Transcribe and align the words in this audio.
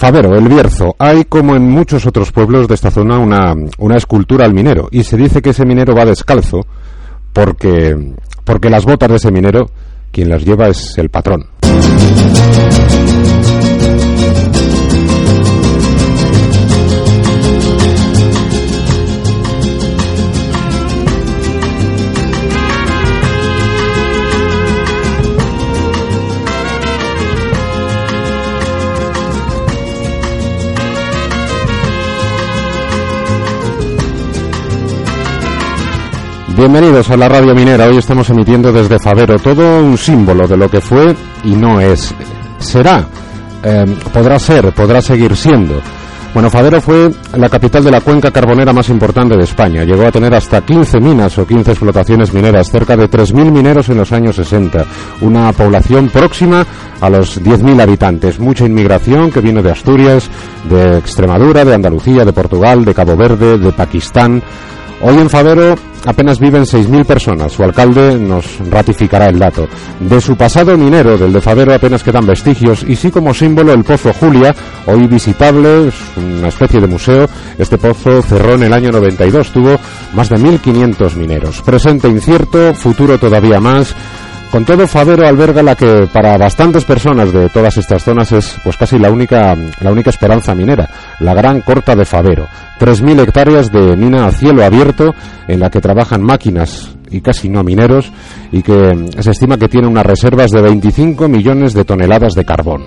Favero, 0.00 0.34
el 0.34 0.48
Bierzo. 0.48 0.96
Hay, 0.98 1.26
como 1.26 1.54
en 1.54 1.70
muchos 1.70 2.06
otros 2.06 2.32
pueblos 2.32 2.66
de 2.66 2.74
esta 2.74 2.90
zona, 2.90 3.18
una, 3.18 3.54
una 3.76 3.98
escultura 3.98 4.46
al 4.46 4.54
minero. 4.54 4.88
Y 4.90 5.04
se 5.04 5.18
dice 5.18 5.42
que 5.42 5.50
ese 5.50 5.66
minero 5.66 5.94
va 5.94 6.06
descalzo 6.06 6.60
porque, 7.34 8.14
porque 8.42 8.70
las 8.70 8.86
botas 8.86 9.10
de 9.10 9.16
ese 9.16 9.30
minero, 9.30 9.68
quien 10.10 10.30
las 10.30 10.42
lleva 10.42 10.68
es 10.68 10.96
el 10.96 11.10
patrón. 11.10 11.44
Bienvenidos 36.60 37.08
a 37.08 37.16
la 37.16 37.26
Radio 37.26 37.54
Minera. 37.54 37.86
Hoy 37.86 37.96
estamos 37.96 38.28
emitiendo 38.28 38.70
desde 38.70 38.98
Favero 38.98 39.38
todo 39.38 39.82
un 39.82 39.96
símbolo 39.96 40.46
de 40.46 40.58
lo 40.58 40.68
que 40.68 40.82
fue 40.82 41.16
y 41.42 41.54
no 41.54 41.80
es. 41.80 42.14
Será, 42.58 43.06
eh, 43.64 43.86
podrá 44.12 44.38
ser, 44.38 44.70
podrá 44.72 45.00
seguir 45.00 45.34
siendo. 45.34 45.80
Bueno, 46.34 46.50
Favero 46.50 46.82
fue 46.82 47.10
la 47.38 47.48
capital 47.48 47.82
de 47.82 47.90
la 47.90 48.02
cuenca 48.02 48.30
carbonera 48.30 48.74
más 48.74 48.90
importante 48.90 49.38
de 49.38 49.44
España. 49.44 49.84
Llegó 49.84 50.06
a 50.06 50.12
tener 50.12 50.34
hasta 50.34 50.60
15 50.60 51.00
minas 51.00 51.38
o 51.38 51.46
15 51.46 51.70
explotaciones 51.70 52.34
mineras, 52.34 52.70
cerca 52.70 52.94
de 52.94 53.08
3.000 53.08 53.50
mineros 53.50 53.88
en 53.88 53.96
los 53.96 54.12
años 54.12 54.36
60. 54.36 54.84
Una 55.22 55.52
población 55.52 56.10
próxima 56.10 56.66
a 57.00 57.08
los 57.08 57.42
10.000 57.42 57.80
habitantes. 57.80 58.38
Mucha 58.38 58.66
inmigración 58.66 59.30
que 59.30 59.40
vino 59.40 59.62
de 59.62 59.70
Asturias, 59.70 60.28
de 60.68 60.98
Extremadura, 60.98 61.64
de 61.64 61.74
Andalucía, 61.74 62.26
de 62.26 62.34
Portugal, 62.34 62.84
de 62.84 62.92
Cabo 62.92 63.16
Verde, 63.16 63.56
de 63.56 63.72
Pakistán. 63.72 64.42
Hoy 65.02 65.16
en 65.16 65.30
Favero 65.30 65.74
apenas 66.04 66.38
viven 66.38 66.64
6.000 66.64 67.04
personas. 67.04 67.52
Su 67.52 67.62
alcalde 67.62 68.18
nos 68.18 68.58
ratificará 68.70 69.26
el 69.26 69.38
dato. 69.38 69.66
De 69.98 70.20
su 70.20 70.36
pasado 70.36 70.76
minero, 70.76 71.16
del 71.16 71.32
de 71.32 71.40
Favero, 71.40 71.74
apenas 71.74 72.02
quedan 72.02 72.26
vestigios 72.26 72.84
y 72.86 72.96
sí 72.96 73.10
como 73.10 73.32
símbolo 73.32 73.72
el 73.72 73.82
Pozo 73.82 74.12
Julia, 74.12 74.54
hoy 74.86 75.06
visitable, 75.06 75.88
es 75.88 75.94
una 76.16 76.48
especie 76.48 76.80
de 76.80 76.86
museo. 76.86 77.28
Este 77.58 77.78
pozo 77.78 78.22
cerró 78.22 78.54
en 78.54 78.64
el 78.64 78.72
año 78.72 78.90
92, 78.90 79.52
tuvo 79.52 79.76
más 80.14 80.28
de 80.28 80.36
1.500 80.36 81.14
mineros. 81.16 81.62
Presente 81.62 82.08
incierto, 82.08 82.74
futuro 82.74 83.18
todavía 83.18 83.60
más. 83.60 83.94
Con 84.50 84.64
todo, 84.64 84.88
Favero 84.88 85.28
alberga 85.28 85.62
la 85.62 85.76
que 85.76 86.08
para 86.12 86.36
bastantes 86.36 86.84
personas 86.84 87.32
de 87.32 87.48
todas 87.50 87.76
estas 87.76 88.02
zonas 88.02 88.32
es 88.32 88.56
pues 88.64 88.76
casi 88.76 88.98
la 88.98 89.08
única, 89.08 89.56
la 89.80 89.92
única 89.92 90.10
esperanza 90.10 90.56
minera, 90.56 90.90
la 91.20 91.34
gran 91.34 91.60
corta 91.60 91.94
de 91.94 92.04
Favero. 92.04 92.48
3.000 92.80 93.22
hectáreas 93.22 93.70
de 93.70 93.96
mina 93.96 94.26
a 94.26 94.32
cielo 94.32 94.64
abierto 94.64 95.14
en 95.46 95.60
la 95.60 95.70
que 95.70 95.80
trabajan 95.80 96.22
máquinas 96.22 96.96
y 97.10 97.20
casi 97.20 97.48
no 97.48 97.62
mineros 97.62 98.10
y 98.50 98.62
que 98.62 99.08
se 99.20 99.30
estima 99.30 99.56
que 99.56 99.68
tiene 99.68 99.86
unas 99.86 100.06
reservas 100.06 100.50
de 100.50 100.62
25 100.62 101.28
millones 101.28 101.72
de 101.72 101.84
toneladas 101.84 102.34
de 102.34 102.44
carbón. 102.44 102.82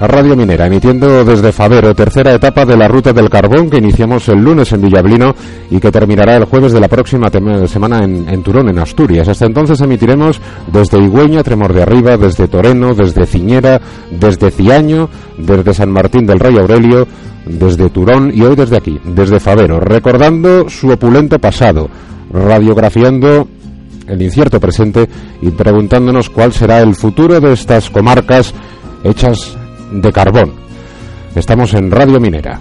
Radio 0.00 0.34
Minera, 0.36 0.66
emitiendo 0.66 1.24
desde 1.24 1.52
Favero, 1.52 1.94
tercera 1.94 2.34
etapa 2.34 2.66
de 2.66 2.76
la 2.76 2.88
ruta 2.88 3.12
del 3.12 3.30
carbón 3.30 3.70
que 3.70 3.78
iniciamos 3.78 4.28
el 4.28 4.42
lunes 4.42 4.72
en 4.72 4.82
Villablino 4.82 5.34
y 5.70 5.78
que 5.78 5.92
terminará 5.92 6.36
el 6.36 6.46
jueves 6.46 6.72
de 6.72 6.80
la 6.80 6.88
próxima 6.88 7.28
semana 7.68 8.04
en, 8.04 8.42
Turón, 8.42 8.68
en 8.68 8.80
Asturias. 8.80 9.28
Hasta 9.28 9.46
entonces 9.46 9.80
emitiremos 9.80 10.40
desde 10.72 10.98
Higüeña, 10.98 11.44
Tremor 11.44 11.72
de 11.72 11.82
Arriba, 11.82 12.16
desde 12.16 12.48
Toreno, 12.48 12.92
desde 12.94 13.24
Ciñera, 13.24 13.80
desde 14.10 14.50
Ciaño, 14.50 15.08
desde 15.38 15.72
San 15.72 15.92
Martín 15.92 16.26
del 16.26 16.40
Rey 16.40 16.58
Aurelio, 16.58 17.06
desde 17.46 17.88
Turón 17.88 18.32
y 18.34 18.42
hoy 18.42 18.56
desde 18.56 18.76
aquí, 18.76 19.00
desde 19.04 19.38
Favero, 19.38 19.78
recordando 19.78 20.68
su 20.68 20.90
opulento 20.90 21.38
pasado, 21.38 21.88
radiografiando 22.32 23.46
el 24.08 24.20
incierto 24.20 24.58
presente 24.58 25.08
y 25.40 25.50
preguntándonos 25.50 26.30
cuál 26.30 26.52
será 26.52 26.80
el 26.80 26.96
futuro 26.96 27.40
de 27.40 27.52
estas 27.52 27.90
comarcas 27.90 28.52
hechas 29.04 29.56
de 30.00 30.12
carbón. 30.12 30.52
Estamos 31.34 31.74
en 31.74 31.90
Radio 31.90 32.20
Minera. 32.20 32.60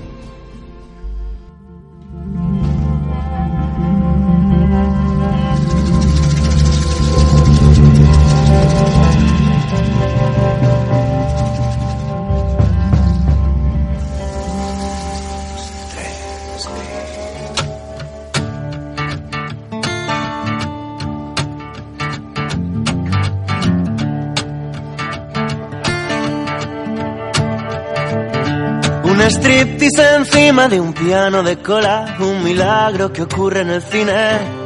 Encima 29.98 30.68
de 30.68 30.80
un 30.80 30.94
piano 30.94 31.44
de 31.44 31.58
cola, 31.58 32.18
un 32.20 32.44
milagro 32.44 33.12
que 33.12 33.24
ocurre 33.24 33.62
en 33.62 33.70
el 33.70 33.82
cine. 33.82 34.64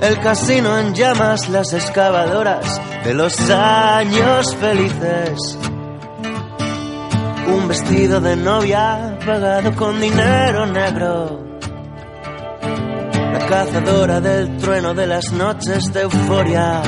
El 0.00 0.18
casino 0.20 0.78
en 0.78 0.94
llamas, 0.94 1.48
las 1.48 1.72
excavadoras 1.72 2.80
de 3.04 3.14
los 3.14 3.38
años 3.50 4.56
felices. 4.56 5.58
Un 7.46 7.68
vestido 7.68 8.20
de 8.20 8.36
novia 8.36 9.18
pagado 9.24 9.74
con 9.74 10.00
dinero 10.00 10.66
negro. 10.66 11.44
La 13.32 13.46
cazadora 13.46 14.20
del 14.20 14.56
trueno 14.58 14.94
de 14.94 15.06
las 15.06 15.32
noches 15.32 15.92
de 15.92 16.02
euforia. 16.02 16.82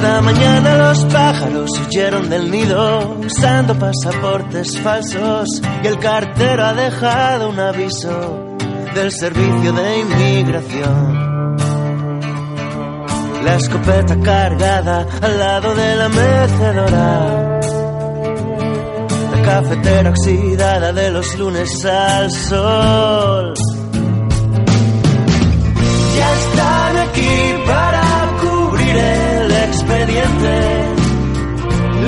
Esta 0.00 0.22
mañana 0.22 0.78
los 0.78 1.04
pájaros 1.12 1.70
huyeron 1.78 2.30
del 2.30 2.50
nido 2.50 3.18
usando 3.22 3.78
pasaportes 3.78 4.80
falsos 4.80 5.46
y 5.84 5.86
el 5.86 5.98
cartero 5.98 6.64
ha 6.64 6.72
dejado 6.72 7.50
un 7.50 7.60
aviso 7.60 8.56
del 8.94 9.12
servicio 9.12 9.74
de 9.74 9.98
inmigración. 9.98 11.56
La 13.44 13.56
escopeta 13.56 14.18
cargada 14.20 15.06
al 15.20 15.38
lado 15.38 15.74
de 15.74 15.96
la 15.96 16.08
mecedora. 16.08 17.60
La 19.34 19.42
cafetera 19.42 20.08
oxidada 20.08 20.94
de 20.94 21.10
los 21.10 21.38
lunes 21.38 21.84
al 21.84 22.30
sol. 22.30 23.52
Ya 26.16 26.32
están 26.32 26.96
aquí 26.96 27.54
para 27.66 27.99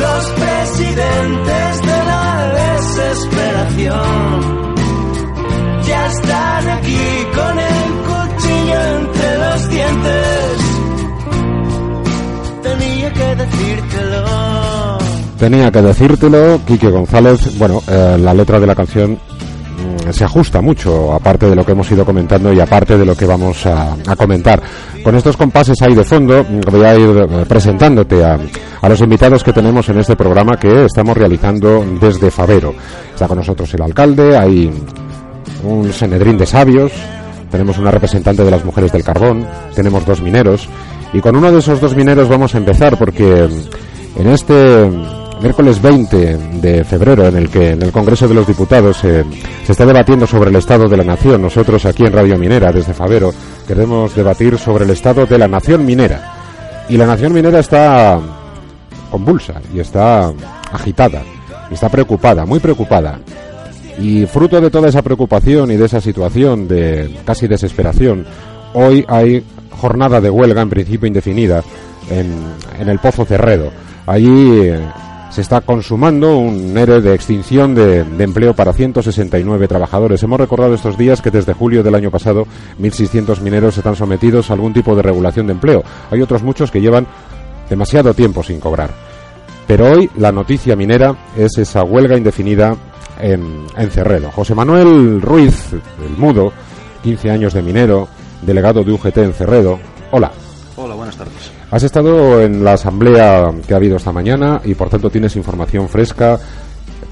Los 0.03 0.25
presidentes 0.31 1.83
de 1.83 2.05
la 2.07 2.53
desesperación 2.55 4.03
ya 5.85 6.07
están 6.07 6.69
aquí 6.71 7.27
con 7.35 7.59
el 7.59 7.83
cuchillo 8.07 8.81
entre 8.99 9.39
los 9.39 9.69
dientes. 9.69 10.59
Tenía 12.63 13.13
que 13.13 13.35
decírtelo. 13.37 14.99
Tenía 15.39 15.71
que 15.73 15.83
decírtelo, 15.83 16.61
Quique 16.65 16.89
González. 16.89 17.59
Bueno, 17.59 17.83
eh, 17.89 18.17
la 18.21 18.33
letra 18.33 18.61
de 18.61 18.67
la 18.67 18.75
canción 18.77 19.19
se 20.11 20.25
ajusta 20.25 20.61
mucho, 20.61 21.13
aparte 21.13 21.49
de 21.49 21.55
lo 21.55 21.65
que 21.65 21.73
hemos 21.73 21.91
ido 21.91 22.05
comentando 22.05 22.53
y 22.53 22.61
aparte 22.61 22.97
de 22.99 23.05
lo 23.05 23.15
que 23.17 23.27
vamos 23.27 23.65
a, 23.67 23.97
comentar. 24.17 24.63
Con 25.03 25.15
estos 25.17 25.37
compases 25.37 25.81
ahí 25.83 25.95
de 25.95 26.05
fondo, 26.05 26.45
mm, 26.45 26.61
voy 26.71 26.85
a 26.85 26.97
ir 26.97 27.09
eh, 27.09 27.45
presentándote 27.47 28.25
a, 28.25 28.39
a 28.81 28.89
los 28.89 29.01
invitados 29.01 29.45
que 29.45 29.53
tenemos 29.53 29.89
en 29.89 29.99
este 29.99 30.17
programa 30.17 30.57
que 30.57 30.85
estamos 30.85 31.17
realizando 31.17 31.85
desde 32.01 32.31
Favero. 32.31 32.75
Está 33.13 33.29
con 33.29 33.39
nosotros 33.39 33.73
el 33.75 33.83
alcalde, 33.83 34.37
hay 34.37 34.71
un 35.65 35.93
senedrín 35.93 36.39
de 36.39 36.47
sabios, 36.47 36.93
tenemos 37.51 37.79
una 37.79 37.91
representante 37.91 38.45
de 38.45 38.51
las 38.51 38.65
mujeres 38.65 38.93
del 38.93 39.05
carbón, 39.05 39.47
tenemos 39.75 40.05
dos 40.07 40.21
mineros, 40.21 40.69
y 41.13 41.21
con 41.21 41.37
uno 41.37 41.53
de 41.53 41.59
esos 41.59 41.81
dos 41.81 41.95
mineros 41.95 42.29
vamos 42.29 42.55
a 42.55 42.59
empezar 42.59 42.97
porque 42.97 43.49
mm, 43.49 44.21
en 44.21 44.27
este 44.29 44.89
miércoles 45.43 45.83
20 45.83 46.37
de 46.61 46.85
febrero, 46.85 47.27
en 47.27 47.37
el 47.37 47.49
que 47.51 47.71
en 47.71 47.83
el 47.83 47.91
Congreso 47.91 48.29
de 48.29 48.35
los 48.35 48.47
Diputados 48.47 49.03
eh, 49.05 49.25
se 49.65 49.73
está 49.73 49.85
debatiendo 49.85 50.27
sobre 50.27 50.51
el 50.51 50.57
estado 50.57 50.89
de 50.89 50.97
la 50.97 51.05
nación. 51.05 51.43
Nosotros 51.43 51.85
aquí 51.85 52.05
en 52.05 52.13
Radio 52.13 52.39
Minera, 52.39 52.73
desde 52.73 52.95
Favero, 52.95 53.33
queremos 53.67 54.15
debatir 54.15 54.59
sobre 54.59 54.85
el 54.85 54.91
estado 54.91 55.27
de 55.27 55.39
la 55.39 55.49
nación 55.49 55.85
minera. 55.85 56.87
Y 56.89 56.97
la 56.97 57.07
nación 57.07 57.33
minera 57.33 57.59
está 57.59 58.21
convulsa 59.11 59.61
y 59.75 59.81
está 59.81 60.33
agitada, 60.73 61.23
y 61.71 61.75
está 61.75 61.89
preocupada, 61.89 62.47
muy 62.47 62.61
preocupada. 62.61 63.19
Y 63.99 64.27
fruto 64.27 64.61
de 64.61 64.71
toda 64.71 64.89
esa 64.89 65.03
preocupación 65.03 65.71
y 65.71 65.77
de 65.77 65.85
esa 65.85 66.01
situación 66.01 66.69
de 66.69 67.19
casi 67.25 67.47
desesperación, 67.47 68.25
hoy 68.75 69.05
hay 69.09 69.45
jornada 69.71 70.21
de 70.21 70.31
huelga 70.31 70.63
en 70.63 70.71
principio 70.71 71.09
indefinida 71.09 71.63
en, 72.11 72.33
en 72.79 72.89
el 72.89 72.99
Pozo 72.99 73.25
Cerredo 73.25 73.71
Allí 74.07 74.61
eh, 74.63 74.81
se 75.33 75.41
está 75.41 75.63
consumando 75.63 76.37
un 76.37 76.77
ERE 76.77 77.01
de 77.01 77.15
extinción 77.15 77.75
de, 77.75 78.01
empleo 78.19 78.55
para 78.55 78.75
169 78.75 79.67
trabajadores. 79.67 80.23
Hemos 80.23 80.39
recordado 80.39 80.75
estos 80.75 80.99
días 80.99 81.23
que 81.23 81.31
desde 81.31 81.55
julio 81.55 81.83
del 81.83 81.95
año 81.95 82.11
pasado 82.11 82.47
1.600 82.79 83.41
mineros 83.41 83.79
están 83.79 83.97
sometidos 83.97 84.51
a 84.51 84.53
algún 84.53 84.75
tipo 84.75 84.95
de 84.95 85.01
regulación 85.01 85.47
de 85.47 85.55
empleo. 85.55 85.83
Hay 86.11 86.21
otros 86.21 86.43
muchos 86.43 86.71
que 86.71 86.83
llevan 86.83 87.07
demasiado 87.71 88.13
tiempo 88.13 88.43
sin 88.43 88.61
cobrar. 88.61 88.91
Pero 89.67 89.91
hoy 89.91 90.11
la 90.19 90.33
noticia 90.33 90.77
minera 90.77 91.17
es 91.35 91.57
esa 91.57 91.83
huelga 91.83 92.19
indefinida 92.19 92.77
en, 93.19 93.65
en 93.79 93.91
Cerredo. 93.91 94.31
José 94.33 94.55
Manuel 94.55 95.23
Ruiz, 95.23 95.73
el 95.73 96.17
mudo, 96.19 96.53
15 97.03 97.31
años 97.31 97.55
de 97.55 97.63
minero, 97.63 98.07
delegado 98.43 98.85
de 98.85 98.93
UGT 98.93 99.17
en 99.17 99.33
Cerredo. 99.33 99.79
Hola. 100.11 100.31
Hola, 100.77 100.95
buenas 100.95 101.17
tardes. 101.17 101.62
Has 101.73 101.85
estado 101.85 102.43
en 102.43 102.63
la 102.63 102.75
asamblea 102.75 103.51
que 103.67 103.73
ha 103.73 103.79
habido 103.79 103.97
esta 103.97 104.13
mañana 104.13 104.61
y 104.63 104.75
por 104.75 104.91
tanto 104.91 105.09
tienes 105.09 105.37
información 105.37 105.89
fresca. 105.89 106.39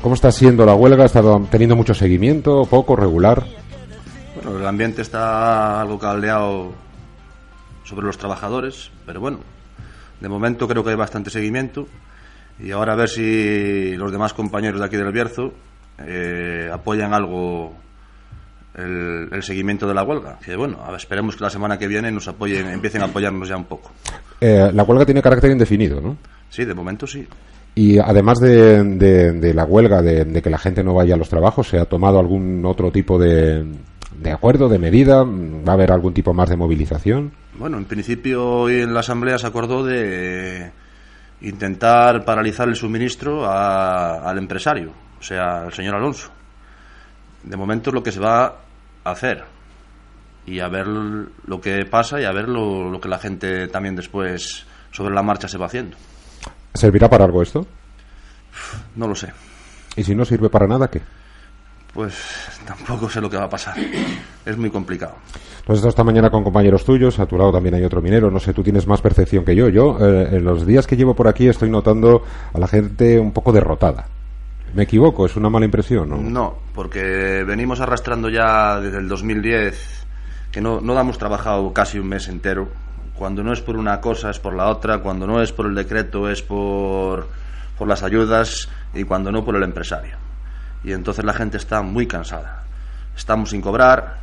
¿Cómo 0.02 0.14
está 0.14 0.30
siendo 0.30 0.66
la 0.66 0.74
huelga? 0.74 1.04
¿Ha 1.04 1.06
estado 1.06 1.40
teniendo 1.50 1.76
mucho 1.76 1.94
seguimiento? 1.94 2.66
¿Poco? 2.66 2.94
¿Regular? 2.94 3.42
Bueno, 4.34 4.58
el 4.58 4.66
ambiente 4.66 5.00
está 5.00 5.80
algo 5.80 5.98
caldeado 5.98 6.72
sobre 7.84 8.04
los 8.04 8.18
trabajadores, 8.18 8.90
pero 9.06 9.20
bueno, 9.20 9.38
de 10.20 10.28
momento 10.28 10.68
creo 10.68 10.84
que 10.84 10.90
hay 10.90 10.96
bastante 10.96 11.30
seguimiento 11.30 11.86
y 12.58 12.70
ahora 12.72 12.92
a 12.92 12.96
ver 12.96 13.08
si 13.08 13.96
los 13.96 14.12
demás 14.12 14.34
compañeros 14.34 14.78
de 14.78 14.84
aquí 14.84 14.98
del 14.98 15.10
Bierzo 15.10 15.54
eh, 16.06 16.68
apoyan 16.70 17.14
algo 17.14 17.72
el, 18.74 19.42
seguimiento 19.42 19.88
de 19.88 19.94
la 19.94 20.02
huelga. 20.02 20.38
Que 20.44 20.54
bueno, 20.54 20.84
esperemos 20.94 21.34
que 21.34 21.44
la 21.44 21.50
semana 21.50 21.78
que 21.78 21.88
viene 21.88 22.12
nos 22.12 22.28
apoyen, 22.28 22.66
empiecen 22.68 23.00
a 23.00 23.06
apoyarnos 23.06 23.48
ya 23.48 23.56
un 23.56 23.64
poco. 23.64 23.90
Eh, 24.40 24.70
la 24.72 24.82
huelga 24.84 25.04
tiene 25.04 25.22
carácter 25.22 25.50
indefinido, 25.50 26.00
¿no? 26.00 26.16
Sí, 26.48 26.64
de 26.64 26.74
momento 26.74 27.06
sí. 27.06 27.26
Y 27.74 27.98
además 27.98 28.38
de, 28.40 28.82
de, 28.82 29.54
la 29.54 29.64
huelga, 29.64 30.02
de, 30.02 30.42
que 30.42 30.50
la 30.50 30.58
gente 30.58 30.82
no 30.82 30.94
vaya 30.94 31.14
a 31.14 31.18
los 31.18 31.28
trabajos, 31.28 31.68
¿se 31.68 31.78
ha 31.78 31.84
tomado 31.84 32.18
algún 32.18 32.64
otro 32.66 32.90
tipo 32.90 33.18
de, 33.18 33.64
de 34.18 34.32
acuerdo, 34.32 34.68
de 34.68 34.78
medida? 34.78 35.22
¿Va 35.22 35.72
a 35.72 35.74
haber 35.74 35.92
algún 35.92 36.12
tipo 36.12 36.34
más 36.34 36.48
de 36.48 36.56
movilización? 36.56 37.32
Bueno, 37.58 37.78
en 37.78 37.84
principio 37.84 38.44
hoy 38.44 38.80
en 38.80 38.92
la 38.92 39.00
Asamblea 39.00 39.38
se 39.38 39.46
acordó 39.46 39.84
de 39.84 40.72
intentar 41.42 42.24
paralizar 42.24 42.68
el 42.68 42.74
suministro 42.74 43.48
al 43.48 44.36
empresario, 44.36 44.90
o 45.18 45.22
sea, 45.22 45.62
al 45.62 45.72
señor 45.72 45.94
Alonso 45.94 46.30
de 47.42 47.56
momento 47.56 47.90
es 47.90 47.94
lo 47.94 48.02
que 48.02 48.12
se 48.12 48.20
va 48.20 48.56
a 49.04 49.10
hacer 49.10 49.44
y 50.46 50.60
a 50.60 50.68
ver 50.68 50.86
lo 50.86 51.60
que 51.60 51.84
pasa 51.86 52.20
y 52.20 52.24
a 52.24 52.32
ver 52.32 52.48
lo, 52.48 52.98
que 53.00 53.08
la 53.08 53.18
gente 53.18 53.68
también 53.68 53.96
después 53.96 54.66
sobre 54.90 55.14
la 55.14 55.22
marcha 55.22 55.48
se 55.48 55.58
va 55.58 55.66
haciendo. 55.66 55.96
¿Servirá 56.74 57.08
para 57.08 57.24
algo 57.24 57.42
esto? 57.42 57.66
No 58.96 59.08
lo 59.08 59.14
sé. 59.14 59.32
¿Y 59.96 60.04
si 60.04 60.14
no 60.14 60.24
sirve 60.24 60.48
para 60.48 60.66
nada, 60.66 60.88
qué? 60.88 61.00
Pues 61.92 62.14
tampoco 62.64 63.08
sé 63.10 63.20
lo 63.20 63.28
que 63.28 63.36
va 63.36 63.44
a 63.44 63.48
pasar. 63.48 63.74
Es 64.46 64.56
muy 64.56 64.70
complicado. 64.70 65.14
Pues 65.64 65.78
estado 65.78 65.90
esta 65.90 66.04
mañana 66.04 66.30
con 66.30 66.44
compañeros 66.44 66.84
tuyos, 66.84 67.18
a 67.18 67.26
tu 67.26 67.36
lado 67.36 67.52
también 67.52 67.74
hay 67.74 67.84
otro 67.84 68.00
minero, 68.00 68.30
no 68.30 68.38
sé, 68.38 68.54
tú 68.54 68.62
tienes 68.62 68.86
más 68.86 69.00
percepción 69.00 69.44
que 69.44 69.54
yo. 69.54 69.68
Yo, 69.68 69.98
eh, 70.00 70.36
en 70.36 70.44
los 70.44 70.64
días 70.64 70.86
que 70.86 70.96
llevo 70.96 71.14
por 71.14 71.28
aquí, 71.28 71.48
estoy 71.48 71.68
notando 71.68 72.22
a 72.52 72.58
la 72.58 72.68
gente 72.68 73.18
un 73.18 73.32
poco 73.32 73.52
derrotada. 73.52 74.06
¿Me 74.72 74.84
equivoco? 74.84 75.26
¿Es 75.26 75.36
una 75.36 75.50
mala 75.50 75.64
impresión? 75.64 76.08
No, 76.08 76.16
no 76.16 76.54
porque 76.80 77.44
venimos 77.46 77.80
arrastrando 77.80 78.30
ya 78.30 78.80
desde 78.80 78.98
el 78.98 79.06
2010 79.08 79.99
que 80.50 80.60
no, 80.60 80.80
no 80.80 80.98
hemos 80.98 81.18
trabajado 81.18 81.72
casi 81.72 81.98
un 81.98 82.08
mes 82.08 82.28
entero. 82.28 82.68
Cuando 83.14 83.42
no 83.42 83.52
es 83.52 83.60
por 83.60 83.76
una 83.76 84.00
cosa 84.00 84.30
es 84.30 84.38
por 84.38 84.54
la 84.54 84.68
otra, 84.68 84.98
cuando 84.98 85.26
no 85.26 85.42
es 85.42 85.52
por 85.52 85.66
el 85.66 85.74
decreto 85.74 86.28
es 86.28 86.42
por, 86.42 87.28
por 87.78 87.86
las 87.86 88.02
ayudas 88.02 88.68
y 88.94 89.04
cuando 89.04 89.30
no 89.30 89.44
por 89.44 89.56
el 89.56 89.62
empresario. 89.62 90.16
Y 90.82 90.92
entonces 90.92 91.24
la 91.24 91.34
gente 91.34 91.58
está 91.58 91.82
muy 91.82 92.06
cansada. 92.06 92.64
Estamos 93.16 93.50
sin 93.50 93.60
cobrar, 93.60 94.18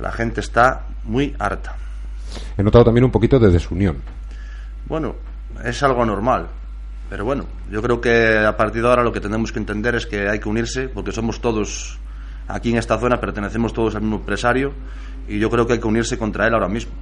la 0.00 0.12
gente 0.12 0.40
está 0.40 0.86
muy 1.04 1.34
harta. 1.38 1.76
He 2.56 2.62
notado 2.62 2.84
también 2.84 3.04
un 3.04 3.10
poquito 3.10 3.38
de 3.38 3.50
desunión. 3.50 3.98
Bueno, 4.88 5.14
es 5.62 5.82
algo 5.82 6.04
normal 6.06 6.48
pero 7.12 7.26
bueno, 7.26 7.44
yo 7.70 7.82
creo 7.82 8.00
que 8.00 8.38
a 8.38 8.56
partir 8.56 8.80
de 8.80 8.88
ahora 8.88 9.02
lo 9.02 9.12
que 9.12 9.20
tenemos 9.20 9.52
que 9.52 9.58
entender 9.58 9.94
es 9.96 10.06
que 10.06 10.30
hay 10.30 10.40
que 10.40 10.48
unirse, 10.48 10.88
porque 10.88 11.12
somos 11.12 11.42
todos 11.42 11.98
aquí 12.48 12.70
en 12.70 12.78
esta 12.78 12.98
zona, 12.98 13.20
pertenecemos 13.20 13.74
todos 13.74 13.94
al 13.94 14.00
mismo 14.00 14.16
empresario, 14.16 14.72
y 15.28 15.38
yo 15.38 15.50
creo 15.50 15.66
que 15.66 15.74
hay 15.74 15.80
que 15.80 15.86
unirse 15.86 16.18
contra 16.18 16.46
él 16.46 16.54
ahora 16.54 16.68
mismo. 16.68 16.92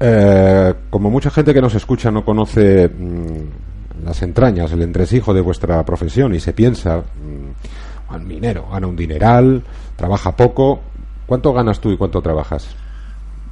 Eh, 0.00 0.74
como 0.90 1.10
mucha 1.10 1.30
gente 1.30 1.54
que 1.54 1.60
nos 1.60 1.74
escucha 1.74 2.10
no 2.10 2.24
conoce 2.24 2.88
mm, 2.88 4.04
las 4.04 4.22
entrañas, 4.22 4.72
el 4.72 4.82
entresijo 4.82 5.32
de 5.32 5.40
vuestra 5.40 5.82
profesión 5.84 6.34
y 6.34 6.40
se 6.40 6.52
piensa, 6.52 6.98
mm, 6.98 8.12
al 8.12 8.22
minero, 8.22 8.68
gana 8.70 8.86
un 8.86 8.96
dineral, 8.96 9.62
trabaja 9.96 10.36
poco, 10.36 10.80
¿cuánto 11.26 11.52
ganas 11.52 11.80
tú 11.80 11.90
y 11.90 11.96
cuánto 11.96 12.20
trabajas? 12.20 12.74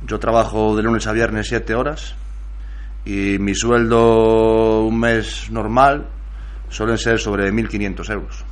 Yo 0.07 0.19
trabajo 0.19 0.77
de 0.77 0.83
lunes 0.83 1.07
a 1.07 1.13
viernes 1.13 1.49
siete 1.49 1.75
horas 1.75 2.17
y 3.05 3.39
mi 3.39 3.55
sueldo 3.55 4.85
un 4.85 4.99
mes 4.99 5.49
normal 5.51 6.07
suelen 6.69 6.99
ser 6.99 7.19
sobre 7.19 7.53
1.500 7.53 8.11
euros. 8.13 8.45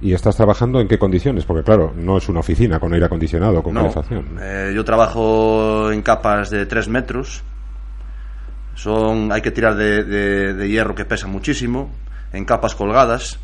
¿Y 0.00 0.12
estás 0.12 0.36
trabajando 0.36 0.80
en 0.80 0.88
qué 0.88 0.98
condiciones? 0.98 1.44
Porque 1.44 1.64
claro, 1.64 1.92
no 1.96 2.18
es 2.18 2.28
una 2.28 2.40
oficina 2.40 2.78
con 2.78 2.92
aire 2.92 3.06
acondicionado, 3.06 3.62
con 3.62 3.74
calefacción. 3.74 4.38
Eh, 4.40 4.72
yo 4.74 4.84
trabajo 4.84 5.90
en 5.90 6.02
capas 6.02 6.50
de 6.50 6.66
3 6.66 6.88
metros. 6.88 7.42
Son, 8.74 9.32
hay 9.32 9.42
que 9.42 9.50
tirar 9.50 9.74
de, 9.74 10.04
de, 10.04 10.68
hierro 10.68 10.94
que 10.94 11.04
pesa 11.04 11.26
muchísimo, 11.26 11.90
en 12.32 12.44
capas 12.44 12.76
colgadas, 12.76 13.40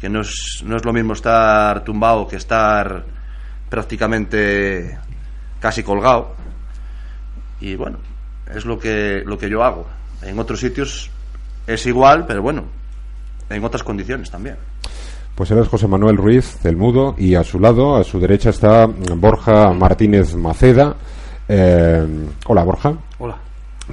que 0.00 0.08
no 0.08 0.22
es, 0.22 0.62
no 0.64 0.76
es 0.76 0.84
lo 0.84 0.92
mismo 0.92 1.12
estar 1.12 1.84
tumbado 1.84 2.26
que 2.26 2.34
estar 2.36 3.04
prácticamente 3.68 4.98
casi 5.60 5.84
colgado. 5.84 6.34
Y 7.60 7.76
bueno, 7.76 7.98
es 8.52 8.64
lo 8.64 8.78
que, 8.78 9.22
lo 9.24 9.38
que 9.38 9.48
yo 9.48 9.62
hago. 9.62 9.86
En 10.22 10.38
otros 10.38 10.58
sitios 10.58 11.10
es 11.66 11.86
igual, 11.86 12.26
pero 12.26 12.42
bueno, 12.42 12.64
en 13.48 13.64
otras 13.64 13.84
condiciones 13.84 14.30
también. 14.30 14.56
Pues 15.40 15.52
eres 15.52 15.68
José 15.68 15.88
Manuel 15.88 16.18
Ruiz, 16.18 16.62
el 16.66 16.76
mudo, 16.76 17.14
y 17.16 17.34
a 17.34 17.42
su 17.42 17.58
lado, 17.58 17.96
a 17.96 18.04
su 18.04 18.20
derecha, 18.20 18.50
está 18.50 18.84
Borja 18.84 19.72
Martínez 19.72 20.34
Maceda. 20.34 20.94
Eh, 21.48 22.06
hola, 22.44 22.62
Borja. 22.62 22.92
Hola. 23.18 23.38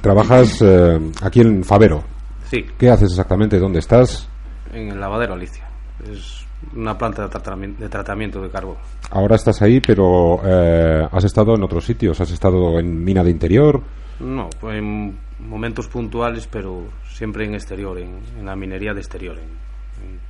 Trabajas 0.02 0.60
eh, 0.60 1.00
aquí 1.22 1.40
en 1.40 1.64
Favero. 1.64 2.04
Sí. 2.50 2.66
¿Qué 2.76 2.90
haces 2.90 3.12
exactamente? 3.12 3.58
¿Dónde 3.58 3.78
estás? 3.78 4.28
En 4.74 4.90
el 4.90 5.00
lavadero 5.00 5.32
Alicia. 5.32 5.66
Es 6.12 6.46
una 6.76 6.98
planta 6.98 7.22
de 7.22 7.30
tratamiento 7.30 7.82
de, 7.82 7.88
tratamiento 7.88 8.42
de 8.42 8.50
carbón. 8.50 8.76
Ahora 9.10 9.36
estás 9.36 9.62
ahí, 9.62 9.80
pero 9.80 10.42
eh, 10.44 11.08
has 11.10 11.24
estado 11.24 11.54
en 11.54 11.62
otros 11.62 11.82
sitios. 11.82 12.20
¿Has 12.20 12.30
estado 12.30 12.78
en 12.78 13.02
mina 13.02 13.24
de 13.24 13.30
interior? 13.30 13.82
No, 14.20 14.50
pues 14.60 14.76
en 14.76 15.18
momentos 15.38 15.88
puntuales, 15.88 16.46
pero 16.46 16.88
siempre 17.08 17.46
en 17.46 17.54
exterior, 17.54 17.98
en, 17.98 18.44
la 18.44 18.54
minería 18.54 18.92
de 18.92 19.00
exterior, 19.00 19.38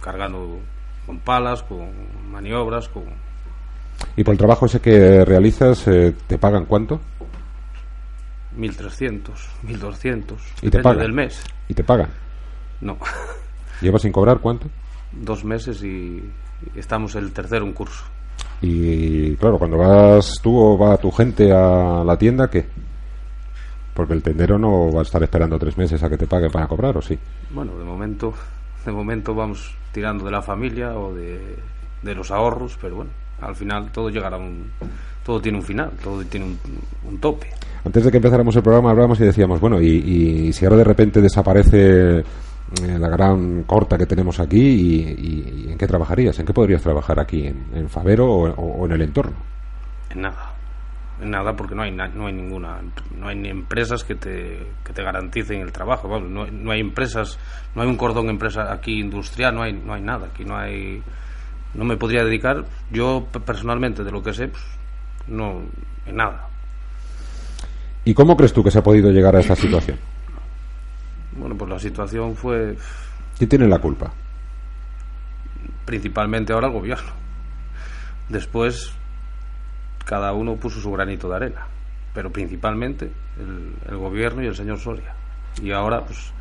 cargando 0.01 0.61
con 1.09 1.21
palas, 1.21 1.63
con 1.63 1.89
maniobras, 2.31 2.87
con... 2.91 3.05
¿Y 4.15 4.23
por 4.23 4.33
el 4.33 4.39
trabajo 4.39 4.67
ese 4.67 4.79
que 4.79 5.25
realizas, 5.25 5.89
eh, 5.89 6.15
te 6.27 6.37
pagan 6.37 6.67
cuánto? 6.67 7.01
1.300, 8.59 9.23
1.200. 9.67 10.35
¿Y 10.61 10.69
te 10.69 10.83
pagan? 10.83 10.99
del 10.99 11.15
mes. 11.15 11.43
¿Y 11.67 11.73
te 11.73 11.83
pagan? 11.83 12.11
No. 12.83 12.99
¿Llevas 13.81 14.03
sin 14.03 14.13
cobrar 14.13 14.41
cuánto? 14.41 14.69
Dos 15.11 15.47
meses 15.47 15.83
y 15.83 16.23
estamos 16.75 17.15
el 17.15 17.33
tercero 17.33 17.65
en 17.65 17.73
curso. 17.73 18.05
Y 18.61 19.35
claro, 19.37 19.59
cuando 19.59 19.79
vas 19.79 20.35
tú 20.43 20.59
o 20.59 20.77
va 20.77 20.99
tu 20.99 21.11
gente 21.11 21.51
a 21.51 22.05
la 22.05 22.19
tienda, 22.19 22.51
¿qué? 22.51 22.67
Porque 23.95 24.13
el 24.13 24.23
tendero 24.23 24.59
no 24.59 24.93
va 24.93 25.01
a 25.01 25.05
estar 25.05 25.23
esperando 25.23 25.59
tres 25.59 25.79
meses 25.79 26.03
a 26.03 26.11
que 26.11 26.19
te 26.19 26.27
paguen 26.27 26.51
para 26.51 26.69
cobrar, 26.69 26.99
¿o 26.99 27.01
sí? 27.01 27.19
Bueno, 27.51 27.79
de 27.79 27.85
momento, 27.85 28.35
de 28.89 28.93
momento 28.93 29.35
vamos 29.35 29.75
tirando 29.93 30.25
de 30.25 30.31
la 30.31 30.43
familia 30.43 30.97
o 30.99 31.15
de, 31.15 32.15
los 32.15 32.31
ahorros, 32.31 32.79
pero 32.81 32.97
bueno, 32.97 33.11
al 33.41 33.55
final 33.55 33.91
todo 33.93 34.09
llegará 34.09 34.37
a 34.37 34.41
un... 34.41 34.71
Todo 35.25 35.43
tiene 35.43 35.59
un 35.59 35.65
final, 35.65 35.91
todo 36.03 36.25
tiene 36.25 36.57
un, 37.07 37.19
tope. 37.19 37.49
Antes 37.85 38.03
de 38.03 38.11
que 38.11 38.17
empezáramos 38.17 38.57
el 38.57 38.63
programa 38.63 38.91
hablábamos 38.91 39.21
y 39.21 39.25
decíamos, 39.25 39.61
bueno, 39.61 39.79
y, 39.79 40.51
si 40.55 40.65
ahora 40.65 40.79
de 40.79 40.85
repente 40.85 41.21
desaparece 41.21 42.21
eh, 42.21 42.25
la 42.99 43.09
gran 43.09 43.65
corta 43.65 43.99
que 43.99 44.07
tenemos 44.07 44.41
aquí, 44.41 44.59
y, 44.59 45.71
¿en 45.71 45.77
qué 45.77 45.87
trabajarías? 45.87 46.39
¿En 46.39 46.47
qué 46.47 46.55
podrías 46.55 46.81
trabajar 46.81 47.21
aquí? 47.21 47.47
¿En, 47.47 47.89
Favero 47.91 48.27
o 48.27 48.87
en 48.87 48.93
el 48.93 49.03
entorno? 49.03 49.37
En 50.09 50.23
nada 50.23 50.58
nada 51.21 51.55
porque 51.57 51.75
no 51.75 51.83
hay 51.83 51.91
no 51.91 52.27
hay 52.27 52.33
ninguna 52.33 52.79
no 53.17 53.29
hay 53.29 53.37
ni 53.37 53.49
empresas 53.49 54.05
que 54.05 54.15
te, 54.15 54.67
que 54.85 54.93
te 54.93 55.03
garanticen 55.03 55.61
el 55.61 55.73
trabajo 55.73 56.09
no, 56.21 56.47
no, 56.47 56.71
hay 56.71 56.81
empresas 56.81 57.39
no 57.75 57.83
hay 57.83 57.89
un 57.89 57.97
cordón 57.97 58.29
empresa 58.29 58.73
aquí 58.73 59.01
industrial 59.01 59.55
no 59.55 59.63
hay 59.63 59.73
no 59.73 59.95
hay 59.95 60.03
nada 60.03 60.29
aquí 60.33 60.45
no 60.45 60.57
hay 60.57 61.03
no 61.75 61.85
me 61.85 61.97
podría 61.97 62.25
dedicar 62.25 62.65
yo 62.91 63.27
personalmente 63.45 64.05
de 64.05 64.11
lo 64.13 64.23
que 64.23 64.33
sé 64.33 64.49
pues, 64.49 64.63
no 65.27 65.63
en 66.07 66.17
nada 66.17 66.49
y 68.05 68.15
cómo 68.15 68.37
crees 68.37 68.53
tú 68.53 68.63
que 68.63 68.71
se 68.71 68.79
ha 68.79 68.83
podido 68.83 69.11
llegar 69.11 69.35
a 69.37 69.41
esta 69.41 69.57
situación 69.57 69.99
Bueno, 71.37 71.57
pues 71.57 71.71
la 71.71 71.79
situación 71.79 72.37
fue 72.37 72.77
¿Quién 73.37 73.51
tiene 73.51 73.67
la 73.69 73.79
culpa? 73.79 74.13
principalmente 75.89 76.53
ahora 76.53 76.67
el 76.67 76.75
gobierno. 76.75 77.11
Después 78.29 78.93
cada 80.09 80.33
uno 80.33 80.57
puso 80.57 80.81
su 80.81 80.91
granito 80.91 81.29
de 81.29 81.37
arena, 81.37 81.67
pero 82.15 82.33
principalmente 82.33 83.11
el, 83.39 83.97
gobierno 83.99 84.43
y 84.43 84.47
el 84.47 84.57
señor 84.57 84.79
Soria. 84.79 85.15
Y 85.63 85.71
ahora, 85.71 86.01
pues, 86.01 86.33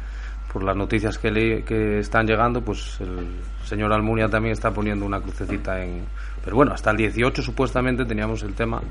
por 0.53 0.63
las 0.63 0.77
noticias 0.77 1.17
que, 1.17 1.29
le, 1.29 1.65
que 1.65 2.00
están 2.00 2.25
llegando, 2.25 2.62
pues 2.62 3.01
el 3.01 3.27
señor 3.65 3.91
Almunia 3.91 4.29
también 4.29 4.53
está 4.53 4.71
poniendo 4.71 5.05
una 5.05 5.19
crucecita 5.19 5.83
en... 5.83 6.05
Pero 6.45 6.55
bueno, 6.55 6.71
hasta 6.71 6.91
el 6.91 6.97
18 6.97 7.41
supuestamente 7.41 8.05
teníamos 8.05 8.41
el 8.43 8.53
tema 8.53 8.81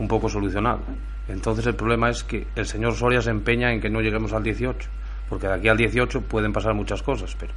un 0.00 0.08
poco 0.08 0.28
solucionado. 0.28 0.80
Entonces 1.28 1.64
el 1.66 1.76
problema 1.76 2.10
es 2.10 2.24
que 2.24 2.48
el 2.56 2.66
señor 2.66 2.96
Soria 2.96 3.22
se 3.22 3.30
empeña 3.30 3.72
en 3.72 3.80
que 3.80 3.88
no 3.88 4.00
lleguemos 4.00 4.32
al 4.32 4.42
18, 4.42 4.88
porque 5.28 5.46
de 5.46 5.54
aquí 5.54 5.68
al 5.68 5.76
18 5.76 6.22
pueden 6.22 6.52
pasar 6.52 6.74
muchas 6.74 7.00
cosas, 7.00 7.36
pero 7.38 7.52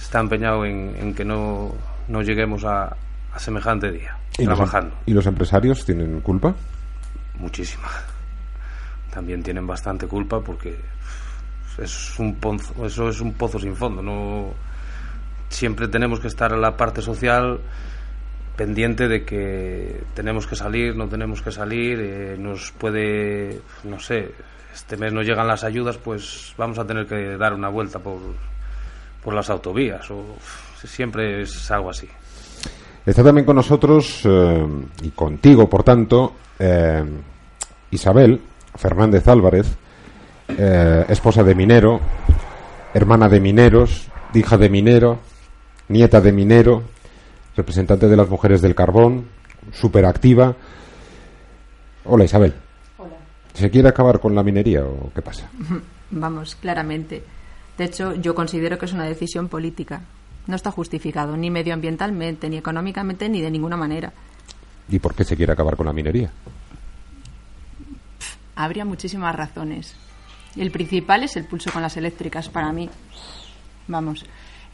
está 0.00 0.20
empeñado 0.20 0.64
en, 0.64 0.94
en 0.96 1.14
que 1.16 1.24
no, 1.24 1.74
no 2.06 2.22
lleguemos 2.22 2.64
a, 2.64 2.96
a 3.32 3.38
semejante 3.40 3.90
día, 3.90 4.17
¿Y 4.36 4.44
los, 4.44 4.58
em- 4.58 4.64
trabajando. 4.66 4.96
¿Y 5.06 5.12
los 5.12 5.26
empresarios 5.26 5.84
tienen 5.84 6.20
culpa? 6.20 6.54
Muchísima. 7.38 7.88
También 9.12 9.42
tienen 9.42 9.66
bastante 9.66 10.06
culpa 10.06 10.40
porque 10.40 10.78
es 11.78 12.18
un 12.18 12.34
pozo, 12.34 12.84
eso 12.86 13.08
es 13.08 13.20
un 13.20 13.32
pozo 13.34 13.58
sin 13.58 13.74
fondo. 13.74 14.02
No 14.02 14.52
siempre 15.48 15.88
tenemos 15.88 16.20
que 16.20 16.28
estar 16.28 16.52
en 16.52 16.60
la 16.60 16.76
parte 16.76 17.00
social 17.00 17.60
pendiente 18.56 19.06
de 19.08 19.24
que 19.24 20.02
tenemos 20.14 20.46
que 20.46 20.56
salir, 20.56 20.96
no 20.96 21.08
tenemos 21.08 21.40
que 21.42 21.52
salir, 21.52 22.00
eh, 22.00 22.36
nos 22.38 22.72
puede, 22.72 23.60
no 23.84 24.00
sé, 24.00 24.32
este 24.74 24.96
mes 24.96 25.12
no 25.12 25.22
llegan 25.22 25.46
las 25.46 25.62
ayudas, 25.62 25.96
pues 25.96 26.54
vamos 26.58 26.78
a 26.78 26.84
tener 26.84 27.06
que 27.06 27.36
dar 27.36 27.54
una 27.54 27.68
vuelta 27.68 28.00
por, 28.00 28.18
por 29.22 29.32
las 29.32 29.48
autovías 29.48 30.10
o 30.10 30.36
siempre 30.84 31.42
es 31.42 31.70
algo 31.70 31.90
así. 31.90 32.08
Está 33.08 33.24
también 33.24 33.46
con 33.46 33.56
nosotros 33.56 34.20
eh, 34.24 34.66
y 35.00 35.08
contigo, 35.12 35.66
por 35.66 35.82
tanto, 35.82 36.34
eh, 36.58 37.02
Isabel 37.90 38.38
Fernández 38.74 39.26
Álvarez, 39.28 39.66
eh, 40.48 41.06
esposa 41.08 41.42
de 41.42 41.54
minero, 41.54 42.00
hermana 42.92 43.30
de 43.30 43.40
mineros, 43.40 44.08
hija 44.34 44.58
de 44.58 44.68
minero, 44.68 45.20
nieta 45.88 46.20
de 46.20 46.32
minero, 46.32 46.82
representante 47.56 48.08
de 48.08 48.16
las 48.16 48.28
mujeres 48.28 48.60
del 48.60 48.74
carbón, 48.74 49.24
súper 49.72 50.04
activa. 50.04 50.54
Hola 52.04 52.24
Isabel. 52.24 52.52
Hola. 52.98 53.16
¿Se 53.54 53.70
quiere 53.70 53.88
acabar 53.88 54.20
con 54.20 54.34
la 54.34 54.42
minería 54.42 54.84
o 54.84 55.10
qué 55.14 55.22
pasa? 55.22 55.48
Vamos, 56.10 56.56
claramente. 56.56 57.22
De 57.78 57.84
hecho, 57.84 58.16
yo 58.16 58.34
considero 58.34 58.76
que 58.76 58.84
es 58.84 58.92
una 58.92 59.06
decisión 59.06 59.48
política. 59.48 60.02
No 60.48 60.56
está 60.56 60.72
justificado 60.72 61.36
ni 61.36 61.50
medioambientalmente, 61.50 62.48
ni 62.48 62.56
económicamente, 62.56 63.28
ni 63.28 63.40
de 63.40 63.50
ninguna 63.50 63.76
manera. 63.76 64.12
¿Y 64.88 64.98
por 64.98 65.14
qué 65.14 65.22
se 65.22 65.36
quiere 65.36 65.52
acabar 65.52 65.76
con 65.76 65.86
la 65.86 65.92
minería? 65.92 66.30
Habría 68.56 68.84
muchísimas 68.84 69.36
razones. 69.36 69.94
El 70.56 70.70
principal 70.70 71.22
es 71.22 71.36
el 71.36 71.44
pulso 71.44 71.70
con 71.70 71.82
las 71.82 71.96
eléctricas, 71.96 72.48
para 72.48 72.72
mí. 72.72 72.88
Vamos, 73.86 74.24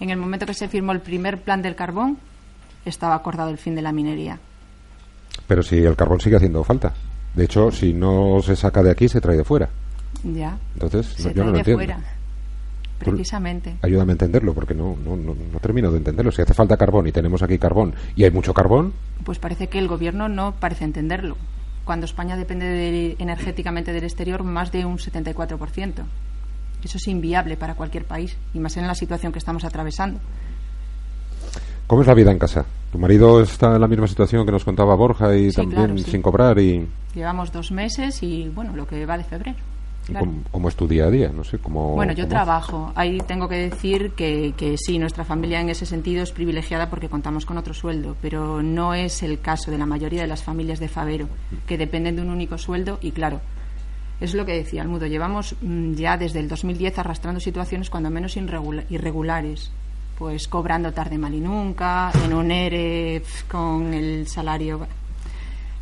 en 0.00 0.10
el 0.10 0.16
momento 0.16 0.46
que 0.46 0.54
se 0.54 0.68
firmó 0.68 0.92
el 0.92 1.00
primer 1.00 1.42
plan 1.42 1.60
del 1.60 1.74
carbón, 1.74 2.18
estaba 2.84 3.14
acordado 3.14 3.50
el 3.50 3.58
fin 3.58 3.74
de 3.74 3.82
la 3.82 3.92
minería. 3.92 4.38
Pero 5.46 5.62
si 5.62 5.76
el 5.78 5.96
carbón 5.96 6.20
sigue 6.20 6.36
haciendo 6.36 6.64
falta. 6.64 6.94
De 7.34 7.44
hecho, 7.44 7.70
si 7.72 7.92
no 7.92 8.40
se 8.42 8.54
saca 8.56 8.82
de 8.82 8.92
aquí, 8.92 9.08
se 9.08 9.20
trae 9.20 9.36
de 9.36 9.44
fuera. 9.44 9.68
Ya. 10.22 10.56
Entonces, 10.74 11.06
se 11.08 11.24
yo 11.24 11.32
trae 11.32 11.44
no 11.44 11.44
lo 11.46 11.52
de 11.52 11.58
entiendo. 11.58 11.78
fuera. 11.84 12.00
Precisamente. 13.10 13.76
Ayúdame 13.82 14.12
a 14.12 14.14
entenderlo, 14.14 14.54
porque 14.54 14.74
no, 14.74 14.96
no, 15.04 15.16
no, 15.16 15.34
no 15.34 15.58
termino 15.60 15.90
de 15.90 15.98
entenderlo. 15.98 16.30
Si 16.32 16.42
hace 16.42 16.54
falta 16.54 16.76
carbón 16.76 17.06
y 17.06 17.12
tenemos 17.12 17.42
aquí 17.42 17.58
carbón 17.58 17.94
y 18.16 18.24
hay 18.24 18.30
mucho 18.30 18.52
carbón, 18.54 18.92
Pues 19.24 19.38
parece 19.38 19.68
que 19.68 19.78
el 19.78 19.88
gobierno 19.88 20.28
no 20.28 20.54
parece 20.58 20.84
entenderlo. 20.84 21.36
Cuando 21.84 22.06
España 22.06 22.36
depende 22.36 22.66
de- 22.66 23.16
energéticamente 23.18 23.92
del 23.92 24.04
exterior 24.04 24.42
más 24.42 24.72
de 24.72 24.84
un 24.86 24.98
74%. 24.98 26.04
Eso 26.82 26.98
es 26.98 27.08
inviable 27.08 27.56
para 27.56 27.74
cualquier 27.74 28.04
país, 28.04 28.36
y 28.52 28.58
más 28.58 28.76
en 28.76 28.86
la 28.86 28.94
situación 28.94 29.32
que 29.32 29.38
estamos 29.38 29.64
atravesando. 29.64 30.20
¿cómo 31.86 32.00
es 32.02 32.08
la 32.08 32.14
vida 32.14 32.30
en 32.32 32.38
casa? 32.38 32.64
¿Tu 32.92 32.98
marido 32.98 33.42
está 33.42 33.74
en 33.74 33.80
la 33.80 33.88
misma 33.88 34.06
situación 34.06 34.46
que 34.46 34.52
nos 34.52 34.64
contaba 34.64 34.94
Borja 34.94 35.34
y 35.36 35.50
Sí, 35.50 35.56
también 35.56 35.80
claro, 35.86 35.98
sí. 35.98 36.10
sin 36.10 36.22
cobrar? 36.22 36.58
y 36.58 36.86
Llevamos 37.14 37.52
dos 37.52 37.70
meses 37.72 38.22
y, 38.22 38.48
bueno, 38.48 38.74
lo 38.74 38.86
que 38.86 39.04
va 39.06 39.18
de 39.18 39.24
febrero. 39.24 39.56
Claro. 40.06 40.26
¿cómo, 40.26 40.42
cómo 40.50 40.68
es 40.68 40.76
tu 40.76 40.86
día 40.88 41.04
a 41.06 41.10
día? 41.10 41.28
No 41.30 41.44
sé, 41.44 41.58
¿cómo, 41.58 41.94
Bueno, 41.94 42.12
yo 42.12 42.24
cómo- 42.24 42.30
trabajo. 42.34 42.92
Ahí 42.94 43.18
tengo 43.26 43.48
que 43.48 43.56
decir 43.56 44.12
que, 44.12 44.54
que 44.56 44.76
sí, 44.78 44.98
nuestra 44.98 45.24
familia 45.24 45.60
en 45.60 45.68
ese 45.70 45.86
sentido 45.86 46.22
es 46.22 46.32
privilegiada 46.32 46.90
porque 46.90 47.08
contamos 47.08 47.46
con 47.46 47.58
otro 47.58 47.74
sueldo, 47.74 48.16
pero 48.22 48.62
no 48.62 48.94
es 48.94 49.22
el 49.22 49.40
caso 49.40 49.70
de 49.70 49.78
la 49.78 49.86
mayoría 49.86 50.22
de 50.22 50.28
las 50.28 50.42
familias 50.42 50.80
de 50.80 50.88
Favero, 50.88 51.28
que 51.66 51.78
dependen 51.78 52.16
de 52.16 52.22
un 52.22 52.30
único 52.30 52.58
sueldo 52.58 52.98
y, 53.02 53.10
claro, 53.12 53.40
es 54.20 54.34
lo 54.34 54.46
que 54.46 54.52
decía 54.52 54.82
Almudo, 54.82 55.06
llevamos 55.06 55.56
mm, 55.60 55.94
ya 55.94 56.16
desde 56.16 56.38
el 56.40 56.48
2010 56.48 56.98
arrastrando 56.98 57.40
situaciones 57.40 57.90
cuando 57.90 58.10
menos 58.10 58.36
irregula- 58.36 58.84
irregulares, 58.88 59.70
pues 60.18 60.46
cobrando 60.46 60.92
tarde 60.92 61.18
mal 61.18 61.34
y 61.34 61.40
nunca, 61.40 62.12
en 62.24 62.32
un 62.32 62.50
ERE 62.50 63.22
con 63.50 63.92
el 63.92 64.28
salario... 64.28 64.86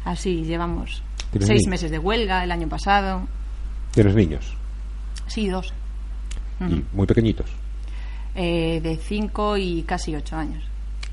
Así, 0.05 0.43
llevamos 0.43 1.03
¿Tienes 1.31 1.47
seis 1.47 1.69
meses 1.69 1.91
de 1.91 1.99
huelga 1.99 2.43
el 2.43 2.51
año 2.51 2.69
pasado. 2.69 3.23
¿Tienes 3.93 4.15
niños? 4.15 4.55
Sí, 5.27 5.49
dos. 5.49 5.73
Y 6.61 6.83
muy 6.93 7.07
pequeñitos. 7.07 7.51
Eh, 8.35 8.81
de 8.83 8.97
5 8.97 9.57
y 9.59 9.83
casi 9.83 10.15
8 10.15 10.37
años. 10.37 10.65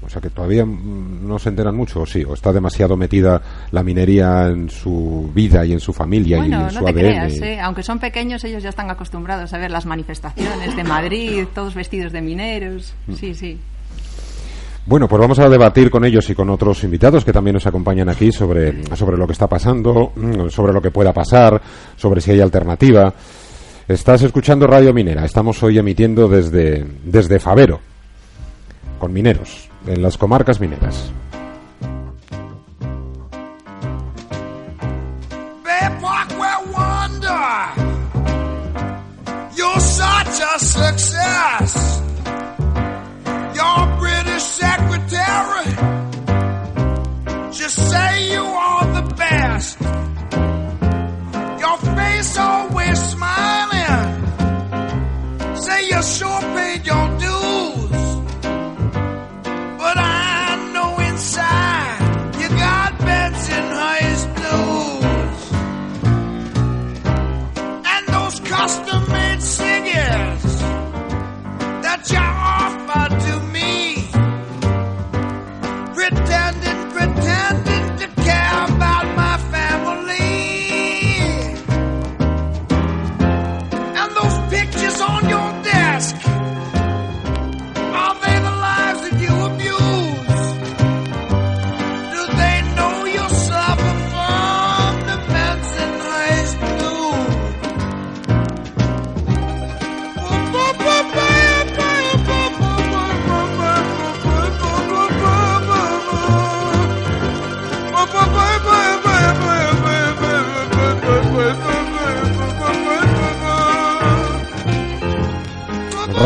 O 0.01 0.07
sea 0.07 0.21
que 0.21 0.29
todavía 0.29 0.65
mm, 0.65 1.27
no 1.27 1.37
se 1.39 1.49
enteran 1.49 1.75
mucho, 1.75 2.01
o 2.01 2.05
sí, 2.05 2.23
o 2.23 2.33
está 2.33 2.53
demasiado 2.53 2.95
metida 2.95 3.41
la 3.71 3.83
minería 3.83 4.47
en 4.47 4.69
su 4.69 5.29
vida 5.33 5.65
y 5.65 5.73
en 5.73 5.79
su 5.81 5.91
familia 5.91 6.37
y 6.37 6.45
en 6.45 6.51
no 6.51 6.69
su 6.69 6.79
te 6.79 6.89
ADN. 6.89 6.93
creas, 6.99 7.33
¿eh? 7.41 7.59
aunque 7.59 7.83
son 7.83 7.99
pequeños, 7.99 8.43
ellos 8.45 8.63
ya 8.63 8.69
están 8.69 8.89
acostumbrados 8.89 9.51
a 9.53 9.57
ver 9.57 9.71
las 9.71 9.85
manifestaciones 9.85 10.75
de 10.75 10.83
Madrid, 10.85 11.45
todos 11.53 11.75
vestidos 11.75 12.13
de 12.13 12.21
mineros. 12.21 12.93
Mm. 13.07 13.13
Sí, 13.15 13.33
sí. 13.33 13.57
Bueno, 14.89 15.07
pues 15.07 15.19
vamos 15.21 15.37
a 15.37 15.47
debatir 15.47 15.91
con 15.91 16.03
ellos 16.03 16.27
y 16.31 16.33
con 16.33 16.49
otros 16.49 16.83
invitados 16.83 17.23
que 17.23 17.31
también 17.31 17.53
nos 17.53 17.67
acompañan 17.67 18.09
aquí 18.09 18.31
sobre, 18.31 18.83
sobre 18.95 19.17
lo 19.17 19.27
que 19.27 19.33
está 19.33 19.45
pasando, 19.45 20.13
mm, 20.15 20.49
sobre 20.49 20.73
lo 20.73 20.81
que 20.81 20.89
pueda 20.89 21.13
pasar, 21.13 21.61
sobre 21.95 22.19
si 22.21 22.31
hay 22.31 22.39
alternativa. 22.39 23.13
Estás 23.87 24.23
escuchando 24.23 24.65
Radio 24.65 24.91
Minera. 24.91 25.25
Estamos 25.25 25.61
hoy 25.61 25.77
emitiendo 25.77 26.27
desde, 26.27 26.83
desde 27.03 27.39
Favero, 27.39 27.79
con 28.97 29.13
mineros, 29.13 29.69
en 29.85 30.01
las 30.01 30.17
comarcas 30.17 30.59
mineras. 30.59 31.11
sure 56.01 56.41
pain, 56.55 56.81
y'all 56.85 57.19
do. 57.19 57.38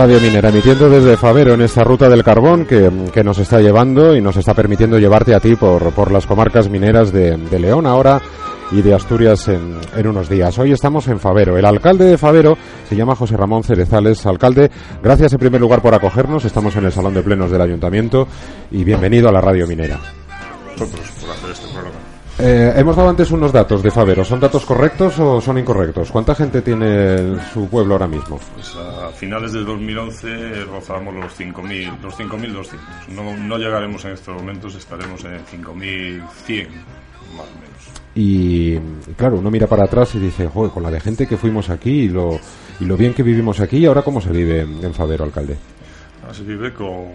Radio 0.04 0.20
Minera, 0.20 0.50
emitiendo 0.50 0.90
desde 0.90 1.16
Favero 1.16 1.54
en 1.54 1.62
esta 1.62 1.82
ruta 1.82 2.10
del 2.10 2.26
carbón 2.26 2.66
que, 2.66 2.92
que 3.14 3.24
nos 3.24 3.38
está 3.38 3.62
llevando 3.62 4.18
y 4.18 4.20
nos 4.20 4.36
está 4.36 4.54
permitiendo 4.54 5.00
llevarte 5.00 5.34
a 5.34 5.40
ti 5.40 5.56
por, 5.56 5.94
por 5.94 6.12
las 6.12 6.26
comarcas 6.26 6.68
mineras 6.68 7.14
de, 7.14 7.38
de 7.38 7.58
León 7.58 7.88
ahora 7.88 8.22
y 8.74 8.82
de 8.82 8.94
Asturias 8.94 9.48
en, 9.48 9.78
en, 9.96 10.06
unos 10.06 10.28
días. 10.28 10.60
Hoy 10.60 10.74
estamos 10.74 11.08
en 11.08 11.22
Favero. 11.22 11.58
El 11.58 11.64
alcalde 11.64 12.04
de 12.04 12.18
Favero 12.18 12.58
se 12.90 12.98
llama 12.98 13.16
José 13.16 13.38
Ramón 13.38 13.64
Cerezales. 13.64 14.26
Alcalde, 14.26 14.70
gracias 15.02 15.32
en 15.32 15.40
primer 15.40 15.62
lugar 15.62 15.82
por 15.82 15.96
acogernos. 15.96 16.44
Estamos 16.44 16.76
en 16.76 16.84
el 16.84 16.92
Salón 16.92 17.14
de 17.14 17.24
Plenos 17.24 17.50
del 17.50 17.62
Ayuntamiento 17.62 18.28
y 18.72 18.84
bienvenido 18.84 19.30
a 19.30 19.32
la 19.32 19.40
Radio 19.40 19.66
Minera. 19.68 20.02
Nosotros 20.72 21.12
por 21.22 21.30
hacer 21.30 21.52
este 21.52 21.68
programa. 21.72 22.13
Eh, 22.40 22.74
hemos 22.76 22.96
dado 22.96 23.10
antes 23.10 23.30
unos 23.30 23.52
datos 23.54 23.84
de 23.84 23.92
Favero. 23.92 24.26
¿Son 24.26 24.40
datos 24.40 24.66
correctos 24.66 25.20
o 25.20 25.40
son 25.40 25.60
incorrectos? 25.60 26.12
¿Cuánta 26.12 26.34
gente 26.34 26.62
tiene 26.62 27.40
su 27.54 27.70
pueblo 27.70 27.94
ahora 27.94 28.08
mismo? 28.08 28.40
Pues 28.56 28.76
a 28.76 29.10
finales 29.12 29.54
de 29.54 29.64
2011 29.64 30.66
rozamos 30.66 31.14
los 31.14 31.40
5.000, 31.40 32.02
los 32.02 32.18
5.200. 32.18 32.78
No, 33.10 33.38
no 33.38 33.58
llegaremos 33.58 34.04
en 34.06 34.12
estos 34.14 34.36
momentos, 34.36 34.74
estaremos 34.76 35.24
en 35.26 35.46
5.100 35.46 36.70
más 37.38 37.48
o 37.48 37.60
menos. 37.60 37.74
Y 38.16 38.78
claro, 39.16 39.38
uno 39.38 39.52
mira 39.52 39.68
para 39.68 39.86
atrás 39.86 40.16
y 40.16 40.20
dice, 40.20 40.48
joder, 40.48 40.72
con 40.72 40.84
la 40.84 40.92
de 40.92 41.00
gente 41.00 41.28
que 41.28 41.38
fuimos 41.38 41.70
aquí 41.70 42.02
y 42.02 42.10
lo, 42.10 42.40
y 42.80 42.86
lo 42.86 42.98
bien 42.98 43.14
que 43.14 43.24
vivimos 43.24 43.60
aquí, 43.60 43.78
¿y 43.78 43.86
ahora 43.86 44.02
cómo 44.02 44.22
se 44.22 44.32
vive 44.32 44.62
en 44.62 44.94
Favero, 44.94 45.24
alcalde? 45.24 45.58
Ahora 46.22 46.34
se 46.34 46.44
vive 46.44 46.74
con, 46.74 47.10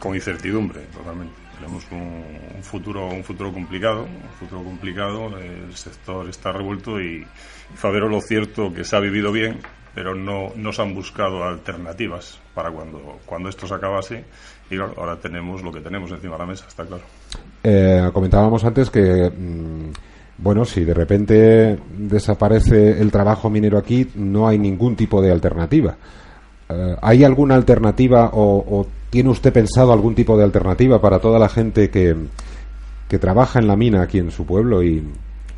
con 0.00 0.14
incertidumbre, 0.14 0.80
totalmente. 0.92 1.47
Tenemos 1.68 1.84
un, 1.90 2.56
un, 2.56 2.62
futuro 2.62 3.08
un 3.08 3.22
futuro 3.22 3.52
complicado, 3.52 4.04
un 4.04 4.30
futuro 4.38 4.64
complicado, 4.64 5.36
el 5.36 5.74
sector 5.76 6.26
está 6.28 6.50
revuelto 6.50 6.98
y 6.98 7.26
Favero 7.74 8.08
lo 8.08 8.22
cierto 8.22 8.72
que 8.72 8.84
se 8.84 8.96
ha 8.96 9.00
vivido 9.00 9.30
bien, 9.30 9.58
pero 9.94 10.14
no, 10.14 10.52
no 10.56 10.72
se 10.72 10.80
han 10.80 10.94
buscado 10.94 11.44
alternativas 11.44 12.40
para 12.54 12.70
cuando, 12.70 13.18
cuando 13.26 13.50
esto 13.50 13.66
se 13.66 13.74
acabase 13.74 14.24
y 14.70 14.76
claro, 14.76 14.94
ahora 14.96 15.16
tenemos 15.16 15.62
lo 15.62 15.70
que 15.70 15.80
tenemos 15.80 16.10
encima 16.10 16.34
de 16.34 16.38
la 16.38 16.46
mesa, 16.46 16.64
está 16.66 16.86
claro. 16.86 17.02
Eh, 17.62 18.08
comentábamos 18.14 18.64
antes 18.64 18.88
que... 18.90 19.30
Mmm, 19.30 19.90
bueno, 20.40 20.64
si 20.64 20.84
de 20.84 20.94
repente 20.94 21.78
desaparece 21.98 23.00
el 23.00 23.10
trabajo 23.10 23.50
minero 23.50 23.76
aquí, 23.76 24.08
no 24.14 24.46
hay 24.46 24.56
ningún 24.56 24.94
tipo 24.94 25.20
de 25.20 25.32
alternativa. 25.32 25.96
Uh, 26.68 26.96
¿Hay 27.00 27.24
alguna 27.24 27.54
alternativa 27.54 28.30
o, 28.34 28.86
tiene 29.10 29.30
usted 29.30 29.52
pensado 29.52 29.92
algún 29.92 30.14
tipo 30.14 30.36
de 30.36 30.44
alternativa 30.44 31.00
para 31.00 31.18
toda 31.18 31.38
la 31.38 31.48
gente 31.48 31.88
que, 31.88 32.14
que 33.08 33.18
trabaja 33.18 33.58
en 33.58 33.66
la 33.66 33.74
mina 33.74 34.02
aquí 34.02 34.18
en 34.18 34.30
su 34.30 34.44
pueblo 34.44 34.82
y, 34.82 35.02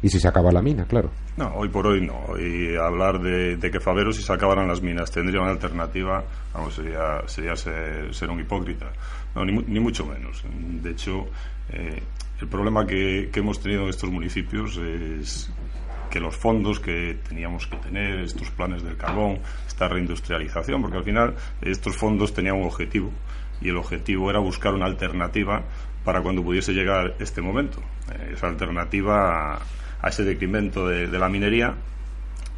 si 0.02 0.20
se 0.20 0.28
acaba 0.28 0.52
la 0.52 0.62
mina, 0.62 0.84
claro? 0.84 1.10
No, 1.36 1.52
hoy 1.56 1.68
por 1.68 1.86
hoy 1.86 2.06
no. 2.06 2.38
Y 2.38 2.76
hablar 2.76 3.20
de, 3.20 3.58
que 3.58 3.80
Favero, 3.80 4.12
si 4.12 4.22
se 4.22 4.32
acabaran 4.32 4.68
las 4.68 4.82
minas, 4.82 5.10
tendría 5.10 5.40
una 5.40 5.50
alternativa, 5.50 6.22
sería, 6.70 7.26
sería 7.26 7.56
ser, 7.56 8.14
ser 8.14 8.30
un 8.30 8.40
hipócrita. 8.40 8.86
No, 9.34 9.44
ni, 9.44 9.52
ni, 9.52 9.80
mucho 9.80 10.06
menos. 10.06 10.44
De 10.82 10.90
hecho, 10.90 11.26
eh, 11.70 12.00
el 12.40 12.48
problema 12.48 12.86
que, 12.86 13.30
que, 13.32 13.40
hemos 13.40 13.60
tenido 13.60 13.82
en 13.82 13.88
estos 13.88 14.10
municipios 14.10 14.76
es 14.76 15.50
que 16.10 16.20
los 16.20 16.36
fondos 16.36 16.80
que 16.80 17.18
teníamos 17.28 17.66
que 17.66 17.76
tener, 17.76 18.20
estos 18.20 18.50
planes 18.50 18.82
del 18.82 18.96
carbón, 18.96 19.38
esta 19.80 19.88
reindustrialización, 19.88 20.82
porque 20.82 20.98
al 20.98 21.04
final 21.04 21.34
estos 21.62 21.96
fondos 21.96 22.34
tenían 22.34 22.56
un 22.56 22.66
objetivo 22.66 23.10
y 23.62 23.70
el 23.70 23.78
objetivo 23.78 24.28
era 24.28 24.38
buscar 24.38 24.74
una 24.74 24.84
alternativa 24.84 25.62
para 26.04 26.20
cuando 26.20 26.42
pudiese 26.42 26.74
llegar 26.74 27.14
este 27.18 27.40
momento. 27.40 27.80
Eh, 28.12 28.32
esa 28.34 28.48
alternativa 28.48 29.54
a, 29.54 29.60
a 30.02 30.08
ese 30.08 30.24
decremento 30.24 30.86
de, 30.86 31.06
de, 31.06 31.18
la 31.18 31.30
minería 31.30 31.74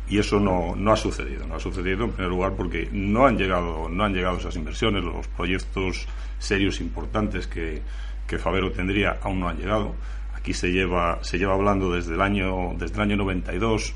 y 0.09 0.19
eso 0.19 0.41
no, 0.41 0.75
no, 0.75 0.93
ha 0.93 0.97
sucedido. 0.97 1.47
No 1.47 1.55
ha 1.55 1.61
sucedido 1.61 2.07
en 2.07 2.11
primer 2.11 2.31
lugar 2.31 2.55
porque 2.57 2.88
no 2.91 3.25
han 3.26 3.38
llegado, 3.38 3.88
no 3.88 4.02
han 4.02 4.14
llegado 4.14 4.38
esas 4.38 4.57
inversiones, 4.57 5.05
los 5.05 5.29
proyectos 5.29 6.09
serios 6.41 6.81
importantes 6.81 7.47
que 7.47 7.83
que 8.26 8.38
Favero 8.38 8.73
tendría 8.73 9.18
aún 9.23 9.40
no 9.40 9.49
han 9.49 9.59
llegado. 9.59 9.94
Aquí 10.35 10.55
se 10.55 10.73
lleva, 10.73 11.23
se 11.23 11.38
lleva 11.38 11.55
hablando 11.55 11.92
desde 11.92 12.14
el 12.14 12.20
año, 12.23 12.75
desde 12.79 12.94
el 12.94 13.01
año 13.03 13.16
92, 13.16 13.94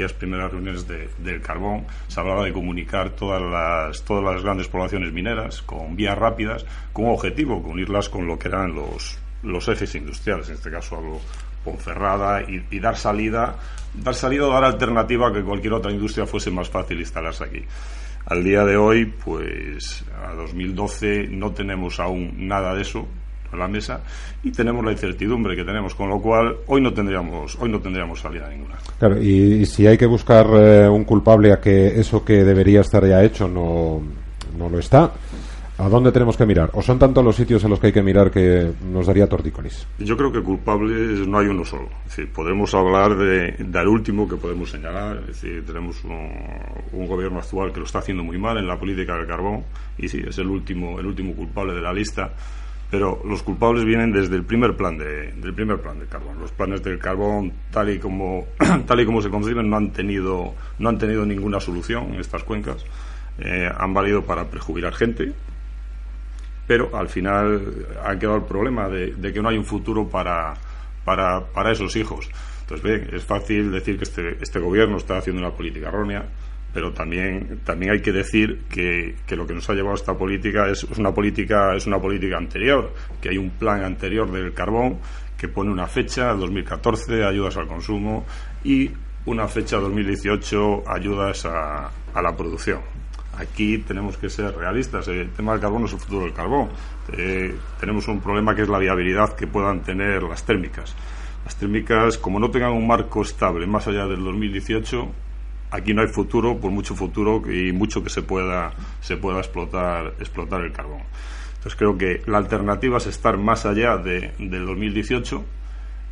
aquellas 0.00 0.12
primeras 0.14 0.50
reuniones 0.50 0.88
de, 0.88 1.10
del 1.18 1.42
carbón, 1.42 1.84
se 2.08 2.18
hablaba 2.20 2.44
de 2.44 2.52
comunicar 2.52 3.10
todas 3.10 3.42
las, 3.42 4.02
todas 4.02 4.24
las 4.24 4.42
grandes 4.42 4.66
poblaciones 4.68 5.12
mineras 5.12 5.60
con 5.60 5.94
vías 5.94 6.16
rápidas, 6.16 6.64
con 6.92 7.06
objetivo, 7.06 7.62
con 7.62 7.72
unirlas 7.72 8.08
con 8.08 8.26
lo 8.26 8.38
que 8.38 8.48
eran 8.48 8.74
los, 8.74 9.18
los 9.42 9.68
ejes 9.68 9.94
industriales, 9.94 10.48
en 10.48 10.54
este 10.54 10.70
caso 10.70 10.96
hablo 10.96 11.20
Ponferrada, 11.62 12.40
y, 12.42 12.64
y 12.70 12.80
dar 12.80 12.96
salida, 12.96 13.56
dar 13.94 14.14
salida 14.14 14.46
o 14.46 14.50
dar 14.50 14.64
alternativa 14.64 15.28
a 15.28 15.32
que 15.32 15.42
cualquier 15.42 15.74
otra 15.74 15.92
industria 15.92 16.24
fuese 16.26 16.50
más 16.50 16.70
fácil 16.70 16.98
instalarse 16.98 17.44
aquí. 17.44 17.62
Al 18.24 18.42
día 18.42 18.64
de 18.64 18.78
hoy, 18.78 19.04
pues 19.04 20.04
a 20.24 20.32
2012 20.32 21.28
no 21.28 21.52
tenemos 21.52 22.00
aún 22.00 22.48
nada 22.48 22.74
de 22.74 22.82
eso, 22.82 23.06
a 23.52 23.56
la 23.56 23.68
mesa 23.68 24.00
y 24.42 24.50
tenemos 24.50 24.84
la 24.84 24.92
incertidumbre 24.92 25.56
que 25.56 25.64
tenemos, 25.64 25.94
con 25.94 26.08
lo 26.08 26.20
cual 26.20 26.56
hoy 26.66 26.80
no 26.80 26.92
tendríamos 26.92 27.56
hoy 27.60 27.70
no 27.70 27.80
tendríamos 27.80 28.20
salida 28.20 28.48
ninguna. 28.48 28.76
Claro, 28.98 29.20
y, 29.20 29.54
y 29.60 29.66
si 29.66 29.86
hay 29.86 29.98
que 29.98 30.06
buscar 30.06 30.46
eh, 30.52 30.88
un 30.88 31.04
culpable 31.04 31.52
a 31.52 31.60
que 31.60 31.98
eso 32.00 32.24
que 32.24 32.44
debería 32.44 32.80
estar 32.80 33.06
ya 33.06 33.22
hecho 33.22 33.48
no, 33.48 34.00
no 34.56 34.68
lo 34.68 34.78
está, 34.78 35.12
¿a 35.78 35.88
dónde 35.88 36.12
tenemos 36.12 36.36
que 36.36 36.44
mirar? 36.44 36.70
¿O 36.74 36.82
son 36.82 36.98
tantos 36.98 37.24
los 37.24 37.34
sitios 37.34 37.64
en 37.64 37.70
los 37.70 37.80
que 37.80 37.88
hay 37.88 37.92
que 37.92 38.02
mirar 38.02 38.30
que 38.30 38.72
nos 38.92 39.06
daría 39.06 39.26
tortícolis? 39.26 39.86
Yo 39.98 40.16
creo 40.16 40.30
que 40.30 40.42
culpables 40.42 41.26
no 41.26 41.38
hay 41.38 41.46
uno 41.46 41.64
solo. 41.64 41.88
Es 42.04 42.16
decir, 42.16 42.32
podemos 42.32 42.74
hablar 42.74 43.16
de, 43.16 43.52
del 43.58 43.88
último 43.88 44.28
que 44.28 44.36
podemos 44.36 44.70
señalar. 44.70 45.18
Es 45.28 45.40
decir, 45.40 45.64
tenemos 45.64 46.04
un, 46.04 46.30
un 46.92 47.06
gobierno 47.06 47.38
actual 47.38 47.72
que 47.72 47.80
lo 47.80 47.86
está 47.86 48.00
haciendo 48.00 48.22
muy 48.22 48.38
mal 48.38 48.58
en 48.58 48.66
la 48.66 48.78
política 48.78 49.16
del 49.16 49.26
carbón 49.26 49.64
y 49.96 50.08
sí, 50.08 50.22
es 50.26 50.36
el 50.38 50.48
último, 50.48 51.00
el 51.00 51.06
último 51.06 51.34
culpable 51.34 51.74
de 51.74 51.80
la 51.80 51.92
lista 51.92 52.32
pero 52.90 53.22
los 53.24 53.42
culpables 53.42 53.84
vienen 53.84 54.12
desde 54.12 54.34
el 54.34 54.44
primer 54.44 54.76
plan 54.76 54.98
de, 54.98 55.32
del 55.32 55.54
primer 55.54 55.80
plan 55.80 55.98
de 55.98 56.06
carbón. 56.06 56.40
Los 56.40 56.50
planes 56.50 56.82
del 56.82 56.98
carbón, 56.98 57.52
tal 57.70 57.90
y 57.90 57.98
como 57.98 58.46
tal 58.86 59.00
y 59.00 59.06
como 59.06 59.22
se 59.22 59.30
conciben, 59.30 59.70
no 59.70 59.76
han 59.76 59.92
tenido 59.92 60.54
no 60.78 60.88
han 60.88 60.98
tenido 60.98 61.24
ninguna 61.24 61.60
solución 61.60 62.14
en 62.14 62.20
estas 62.20 62.42
cuencas. 62.42 62.84
Eh, 63.38 63.70
han 63.74 63.94
valido 63.94 64.24
para 64.24 64.44
prejubilar 64.50 64.92
gente, 64.92 65.32
pero 66.66 66.94
al 66.94 67.08
final 67.08 67.86
ha 68.04 68.18
quedado 68.18 68.36
el 68.36 68.44
problema 68.44 68.88
de, 68.88 69.14
de 69.14 69.32
que 69.32 69.40
no 69.40 69.48
hay 69.48 69.56
un 69.56 69.64
futuro 69.64 70.08
para, 70.08 70.54
para, 71.04 71.46
para 71.46 71.72
esos 71.72 71.94
hijos. 71.96 72.28
Entonces, 72.62 72.84
bien, 72.84 73.14
es 73.14 73.24
fácil 73.24 73.72
decir 73.72 73.96
que 73.96 74.04
este, 74.04 74.36
este 74.40 74.58
gobierno 74.58 74.96
está 74.96 75.18
haciendo 75.18 75.40
una 75.40 75.50
política 75.52 75.88
errónea, 75.88 76.24
pero 76.72 76.92
también 76.92 77.60
también 77.64 77.92
hay 77.92 78.00
que 78.00 78.12
decir 78.12 78.62
que, 78.68 79.16
que, 79.26 79.36
lo 79.36 79.46
que 79.46 79.54
nos 79.54 79.68
ha 79.68 79.74
llevado 79.74 79.92
a 79.92 79.96
esta 79.96 80.16
política 80.16 80.68
es, 80.68 80.84
una 80.84 81.12
política 81.12 81.74
es 81.74 81.86
una 81.86 81.98
política 81.98 82.36
anterior 82.36 82.92
que 83.20 83.30
hay 83.30 83.38
un 83.38 83.50
plan 83.50 83.82
anterior 83.84 84.30
del 84.30 84.52
carbón 84.54 84.98
que 85.36 85.48
pone 85.48 85.70
una 85.70 85.86
fecha 85.86 86.32
2014 86.34 87.24
ayudas 87.24 87.56
al 87.56 87.66
consumo 87.66 88.24
y 88.62 88.90
una 89.26 89.48
fecha 89.48 89.78
2018 89.78 90.84
ayudas 90.86 91.46
a, 91.46 91.90
a 92.14 92.22
la 92.22 92.36
producción. 92.36 92.80
Aquí 93.38 93.78
tenemos 93.78 94.18
que 94.18 94.28
ser 94.28 94.54
realistas. 94.54 95.08
El 95.08 95.30
tema 95.30 95.52
del 95.52 95.60
carbón 95.62 95.82
no 95.82 95.86
es 95.86 95.94
el 95.94 95.98
futuro 95.98 96.24
del 96.24 96.34
carbón. 96.34 96.68
Eh, 97.16 97.54
tenemos 97.78 98.06
un 98.08 98.20
problema 98.20 98.54
que 98.54 98.62
es 98.62 98.68
la 98.68 98.78
viabilidad 98.78 99.34
que 99.34 99.46
puedan 99.46 99.80
tener 99.80 100.22
las 100.24 100.44
térmicas. 100.44 100.94
Las 101.44 101.56
térmicas 101.56 102.18
como 102.18 102.38
no 102.38 102.50
tengan 102.50 102.72
un 102.72 102.86
marco 102.86 103.22
estable 103.22 103.66
más 103.66 103.86
allá 103.88 104.06
del 104.06 104.22
2018 104.22 105.08
aquí 105.70 105.94
no 105.94 106.02
hay 106.02 106.08
futuro, 106.08 106.58
por 106.58 106.70
mucho 106.70 106.94
futuro 106.94 107.42
y 107.50 107.72
mucho 107.72 108.02
que 108.02 108.10
se 108.10 108.22
pueda, 108.22 108.72
se 109.00 109.16
pueda 109.16 109.38
explotar, 109.38 110.14
explotar 110.18 110.62
el 110.62 110.72
carbón. 110.72 111.02
Entonces 111.60 111.76
creo 111.76 111.96
que 111.96 112.22
la 112.26 112.38
alternativa 112.38 112.98
es 112.98 113.06
estar 113.06 113.36
más 113.36 113.66
allá 113.66 113.96
de, 113.98 114.32
del 114.38 114.66
2018. 114.66 115.44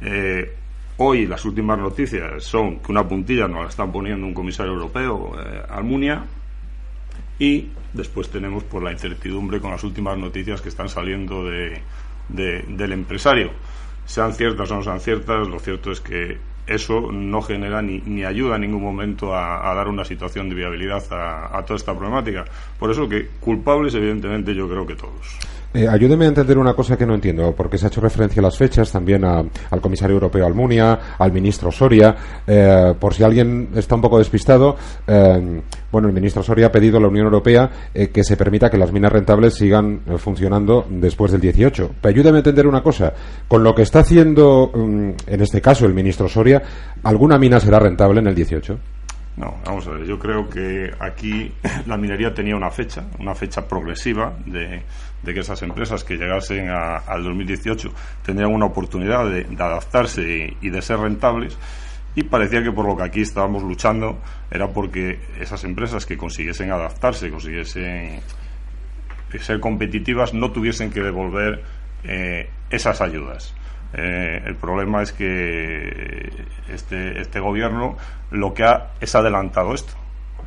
Eh, 0.03 0.57
hoy 0.99 1.27
las 1.27 1.45
últimas 1.45 1.79
noticias 1.79 2.45
son 2.45 2.81
que 2.81 2.93
una 2.93 3.09
puntilla 3.09 3.49
nos 3.49 3.63
la 3.63 3.69
están 3.69 3.91
poniendo 3.91 4.27
un 4.27 4.35
comisario 4.35 4.73
europeo, 4.73 5.33
eh, 5.41 5.63
Almunia, 5.71 6.25
y 7.39 7.69
después 7.93 8.29
tenemos 8.29 8.65
por 8.65 8.83
la 8.83 8.93
incertidumbre 8.93 9.61
con 9.61 9.71
las 9.71 9.83
últimas 9.85 10.19
noticias 10.19 10.61
que 10.61 10.69
están 10.69 10.89
saliendo 10.89 11.45
de, 11.45 11.81
del 12.29 12.93
empresario. 12.93 13.51
Sean 14.05 14.35
ciertas 14.35 14.71
o 14.71 14.77
no 14.77 14.83
sean 14.83 15.01
ciertas, 15.01 15.49
lo 15.49 15.59
cierto 15.61 15.91
es 15.93 16.01
que 16.01 16.39
eso 16.69 17.11
no 17.11 17.43
genera 17.43 17.83
ni, 17.83 18.01
ni 18.05 18.25
ayuda 18.25 18.57
en 18.57 18.63
ningún 18.63 18.83
momento 18.83 19.35
a, 19.35 19.75
dar 19.75 19.89
una 19.89 20.05
situación 20.05 20.49
de 20.49 20.55
viabilidad 20.55 21.03
a, 21.13 21.59
a, 21.59 21.65
toda 21.65 21.77
esta 21.77 21.95
problemática. 21.95 22.45
Por 22.79 22.91
eso 22.91 23.09
que 23.09 23.29
culpables, 23.41 23.95
evidentemente, 23.95 24.55
yo 24.55 24.69
creo 24.69 24.87
que 24.87 24.95
todos. 24.95 25.39
Eh, 25.79 25.87
ayúdeme 25.87 26.25
a 26.25 26.29
entender 26.29 26.59
una 26.59 26.75
cosa 26.75 26.99
que 26.99 27.07
no 27.07 27.15
entiendo, 27.15 27.55
porque 27.55 27.79
se 27.79 27.87
ha 27.87 27.89
hecho 27.89 28.01
referencia 28.01 28.41
a 28.41 28.43
las 28.43 28.59
fechas, 28.59 28.91
también 28.91 29.25
al 29.25 29.81
comisario 29.81 30.15
europeo 30.15 30.45
Almunia, 30.45 30.99
al 31.17 31.31
ministro 31.31 31.71
Soria. 31.71 32.17
Eh, 32.45 32.95
por 32.99 33.15
si 33.15 33.23
alguien 33.23 33.69
está 33.77 33.95
un 33.95 34.01
poco 34.01 34.19
despistado, 34.19 34.75
eh, 35.07 35.63
bueno, 35.93 36.09
el 36.09 36.15
ministro 36.15 36.43
Soria 36.43 36.67
ha 36.67 36.73
pedido 36.73 36.99
a 36.99 37.01
la 37.01 37.07
Unión 37.07 37.27
Europea 37.27 37.71
eh, 37.95 38.09
que 38.09 38.25
se 38.25 38.37
permita 38.37 38.69
que 38.69 38.77
las 38.77 38.91
minas 38.91 39.13
rentables 39.13 39.55
sigan 39.55 40.01
eh, 40.05 40.19
funcionando 40.19 40.85
después 40.91 41.31
del 41.31 41.43
18. 41.43 41.91
Pero 42.01 42.13
ayúdeme 42.13 42.39
a 42.39 42.41
entender 42.41 42.67
una 42.67 42.83
cosa. 42.83 43.13
Con 43.47 43.63
lo 43.63 43.73
que 43.73 43.83
está 43.83 44.01
haciendo, 44.01 44.73
um, 44.75 45.15
en 45.29 45.41
este 45.41 45.61
caso, 45.61 45.87
el 45.87 45.95
ministro 45.95 46.29
Soria, 46.29 46.61
¿alguna 47.05 47.39
mina 47.39 47.61
será 47.61 47.79
rentable 47.79 48.19
en 48.19 48.27
el 48.27 48.35
18? 48.35 48.79
No, 49.39 49.55
vamos 49.65 49.87
a 49.87 49.91
ver, 49.93 50.05
yo 50.05 50.19
creo 50.19 50.49
que 50.51 50.91
aquí 50.99 51.53
la 51.87 51.97
minería 51.97 52.35
tenía 52.35 52.57
una 52.57 52.71
fecha, 52.71 53.05
una 53.21 53.37
fecha 53.37 53.69
progresiva 53.69 54.35
de, 54.47 54.83
que 55.25 55.39
esas 55.41 55.63
empresas 55.63 56.03
que 56.03 56.17
llegasen 56.17 56.71
a- 56.71 56.97
al 56.97 57.23
2018 57.23 57.93
tendrían 58.25 58.53
una 58.53 58.67
oportunidad 58.67 59.31
de, 59.31 59.47
adaptarse 59.63 60.57
y, 60.61 60.71
de 60.71 60.83
ser 60.83 60.99
rentables 60.99 61.57
y 62.17 62.25
parecía 62.25 62.65
que 62.65 62.73
por 62.73 62.85
lo 62.85 62.97
que 62.97 63.05
aquí 63.05 63.21
estábamos 63.21 63.63
luchando 63.63 64.19
era 64.51 64.67
porque 64.69 65.21
esas 65.39 65.63
empresas 65.63 66.05
que 66.05 66.17
consiguiesen 66.17 66.73
adaptarse, 66.73 67.31
consiguiesen 67.31 68.21
ser 69.41 69.61
competitivas, 69.61 70.35
no 70.35 70.51
tuviesen 70.51 70.91
que 70.91 71.01
devolver 71.01 71.63
eh, 72.03 72.49
esas 72.71 73.01
ayudas. 73.01 73.55
Eh, 73.95 74.43
el 74.47 74.55
problema 74.57 75.03
es 75.03 75.13
que 75.13 76.31
este, 76.73 77.21
este 77.21 77.41
gobierno 77.41 77.97
lo 78.31 78.53
que 78.53 78.65
ha 78.65 78.91
es 79.01 79.15
adelantado 79.15 79.75
esto. 79.75 79.93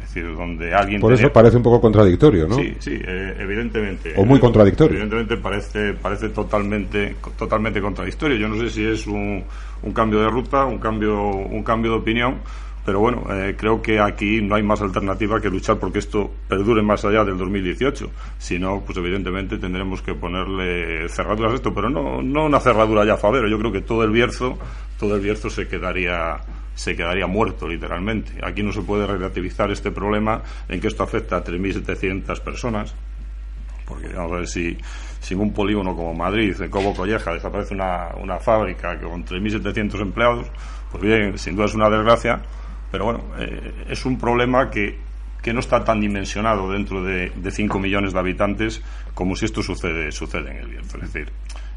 Es 0.04 0.14
decir, 0.16 0.36
donde 0.36 0.74
alguien 0.74 1.00
Por 1.00 1.14
eso 1.14 1.32
parece 1.32 1.58
un 1.58 1.64
poco 1.64 1.80
contradictorio, 1.80 2.48
¿no? 2.48 2.56
Sí, 2.56 2.76
sí, 2.80 3.00
eh, 3.02 3.36
evidentemente. 3.40 4.14
O 4.18 4.26
muy 4.26 4.38
Eh, 4.38 4.42
contradictorio. 4.42 4.94
Evidentemente 4.98 5.38
parece, 5.38 5.94
parece 5.94 6.30
totalmente, 6.30 7.16
totalmente 7.38 7.80
contradictorio. 7.80 8.36
Yo 8.38 8.48
no 8.48 8.56
sé 8.58 8.70
si 8.70 8.86
es 8.86 9.06
un, 9.08 9.44
un 9.84 9.94
cambio 9.94 10.20
de 10.22 10.30
ruta, 10.30 10.66
un 10.66 10.80
cambio, 10.80 11.30
un 11.30 11.64
cambio 11.64 11.92
de 11.92 11.98
opinión, 11.98 12.38
pero 12.84 13.00
bueno, 13.00 13.24
eh, 13.30 13.56
creo 13.58 13.82
que 13.82 14.00
aquí 14.00 14.42
no 14.42 14.56
hay 14.56 14.64
más 14.64 14.82
alternativa 14.82 15.40
que 15.40 15.50
luchar 15.50 15.78
porque 15.78 16.00
esto 16.00 16.32
perdure 16.48 16.82
más 16.82 17.06
allá 17.06 17.24
del 17.24 17.38
2018. 17.38 18.10
Si 18.40 18.58
no, 18.58 18.82
pues 18.82 18.98
evidentemente 18.98 19.58
tendremos 19.58 20.02
que 20.02 20.16
ponerle 20.16 21.08
cerraduras 21.10 21.52
a 21.52 21.56
esto, 21.56 21.74
pero 21.74 21.90
no, 21.90 22.22
no 22.24 22.46
una 22.46 22.60
cerradura 22.60 23.06
ya 23.06 23.18
Favero. 23.18 23.48
Yo 23.48 23.60
creo 23.60 23.72
que 23.72 23.82
todo 23.82 24.04
el 24.04 24.12
Bierzo, 24.12 24.58
todo 25.00 25.16
el 25.16 25.22
Bierzo 25.22 25.50
se 25.50 25.68
quedaría 25.68 26.38
se 26.74 26.96
quedaría 26.96 27.28
muerto 27.28 27.68
literalmente. 27.68 28.34
Aquí 28.44 28.64
no 28.64 28.72
se 28.72 28.82
puede 28.82 29.06
relativizar 29.06 29.70
este 29.70 29.92
problema 29.92 30.42
en 30.68 30.80
que 30.80 30.88
esto 30.88 31.04
afecta 31.04 31.38
a 31.38 31.44
3.700 31.44 32.40
personas, 32.42 32.96
porque 33.86 34.08
vamos 34.08 34.32
a 34.32 34.36
ver 34.38 34.48
si, 34.48 34.78
si 35.20 35.36
en 35.36 35.42
un 35.42 35.54
polígono 35.54 35.96
como 35.96 36.16
Madrid, 36.16 36.60
en 36.60 36.72
Cobo 36.72 36.96
Colleja, 36.96 37.34
desaparece 37.34 37.76
una, 37.76 38.16
una 38.20 38.40
fábrica 38.40 39.00
con 39.00 39.24
3.700 39.24 40.02
empleados, 40.02 40.48
pues 40.92 41.04
bien, 41.04 41.38
sin 41.38 41.56
duda 41.56 41.66
es 41.66 41.76
una 41.76 41.90
desgracia, 41.90 42.42
pero 42.92 43.06
bueno, 43.06 43.24
eh, 43.40 43.86
es 43.90 44.06
un 44.06 44.18
problema 44.20 44.70
que, 44.70 44.98
que 45.42 45.54
no 45.54 45.60
está 45.60 45.84
tan 45.84 46.02
dimensionado 46.02 46.70
dentro 46.72 47.04
de, 47.04 47.32
de 47.36 47.52
5 47.52 47.80
millones 47.80 48.14
de 48.14 48.20
habitantes 48.20 48.82
como 49.14 49.36
si 49.36 49.46
esto 49.46 49.64
sucede, 49.64 50.12
sucede 50.12 50.52
en 50.52 50.58
el 50.58 50.68
Bierzo. 50.68 50.98
Es 50.98 51.14
decir, 51.14 51.32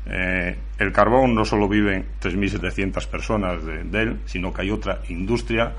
eh, 0.06 0.56
el 0.78 0.92
carbón 0.92 1.34
no 1.34 1.44
solo 1.44 1.68
viven 1.68 2.04
3.700 2.20 3.06
personas 3.06 3.64
de 3.64 4.02
él, 4.02 4.20
sino 4.26 4.52
que 4.52 4.62
hay 4.62 4.70
otra 4.70 5.00
industria 5.08 5.72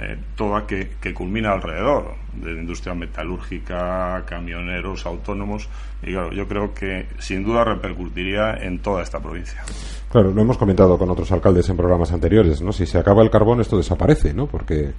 eh, 0.00 0.16
toda 0.34 0.66
que, 0.66 0.92
que 1.00 1.12
culmina 1.12 1.52
alrededor, 1.52 2.14
de 2.34 2.54
la 2.54 2.60
industria 2.60 2.94
metalúrgica, 2.94 4.24
camioneros, 4.26 5.04
autónomos, 5.04 5.68
y 6.02 6.12
claro, 6.12 6.32
yo 6.32 6.48
creo 6.48 6.72
que 6.72 7.06
sin 7.18 7.44
duda 7.44 7.64
repercutiría 7.64 8.54
en 8.54 8.80
toda 8.80 9.02
esta 9.02 9.20
provincia. 9.20 9.62
Claro, 10.10 10.32
lo 10.32 10.40
hemos 10.40 10.58
comentado 10.58 10.98
con 10.98 11.10
otros 11.10 11.30
alcaldes 11.32 11.68
en 11.68 11.76
programas 11.76 12.12
anteriores, 12.12 12.62
¿no? 12.62 12.72
Si 12.72 12.86
se 12.86 12.98
acaba 12.98 13.22
el 13.22 13.30
carbón, 13.30 13.60
esto 13.60 13.76
desaparece, 13.76 14.32
¿no? 14.32 14.46
Porque 14.46 14.92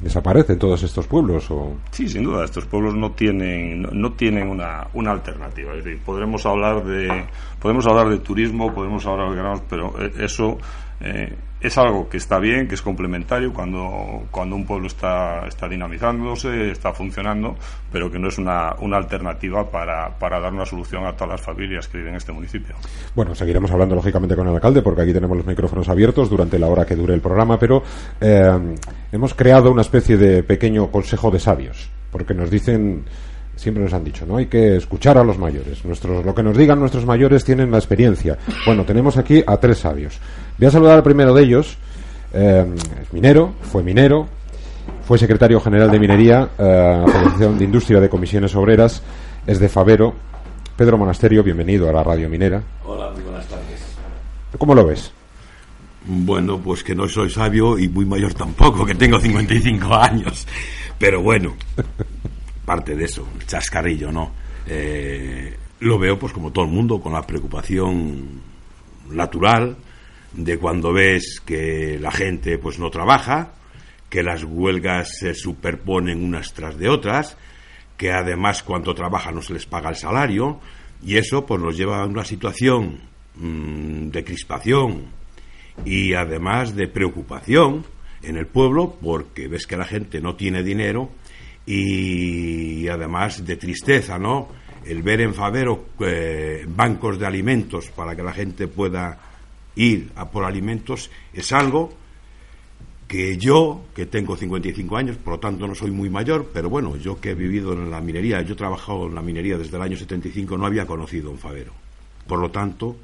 desaparecen 0.00 0.58
todos 0.58 0.82
estos 0.82 1.06
pueblos 1.06 1.50
o... 1.50 1.76
Sí, 1.90 2.08
sin 2.08 2.24
duda, 2.24 2.44
estos 2.44 2.66
pueblos 2.66 2.94
no 2.94 3.12
tienen, 3.12 3.82
no, 3.82 3.90
no 3.92 4.12
tienen 4.12 4.48
una, 4.48 4.88
una 4.94 5.12
alternativa. 5.12 5.74
Es 5.74 5.84
decir, 5.84 6.00
podremos 6.04 6.44
hablar 6.44 6.84
de, 6.84 7.26
podemos 7.60 7.86
hablar 7.86 8.08
de 8.08 8.18
turismo, 8.18 8.72
podemos 8.74 9.06
hablar 9.06 9.30
de 9.30 9.36
granados, 9.36 9.62
pero 9.68 9.94
eh, 10.00 10.12
eso 10.18 10.58
eh, 11.00 11.34
es 11.60 11.78
algo 11.78 12.08
que 12.08 12.18
está 12.18 12.38
bien, 12.38 12.68
que 12.68 12.74
es 12.74 12.82
complementario 12.82 13.52
cuando, 13.52 14.26
cuando 14.30 14.56
un 14.56 14.66
pueblo 14.66 14.86
está, 14.86 15.46
está 15.46 15.68
dinamizándose, 15.68 16.70
está 16.70 16.92
funcionando, 16.92 17.56
pero 17.90 18.10
que 18.10 18.18
no 18.18 18.28
es 18.28 18.38
una, 18.38 18.74
una 18.80 18.98
alternativa 18.98 19.68
para, 19.70 20.10
para 20.18 20.38
dar 20.38 20.52
una 20.52 20.66
solución 20.66 21.06
a 21.06 21.12
todas 21.12 21.30
las 21.30 21.40
familias 21.40 21.88
que 21.88 21.98
viven 21.98 22.12
en 22.12 22.18
este 22.18 22.32
municipio. 22.32 22.74
Bueno, 23.14 23.34
seguiremos 23.34 23.70
hablando 23.70 23.94
lógicamente 23.94 24.36
con 24.36 24.46
el 24.48 24.54
alcalde 24.54 24.82
porque 24.82 25.02
aquí 25.02 25.12
tenemos 25.12 25.36
los 25.36 25.46
micrófonos 25.46 25.88
abiertos 25.88 26.28
durante 26.28 26.58
la 26.58 26.66
hora 26.66 26.84
que 26.84 26.94
dure 26.94 27.14
el 27.14 27.20
programa, 27.20 27.58
pero 27.58 27.82
eh, 28.20 28.76
hemos 29.10 29.34
creado 29.34 29.70
una 29.70 29.82
especie 29.82 30.16
de 30.16 30.42
pequeño 30.42 30.90
consejo 30.90 31.30
de 31.30 31.38
sabios, 31.38 31.90
porque 32.10 32.34
nos 32.34 32.50
dicen, 32.50 33.04
siempre 33.56 33.82
nos 33.82 33.92
han 33.92 34.04
dicho, 34.04 34.24
¿no? 34.26 34.36
Hay 34.36 34.46
que 34.46 34.76
escuchar 34.76 35.18
a 35.18 35.24
los 35.24 35.38
mayores. 35.38 35.84
Nuestros, 35.84 36.24
lo 36.24 36.34
que 36.34 36.42
nos 36.42 36.56
digan 36.56 36.78
nuestros 36.78 37.04
mayores 37.04 37.44
tienen 37.44 37.70
la 37.70 37.78
experiencia. 37.78 38.38
Bueno, 38.66 38.84
tenemos 38.84 39.16
aquí 39.16 39.42
a 39.46 39.56
tres 39.56 39.78
sabios. 39.78 40.18
Voy 40.58 40.68
a 40.68 40.70
saludar 40.70 40.96
al 40.96 41.02
primero 41.02 41.34
de 41.34 41.42
ellos. 41.42 41.76
eh, 42.32 42.66
es 43.02 43.12
minero, 43.12 43.54
fue 43.62 43.82
minero, 43.82 44.28
fue 45.04 45.18
secretario 45.18 45.60
general 45.60 45.90
de 45.90 45.98
Minería, 45.98 46.48
eh, 46.58 47.04
Asociación 47.06 47.58
de 47.58 47.64
Industria 47.64 48.00
de 48.00 48.08
Comisiones 48.08 48.54
Obreras, 48.54 49.02
es 49.46 49.58
de 49.58 49.68
Favero. 49.68 50.14
Pedro 50.76 50.98
Monasterio, 50.98 51.42
bienvenido 51.42 51.88
a 51.88 51.92
la 51.92 52.04
Radio 52.04 52.28
Minera. 52.28 52.62
Hola, 52.84 53.10
muy 53.10 53.22
buenas 53.22 53.46
tardes. 53.46 53.80
¿Cómo 54.58 54.74
lo 54.74 54.84
ves? 54.86 55.10
Bueno, 56.04 56.58
pues 56.60 56.84
que 56.84 56.94
no 56.94 57.08
soy 57.08 57.30
sabio 57.30 57.78
y 57.78 57.88
muy 57.88 58.04
mayor 58.04 58.34
tampoco, 58.34 58.84
que 58.84 58.94
tengo 58.94 59.18
55 59.18 59.94
años. 59.94 60.46
Pero 60.98 61.22
bueno, 61.22 61.54
parte 62.66 62.94
de 62.94 63.04
eso, 63.04 63.26
el 63.38 63.46
chascarrillo, 63.46 64.12
¿no? 64.12 64.32
Eh, 64.66 65.56
lo 65.80 65.98
veo 65.98 66.18
pues 66.18 66.32
como 66.32 66.52
todo 66.52 66.66
el 66.66 66.70
mundo, 66.70 67.00
con 67.00 67.12
la 67.12 67.22
preocupación 67.22 68.42
natural 69.10 69.76
de 70.32 70.58
cuando 70.58 70.92
ves 70.92 71.40
que 71.44 71.98
la 71.98 72.10
gente 72.10 72.58
pues 72.58 72.78
no 72.78 72.90
trabaja, 72.90 73.52
que 74.10 74.22
las 74.22 74.44
huelgas 74.44 75.18
se 75.18 75.34
superponen 75.34 76.22
unas 76.22 76.52
tras 76.52 76.76
de 76.76 76.88
otras, 76.88 77.38
que 77.96 78.12
además 78.12 78.62
cuando 78.62 78.94
trabajan 78.94 79.36
no 79.36 79.42
se 79.42 79.54
les 79.54 79.64
paga 79.64 79.88
el 79.88 79.96
salario, 79.96 80.60
y 81.02 81.16
eso 81.16 81.46
pues 81.46 81.60
nos 81.60 81.76
lleva 81.76 82.02
a 82.02 82.06
una 82.06 82.24
situación 82.24 83.00
mm, 83.36 84.08
de 84.08 84.24
crispación 84.24 85.04
y 85.84 86.14
además 86.14 86.74
de 86.74 86.88
preocupación 86.88 87.84
en 88.22 88.36
el 88.36 88.46
pueblo 88.46 88.96
porque 89.00 89.46
ves 89.46 89.66
que 89.66 89.76
la 89.76 89.84
gente 89.84 90.20
no 90.20 90.36
tiene 90.36 90.62
dinero 90.62 91.10
y 91.66 92.86
además 92.88 93.44
de 93.44 93.56
tristeza, 93.56 94.18
¿no? 94.18 94.48
El 94.84 95.02
ver 95.02 95.20
en 95.20 95.34
Favero 95.34 95.86
eh, 96.00 96.64
bancos 96.68 97.18
de 97.18 97.26
alimentos 97.26 97.88
para 97.90 98.14
que 98.14 98.22
la 98.22 98.32
gente 98.32 98.68
pueda 98.68 99.18
ir 99.74 100.12
a 100.14 100.30
por 100.30 100.44
alimentos 100.44 101.10
es 101.32 101.52
algo 101.52 101.92
que 103.08 103.36
yo, 103.36 103.84
que 103.94 104.06
tengo 104.06 104.36
55 104.36 104.96
años, 104.96 105.16
por 105.16 105.34
lo 105.34 105.40
tanto 105.40 105.66
no 105.66 105.74
soy 105.74 105.90
muy 105.90 106.10
mayor, 106.10 106.50
pero 106.52 106.68
bueno, 106.68 106.96
yo 106.96 107.20
que 107.20 107.30
he 107.30 107.34
vivido 107.34 107.72
en 107.72 107.90
la 107.90 108.00
minería, 108.00 108.42
yo 108.42 108.54
he 108.54 108.56
trabajado 108.56 109.06
en 109.06 109.14
la 109.14 109.22
minería 109.22 109.58
desde 109.58 109.76
el 109.76 109.82
año 109.82 109.96
75, 109.96 110.56
no 110.56 110.66
había 110.66 110.86
conocido 110.86 111.30
un 111.30 111.38
Favero. 111.38 111.72
Por 112.26 112.40
lo 112.40 112.50
tanto, 112.50 112.96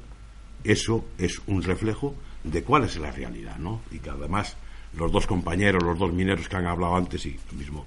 eso 0.63 1.05
es 1.17 1.41
un 1.47 1.63
reflejo 1.63 2.15
de 2.43 2.63
cuál 2.63 2.83
es 2.83 2.97
la 2.97 3.11
realidad, 3.11 3.57
¿no? 3.57 3.81
Y 3.91 3.99
que 3.99 4.09
además 4.09 4.57
los 4.97 5.11
dos 5.11 5.27
compañeros, 5.27 5.83
los 5.83 5.97
dos 5.97 6.13
mineros 6.13 6.47
que 6.47 6.55
han 6.55 6.67
hablado 6.67 6.95
antes, 6.95 7.25
y 7.25 7.37
lo 7.51 7.57
mismo 7.57 7.85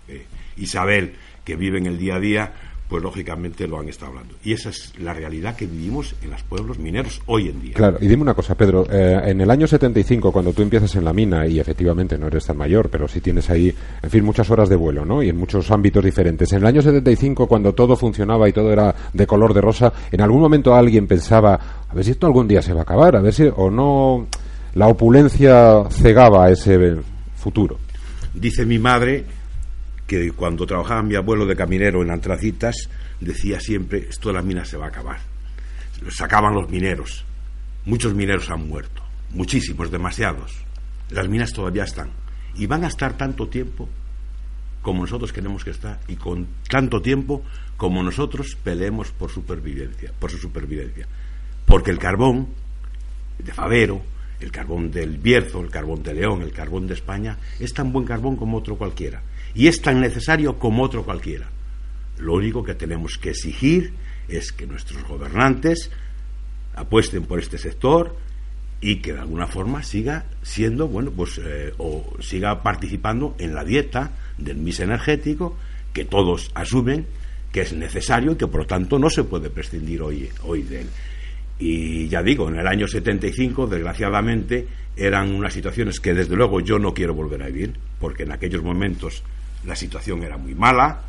Isabel, 0.57 1.15
que 1.45 1.57
viven 1.57 1.87
el 1.87 1.99
día 1.99 2.17
a 2.17 2.21
día, 2.21 2.53
pues 2.89 3.03
lógicamente 3.03 3.67
lo 3.67 3.81
han 3.81 3.89
estado 3.89 4.13
hablando. 4.13 4.35
Y 4.45 4.53
esa 4.53 4.69
es 4.69 4.93
la 4.99 5.13
realidad 5.13 5.57
que 5.57 5.67
vivimos 5.67 6.15
en 6.23 6.31
los 6.31 6.43
pueblos 6.45 6.79
mineros 6.79 7.21
hoy 7.27 7.49
en 7.49 7.61
día. 7.61 7.75
Claro, 7.75 7.99
y 8.01 8.07
dime 8.07 8.23
una 8.23 8.35
cosa, 8.35 8.55
Pedro. 8.55 8.87
eh, 8.91 9.21
en 9.25 9.41
el 9.41 9.51
año 9.51 9.67
75, 9.67 10.31
cuando 10.31 10.53
tú 10.53 10.63
empiezas 10.63 10.95
en 10.95 11.05
la 11.05 11.13
mina, 11.13 11.47
y 11.47 11.59
efectivamente 11.59 12.17
no 12.17 12.29
eres 12.29 12.47
tan 12.47 12.57
mayor, 12.57 12.89
pero 12.89 13.09
sí 13.09 13.21
tienes 13.21 13.51
ahí, 13.51 13.75
en 14.03 14.11
fin, 14.11 14.25
muchas 14.25 14.51
horas 14.51 14.69
de 14.69 14.77
vuelo, 14.77 15.05
¿no? 15.05 15.23
Y 15.23 15.29
en 15.29 15.37
muchos 15.37 15.71
ámbitos 15.71 16.05
diferentes. 16.05 16.53
En 16.53 16.59
el 16.59 16.67
año 16.67 16.83
75, 16.83 17.49
cuando 17.49 17.75
todo 17.75 17.97
funcionaba 17.97 18.49
y 18.49 18.53
todo 18.53 18.73
era 18.73 18.95
de 19.13 19.27
color 19.27 19.53
de 19.53 19.61
rosa, 19.61 19.93
¿en 20.13 20.21
algún 20.21 20.41
momento 20.41 20.75
alguien 20.75 21.07
pensaba, 21.07 21.59
a 21.89 21.95
ver 21.95 22.05
si 22.05 22.13
esto 22.13 22.27
algún 22.27 22.47
día 22.47 22.63
se 22.63 22.73
va 22.73 22.81
a 22.81 22.83
acabar? 22.83 23.17
A 23.17 23.21
ver 23.21 23.35
si, 23.35 23.51
o 23.55 23.69
no, 23.69 24.29
la 24.77 24.89
opulencia 24.89 25.85
cegaba 25.89 26.51
ese 26.51 26.97
futuro. 27.35 27.79
Dice 28.35 28.67
mi 28.67 28.79
madre 28.79 29.25
que 30.07 30.33
cuando 30.33 30.67
trabajaba 30.67 31.03
mi 31.03 31.15
abuelo 31.15 31.47
de 31.47 31.57
caminero 31.57 32.03
en 32.03 32.11
Antracitas, 32.11 32.91
decía 33.19 33.59
siempre, 33.59 34.07
esto 34.11 34.29
de 34.29 34.35
la 34.35 34.43
mina 34.43 34.67
se 34.67 34.77
va 34.77 34.85
a 34.85 34.89
acabar. 34.89 35.19
Sacaban 36.11 36.53
los 36.53 36.69
mineros. 36.69 37.25
Muchos 37.87 38.15
mineros 38.15 38.51
han 38.51 38.69
muerto. 38.69 39.03
Muchísimos, 39.31 39.91
demasiados. 39.91 40.53
Las 41.09 41.27
minas 41.27 41.55
todavía 41.55 41.85
están. 41.85 42.11
Y 42.55 42.67
van 42.67 42.85
a 42.85 42.89
estar 42.89 43.17
tanto 43.17 43.49
tiempo 43.49 43.89
como 44.83 45.01
nosotros 45.01 45.33
queremos 45.33 45.65
que 45.65 45.71
estar 45.71 46.01
y 46.07 46.17
con 46.17 46.47
tanto 46.69 47.01
tiempo 47.01 47.43
como 47.79 48.03
nosotros 48.03 48.59
peleemos 48.63 49.11
por 49.11 49.31
supervivencia, 49.31 50.13
por 50.19 50.31
su 50.31 50.37
supervivencia. 50.37 51.09
Porque 51.65 51.91
el 51.91 51.99
carbón 51.99 52.49
de 53.39 53.53
Favero, 53.55 54.03
el 54.41 54.51
carbón 54.51 54.91
del 54.91 55.19
Bierzo, 55.19 55.61
el 55.61 55.71
carbón 55.71 56.03
de 56.03 56.15
León, 56.15 56.43
el 56.43 56.53
carbón 56.53 56.87
de 56.87 56.95
España, 56.95 57.39
es 57.59 57.73
tan 57.73 57.93
buen 57.93 58.05
carbón 58.05 58.37
como 58.37 58.59
otro 58.59 58.77
cualquiera. 58.77 59.23
Y 59.55 59.69
es 59.69 59.81
tan 59.81 60.01
necesario 60.01 60.59
como 60.59 60.83
otro 60.83 61.05
cualquiera. 61.05 61.49
Lo 62.19 62.35
único 62.35 62.63
que 62.65 62.75
tenemos 62.75 63.19
que 63.19 63.31
exigir 63.31 63.93
es 64.29 64.53
que 64.53 64.67
nuestros 64.67 65.05
gobernantes 65.05 65.91
apuesten 66.75 67.25
por 67.25 67.39
este 67.39 67.59
sector 67.59 68.17
y 68.81 68.97
que 68.97 69.15
de 69.15 69.21
alguna 69.21 69.47
forma 69.47 69.83
siga 69.83 70.27
siendo, 70.43 70.89
bueno, 70.89 71.11
pues, 71.11 71.41
eh, 71.43 71.73
o 71.79 72.17
siga 72.21 72.63
participando 72.63 73.35
en 73.39 73.55
la 73.55 73.65
dieta 73.65 74.11
del 74.37 74.59
mix 74.59 74.81
energético 74.81 75.57
que 75.93 76.05
todos 76.05 76.51
asumen 76.55 77.07
que 77.53 77.63
es 77.63 77.73
necesario 77.73 78.33
y 78.33 78.37
que 78.37 78.47
por 78.47 78.61
lo 78.61 78.67
tanto 78.67 78.99
no 78.99 79.09
se 79.09 79.25
puede 79.25 79.49
prescindir 79.49 80.03
hoy, 80.03 80.29
hoy 80.43 80.63
de 80.63 80.83
él. 80.83 80.89
Y 81.59 82.09
ya 82.09 82.23
digo, 82.23 82.49
en 82.49 82.59
el 82.59 82.67
año 82.67 82.87
75, 82.87 83.67
desgraciadamente, 83.67 84.67
eran 84.97 85.35
unas 85.35 85.53
situaciones 85.53 86.01
que 86.01 86.15
desde 86.15 86.37
luego 86.37 86.61
yo 86.61 86.79
no 86.79 86.93
quiero 86.93 87.15
volver 87.15 87.43
a 87.43 87.47
vivir, 87.47 87.75
porque 87.99 88.25
en 88.25 88.33
aquellos 88.33 88.63
momentos 88.63 89.23
la 89.65 89.75
situación 89.75 90.23
era 90.23 90.37
muy 90.37 90.55
mala, 90.55 91.01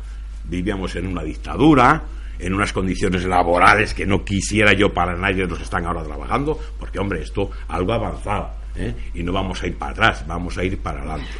vivíamos 0.44 0.96
en 0.96 1.06
una 1.06 1.22
dictadura, 1.22 2.02
en 2.38 2.54
unas 2.54 2.72
condiciones 2.72 3.24
laborales 3.24 3.94
que 3.94 4.06
no 4.06 4.24
quisiera 4.24 4.72
yo 4.72 4.92
para 4.92 5.16
nadie 5.16 5.42
de 5.42 5.48
los 5.48 5.60
están 5.60 5.86
ahora 5.86 6.02
trabajando, 6.02 6.58
porque 6.78 6.98
hombre, 6.98 7.22
esto 7.22 7.50
algo 7.68 7.92
avanzado, 7.92 8.50
¿eh? 8.76 8.94
y 9.14 9.22
no 9.22 9.32
vamos 9.32 9.62
a 9.62 9.66
ir 9.66 9.76
para 9.76 9.92
atrás, 9.92 10.24
vamos 10.26 10.56
a 10.56 10.64
ir 10.64 10.78
para 10.78 11.00
adelante. 11.00 11.30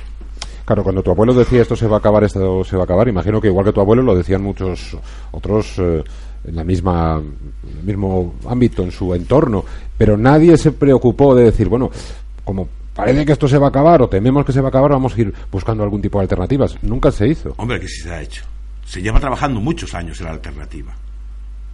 Claro, 0.64 0.82
cuando 0.82 1.02
tu 1.02 1.10
abuelo 1.10 1.32
decía 1.32 1.62
esto 1.62 1.74
se 1.74 1.86
va 1.86 1.96
a 1.96 1.98
acabar, 1.98 2.24
esto 2.24 2.62
se 2.62 2.76
va 2.76 2.82
a 2.82 2.84
acabar, 2.84 3.08
imagino 3.08 3.40
que 3.40 3.48
igual 3.48 3.64
que 3.64 3.72
tu 3.72 3.80
abuelo 3.80 4.02
lo 4.02 4.14
decían 4.14 4.42
muchos 4.42 4.98
otros 5.30 5.78
eh, 5.78 6.04
en 6.44 6.56
la 6.56 6.64
misma 6.64 7.20
en 7.20 7.78
el 7.78 7.84
mismo 7.84 8.34
ámbito, 8.48 8.82
en 8.82 8.90
su 8.90 9.14
entorno, 9.14 9.64
pero 9.96 10.16
nadie 10.16 10.56
se 10.56 10.72
preocupó 10.72 11.34
de 11.34 11.44
decir, 11.44 11.68
bueno, 11.68 11.90
como 12.44 12.68
parece 12.94 13.24
que 13.26 13.32
esto 13.32 13.46
se 13.48 13.58
va 13.58 13.66
a 13.66 13.70
acabar 13.70 14.02
o 14.02 14.08
tememos 14.08 14.44
que 14.44 14.52
se 14.52 14.60
va 14.60 14.68
a 14.68 14.70
acabar, 14.70 14.90
vamos 14.92 15.14
a 15.16 15.20
ir 15.20 15.32
buscando 15.52 15.82
algún 15.84 16.00
tipo 16.02 16.18
de 16.18 16.22
alternativas. 16.24 16.76
Nunca 16.82 17.10
se 17.12 17.28
hizo. 17.28 17.54
Hombre, 17.58 17.78
que 17.80 17.88
sí 17.88 18.02
se 18.02 18.10
ha 18.12 18.22
hecho. 18.22 18.44
Se 18.84 19.02
lleva 19.02 19.20
trabajando 19.20 19.60
muchos 19.60 19.94
años 19.94 20.18
en 20.20 20.26
la 20.26 20.32
alternativa. 20.32 20.94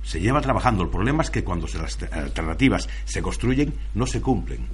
Se 0.02 0.20
lleva 0.20 0.40
trabajando. 0.42 0.82
El 0.82 0.90
problema 0.90 1.22
es 1.22 1.30
que 1.30 1.42
cuando 1.44 1.66
las 1.80 1.98
alternativas 2.12 2.88
se 3.04 3.22
construyen, 3.22 3.72
no 3.94 4.06
se 4.06 4.20
cumplen. 4.20 4.66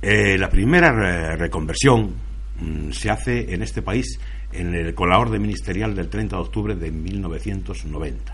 Eh, 0.00 0.38
la 0.38 0.48
primera 0.48 0.92
re- 0.92 1.36
reconversión 1.36 2.12
mm, 2.60 2.90
se 2.92 3.10
hace 3.10 3.52
en 3.54 3.62
este 3.62 3.82
país 3.82 4.18
en 4.52 4.74
el, 4.74 4.94
con 4.94 5.08
la 5.10 5.18
orden 5.18 5.42
ministerial 5.42 5.94
del 5.94 6.08
30 6.08 6.36
de 6.36 6.42
octubre 6.42 6.74
de 6.74 6.90
1990. 6.90 8.33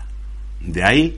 De 0.65 0.83
ahí 0.83 1.17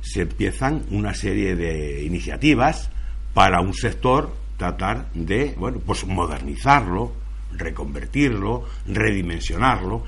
se 0.00 0.22
empiezan 0.22 0.84
una 0.90 1.14
serie 1.14 1.54
de 1.54 2.02
iniciativas 2.04 2.90
para 3.34 3.60
un 3.60 3.74
sector 3.74 4.34
tratar 4.56 5.08
de 5.14 5.54
bueno 5.56 5.78
pues 5.84 6.06
modernizarlo, 6.06 7.12
reconvertirlo, 7.52 8.64
redimensionarlo 8.86 10.04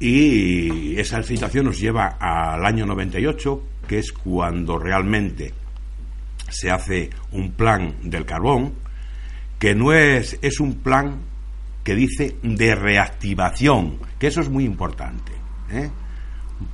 y 0.00 0.98
esa 0.98 1.22
situación 1.22 1.66
nos 1.66 1.78
lleva 1.78 2.16
al 2.18 2.64
año 2.64 2.86
98, 2.86 3.62
que 3.86 3.98
es 3.98 4.12
cuando 4.12 4.78
realmente 4.78 5.52
se 6.48 6.70
hace 6.70 7.10
un 7.32 7.52
plan 7.52 7.94
del 8.02 8.24
carbón, 8.24 8.72
que 9.58 9.74
no 9.74 9.92
es, 9.92 10.38
es 10.40 10.58
un 10.58 10.76
plan 10.76 11.20
que 11.84 11.94
dice 11.94 12.36
de 12.42 12.74
reactivación, 12.74 13.98
que 14.18 14.28
eso 14.28 14.40
es 14.40 14.48
muy 14.48 14.64
importante. 14.64 15.32
¿eh? 15.70 15.90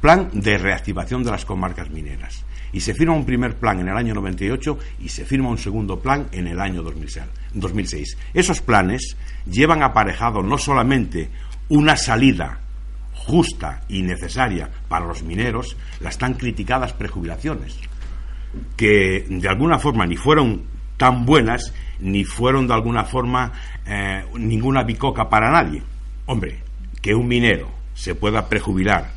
Plan 0.01 0.31
de 0.33 0.59
reactivación 0.59 1.23
de 1.23 1.31
las 1.31 1.45
comarcas 1.45 1.91
mineras. 1.91 2.45
Y 2.73 2.81
se 2.81 2.95
firma 2.95 3.15
un 3.15 3.25
primer 3.25 3.57
plan 3.57 3.81
en 3.81 3.89
el 3.89 3.97
año 3.97 4.15
98 4.15 4.79
y 5.01 5.09
se 5.09 5.25
firma 5.25 5.49
un 5.49 5.59
segundo 5.59 6.01
plan 6.01 6.27
en 6.33 6.49
el 6.49 6.61
año 6.61 6.83
2006. 6.83 7.25
2006. 7.55 8.19
Esos 8.35 8.61
planes 8.61 9.17
llevan 9.51 9.83
aparejado 9.83 10.43
no 10.43 10.59
solamente 10.59 11.31
una 11.69 11.97
salida 11.97 12.61
justa 13.15 13.83
y 13.89 14.03
necesaria 14.03 14.71
para 14.89 15.07
los 15.07 15.23
mineros, 15.23 15.77
las 16.01 16.19
tan 16.19 16.35
criticadas 16.35 16.93
prejubilaciones 16.93 17.79
que 18.77 19.27
de 19.29 19.49
alguna 19.49 19.79
forma 19.79 20.07
ni 20.07 20.17
fueron 20.17 20.63
tan 20.97 21.27
buenas 21.27 21.75
ni 22.01 22.25
fueron 22.25 22.67
de 22.67 22.75
alguna 22.75 23.05
forma 23.05 23.53
eh, 23.87 24.25
ninguna 24.39 24.83
bicoca 24.83 25.29
para 25.29 25.51
nadie. 25.51 25.83
Hombre, 26.27 26.61
que 27.01 27.15
un 27.15 27.29
minero 27.29 27.71
se 27.95 28.15
pueda 28.15 28.49
prejubilar 28.49 29.16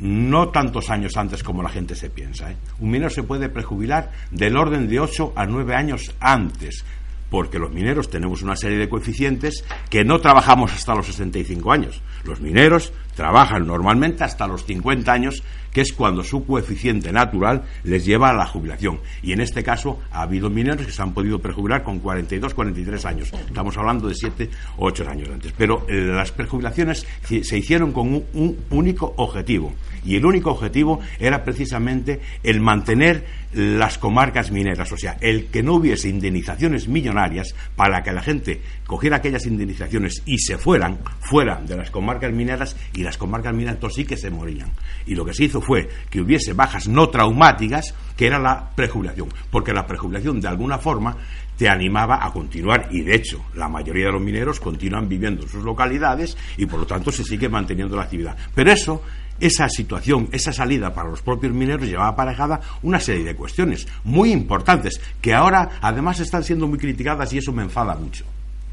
no 0.00 0.48
tantos 0.50 0.90
años 0.90 1.16
antes 1.16 1.42
como 1.42 1.62
la 1.62 1.68
gente 1.68 1.94
se 1.94 2.10
piensa. 2.10 2.50
¿eh? 2.50 2.56
Un 2.80 2.90
minero 2.90 3.10
se 3.10 3.22
puede 3.22 3.48
prejubilar 3.48 4.12
del 4.30 4.56
orden 4.56 4.88
de 4.88 5.00
8 5.00 5.32
a 5.36 5.46
9 5.46 5.74
años 5.74 6.14
antes, 6.20 6.84
porque 7.30 7.58
los 7.58 7.72
mineros 7.72 8.10
tenemos 8.10 8.42
una 8.42 8.56
serie 8.56 8.78
de 8.78 8.88
coeficientes 8.88 9.64
que 9.90 10.04
no 10.04 10.20
trabajamos 10.20 10.72
hasta 10.72 10.94
los 10.94 11.06
65 11.06 11.72
años. 11.72 12.02
Los 12.24 12.40
mineros 12.40 12.92
trabajan 13.16 13.66
normalmente 13.66 14.22
hasta 14.22 14.46
los 14.46 14.64
50 14.64 15.10
años, 15.12 15.42
que 15.72 15.80
es 15.80 15.92
cuando 15.92 16.22
su 16.22 16.46
coeficiente 16.46 17.12
natural 17.12 17.62
les 17.82 18.04
lleva 18.04 18.30
a 18.30 18.32
la 18.34 18.46
jubilación. 18.46 19.00
Y 19.22 19.32
en 19.32 19.40
este 19.40 19.62
caso 19.64 19.98
ha 20.12 20.22
habido 20.22 20.48
mineros 20.48 20.86
que 20.86 20.92
se 20.92 21.02
han 21.02 21.12
podido 21.12 21.38
prejubilar 21.40 21.82
con 21.82 21.98
42, 21.98 22.54
43 22.54 23.04
años. 23.06 23.32
Estamos 23.32 23.76
hablando 23.76 24.06
de 24.08 24.14
7 24.14 24.48
o 24.78 24.86
8 24.86 25.08
años 25.08 25.28
antes. 25.30 25.52
Pero 25.58 25.84
eh, 25.88 25.94
las 25.96 26.30
prejubilaciones 26.32 27.06
ci- 27.28 27.42
se 27.42 27.58
hicieron 27.58 27.92
con 27.92 28.08
un, 28.08 28.24
un 28.34 28.56
único 28.70 29.12
objetivo. 29.16 29.74
Y 30.04 30.14
el 30.16 30.24
único 30.24 30.50
objetivo 30.52 31.00
era 31.18 31.42
precisamente 31.44 32.20
el 32.44 32.60
mantener 32.60 33.24
las 33.52 33.98
comarcas 33.98 34.50
mineras, 34.50 34.92
o 34.92 34.96
sea, 34.98 35.16
el 35.20 35.46
que 35.46 35.62
no 35.62 35.74
hubiese 35.74 36.08
indemnizaciones 36.10 36.88
millonarias 36.88 37.54
para 37.74 38.02
que 38.02 38.12
la 38.12 38.20
gente 38.22 38.60
cogiera 38.86 39.16
aquellas 39.16 39.46
indemnizaciones 39.46 40.22
y 40.26 40.38
se 40.38 40.58
fueran 40.58 40.98
fuera 41.20 41.60
de 41.66 41.76
las 41.76 41.90
comarcas 41.90 42.32
mineras 42.32 42.76
y 42.94 43.02
las 43.06 43.18
comarcas 43.18 43.54
entonces 43.54 43.96
sí 43.96 44.04
que 44.04 44.16
se 44.16 44.30
morían. 44.30 44.70
Y 45.06 45.14
lo 45.14 45.24
que 45.24 45.34
se 45.34 45.44
hizo 45.44 45.60
fue 45.60 45.88
que 46.10 46.20
hubiese 46.20 46.52
bajas 46.52 46.88
no 46.88 47.08
traumáticas, 47.08 47.94
que 48.16 48.26
era 48.26 48.38
la 48.38 48.70
prejubilación, 48.74 49.28
porque 49.50 49.72
la 49.72 49.86
prejubilación 49.86 50.40
de 50.40 50.48
alguna 50.48 50.78
forma 50.78 51.16
te 51.56 51.68
animaba 51.68 52.24
a 52.24 52.32
continuar 52.32 52.88
y 52.90 53.00
de 53.00 53.14
hecho 53.14 53.46
la 53.54 53.68
mayoría 53.68 54.06
de 54.06 54.12
los 54.12 54.20
mineros 54.20 54.60
continúan 54.60 55.08
viviendo 55.08 55.42
en 55.42 55.48
sus 55.48 55.64
localidades 55.64 56.36
y 56.58 56.66
por 56.66 56.80
lo 56.80 56.86
tanto 56.86 57.10
se 57.10 57.24
sigue 57.24 57.48
manteniendo 57.48 57.96
la 57.96 58.02
actividad. 58.02 58.36
Pero 58.54 58.70
eso 58.70 59.02
esa 59.40 59.68
situación, 59.68 60.28
esa 60.32 60.52
salida 60.52 60.94
para 60.94 61.10
los 61.10 61.22
propios 61.22 61.52
mineros 61.52 61.88
llevaba 61.88 62.08
aparejada 62.08 62.60
una 62.82 63.00
serie 63.00 63.24
de 63.24 63.36
cuestiones 63.36 63.86
muy 64.04 64.32
importantes 64.32 65.00
que 65.20 65.34
ahora 65.34 65.78
además 65.80 66.20
están 66.20 66.42
siendo 66.42 66.66
muy 66.66 66.78
criticadas 66.78 67.32
y 67.32 67.38
eso 67.38 67.52
me 67.52 67.62
enfada 67.62 67.94
mucho. 67.94 68.24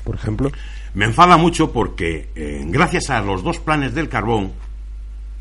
Por 0.04 0.16
ejemplo, 0.16 0.52
Me 0.94 1.06
enfada 1.06 1.38
mucho 1.38 1.72
porque 1.72 2.30
eh, 2.36 2.62
gracias 2.68 3.10
a 3.10 3.22
los 3.22 3.44
dos 3.44 3.60
planes 3.60 3.94
del 3.96 4.10
carbón, 4.10 4.52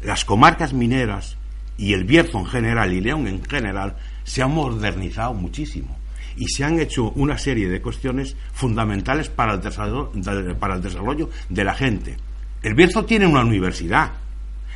las 0.03 0.25
comarcas 0.25 0.73
mineras 0.73 1.37
y 1.77 1.93
el 1.93 2.05
Bierzo 2.05 2.39
en 2.39 2.47
general 2.47 2.93
y 2.93 3.01
León 3.01 3.27
en 3.27 3.45
general 3.45 3.97
se 4.25 4.43
han 4.43 4.53
modernizado 4.53 5.35
muchísimo 5.35 5.97
y 6.37 6.47
se 6.49 6.65
han 6.65 6.81
hecho 6.81 7.11
una 7.17 7.37
serie 7.37 7.69
de 7.69 7.83
cuestiones 7.83 8.35
fundamentales 8.55 9.29
para 9.29 9.55
el 9.55 9.61
desarrollo, 9.61 10.11
de- 10.15 10.55
para 10.55 10.77
el 10.77 10.83
desarrollo 10.83 11.29
de 11.51 11.65
la 11.65 11.75
gente. 11.75 12.17
El 12.63 12.75
Bierzo 12.75 13.05
tiene 13.05 13.27
una 13.27 13.41
universidad 13.43 14.13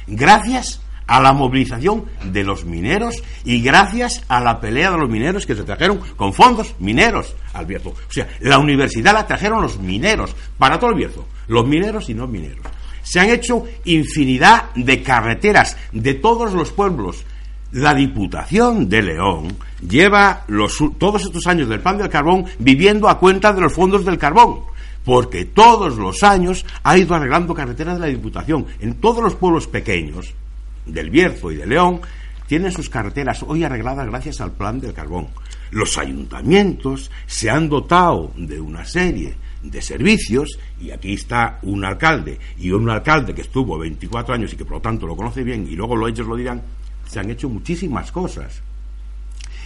gracias 0.06 0.82
a 1.06 1.20
la 1.20 1.32
movilización 1.32 2.04
de 2.24 2.44
los 2.44 2.64
mineros 2.64 3.22
y 3.44 3.60
gracias 3.60 4.22
a 4.28 4.40
la 4.40 4.60
pelea 4.60 4.90
de 4.90 4.98
los 4.98 5.08
mineros 5.08 5.46
que 5.46 5.54
se 5.54 5.62
trajeron 5.62 6.00
con 6.16 6.32
fondos 6.32 6.74
mineros 6.78 7.34
al 7.52 7.66
Bierzo. 7.66 7.90
O 7.90 8.12
sea, 8.12 8.28
la 8.40 8.58
universidad 8.58 9.14
la 9.14 9.26
trajeron 9.26 9.62
los 9.62 9.78
mineros 9.78 10.34
para 10.58 10.78
todo 10.78 10.90
el 10.90 10.96
Bierzo, 10.96 11.26
los 11.48 11.66
mineros 11.66 12.08
y 12.10 12.14
no 12.14 12.26
mineros. 12.26 12.66
Se 13.02 13.20
han 13.20 13.30
hecho 13.30 13.64
infinidad 13.84 14.74
de 14.74 15.02
carreteras 15.02 15.76
de 15.92 16.14
todos 16.14 16.52
los 16.52 16.72
pueblos. 16.72 17.24
La 17.72 17.94
Diputación 17.94 18.88
de 18.88 19.02
León 19.02 19.56
lleva 19.86 20.44
los, 20.48 20.78
todos 20.98 21.22
estos 21.22 21.46
años 21.46 21.68
del 21.68 21.80
plan 21.80 21.98
del 21.98 22.08
carbón 22.08 22.46
viviendo 22.58 23.08
a 23.08 23.18
cuenta 23.18 23.52
de 23.52 23.60
los 23.60 23.72
fondos 23.72 24.04
del 24.04 24.18
carbón 24.18 24.60
porque 25.04 25.44
todos 25.44 25.96
los 25.96 26.24
años 26.24 26.66
ha 26.82 26.98
ido 26.98 27.14
arreglando 27.14 27.54
carreteras 27.54 27.94
de 27.94 28.00
la 28.00 28.06
Diputación. 28.06 28.66
En 28.80 28.94
todos 28.94 29.22
los 29.22 29.36
pueblos 29.36 29.68
pequeños, 29.68 30.34
del 30.86 31.10
Bierzo 31.10 31.50
y 31.52 31.56
de 31.56 31.66
León, 31.66 32.00
tienen 32.46 32.70
sus 32.72 32.88
carreteras 32.88 33.42
hoy 33.42 33.64
arregladas 33.64 34.06
gracias 34.06 34.40
al 34.40 34.52
plan 34.52 34.80
del 34.80 34.94
carbón. 34.94 35.28
Los 35.72 35.98
ayuntamientos 35.98 37.10
se 37.26 37.50
han 37.50 37.68
dotado 37.68 38.32
de 38.36 38.60
una 38.60 38.84
serie 38.84 39.34
de 39.62 39.82
servicios, 39.82 40.58
y 40.80 40.92
aquí 40.92 41.14
está 41.14 41.58
un 41.62 41.84
alcalde, 41.84 42.38
y 42.56 42.70
un 42.70 42.88
alcalde 42.88 43.34
que 43.34 43.40
estuvo 43.42 43.76
24 43.78 44.34
años 44.34 44.52
y 44.52 44.56
que 44.56 44.64
por 44.64 44.74
lo 44.74 44.80
tanto 44.80 45.06
lo 45.08 45.16
conoce 45.16 45.42
bien, 45.42 45.66
y 45.68 45.74
luego 45.74 45.96
lo- 45.96 46.06
ellos 46.06 46.26
lo 46.28 46.36
dirán, 46.36 46.62
se 47.08 47.18
han 47.18 47.30
hecho 47.30 47.48
muchísimas 47.48 48.12
cosas. 48.12 48.62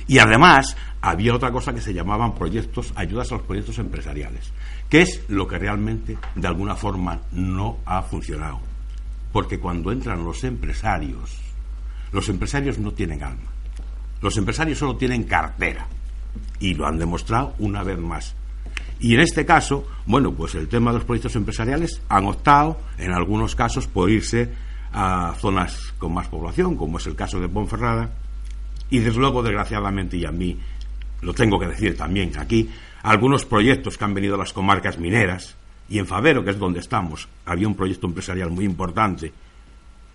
Y 0.06 0.18
además 0.18 0.74
había 1.02 1.34
otra 1.34 1.52
cosa 1.52 1.74
que 1.74 1.82
se 1.82 1.92
llamaban 1.92 2.34
proyectos, 2.34 2.92
ayudas 2.96 3.30
a 3.30 3.34
los 3.36 3.44
proyectos 3.44 3.78
empresariales, 3.78 4.50
que 4.88 5.02
es 5.02 5.22
lo 5.28 5.46
que 5.46 5.58
realmente 5.58 6.16
de 6.34 6.48
alguna 6.48 6.74
forma 6.76 7.20
no 7.32 7.78
ha 7.84 8.00
funcionado. 8.02 8.69
Porque 9.32 9.58
cuando 9.58 9.92
entran 9.92 10.24
los 10.24 10.44
empresarios, 10.44 11.38
los 12.12 12.28
empresarios 12.28 12.78
no 12.78 12.92
tienen 12.92 13.22
alma. 13.22 13.50
Los 14.20 14.36
empresarios 14.36 14.78
solo 14.78 14.96
tienen 14.96 15.24
cartera. 15.24 15.86
Y 16.58 16.74
lo 16.74 16.86
han 16.86 16.98
demostrado 16.98 17.54
una 17.58 17.82
vez 17.82 17.98
más. 17.98 18.34
Y 19.00 19.14
en 19.14 19.20
este 19.20 19.46
caso, 19.46 19.86
bueno, 20.04 20.32
pues 20.32 20.54
el 20.54 20.68
tema 20.68 20.90
de 20.90 20.98
los 20.98 21.06
proyectos 21.06 21.34
empresariales 21.36 22.02
han 22.08 22.26
optado, 22.26 22.78
en 22.98 23.12
algunos 23.12 23.54
casos, 23.54 23.86
por 23.86 24.10
irse 24.10 24.52
a 24.92 25.34
zonas 25.38 25.94
con 25.98 26.12
más 26.12 26.28
población, 26.28 26.76
como 26.76 26.98
es 26.98 27.06
el 27.06 27.16
caso 27.16 27.40
de 27.40 27.48
Ponferrada, 27.48 28.10
y 28.90 28.98
desde 28.98 29.18
luego, 29.18 29.42
desgraciadamente, 29.42 30.16
y 30.16 30.26
a 30.26 30.32
mí 30.32 30.58
lo 31.22 31.32
tengo 31.32 31.58
que 31.58 31.68
decir 31.68 31.96
también 31.96 32.32
aquí, 32.38 32.68
algunos 33.02 33.46
proyectos 33.46 33.96
que 33.96 34.04
han 34.04 34.14
venido 34.14 34.34
a 34.34 34.38
las 34.38 34.52
comarcas 34.52 34.98
mineras, 34.98 35.56
y 35.90 35.98
en 35.98 36.06
Favero, 36.06 36.44
que 36.44 36.50
es 36.50 36.58
donde 36.58 36.78
estamos, 36.80 37.28
había 37.44 37.66
un 37.66 37.74
proyecto 37.74 38.06
empresarial 38.06 38.48
muy 38.50 38.64
importante, 38.64 39.32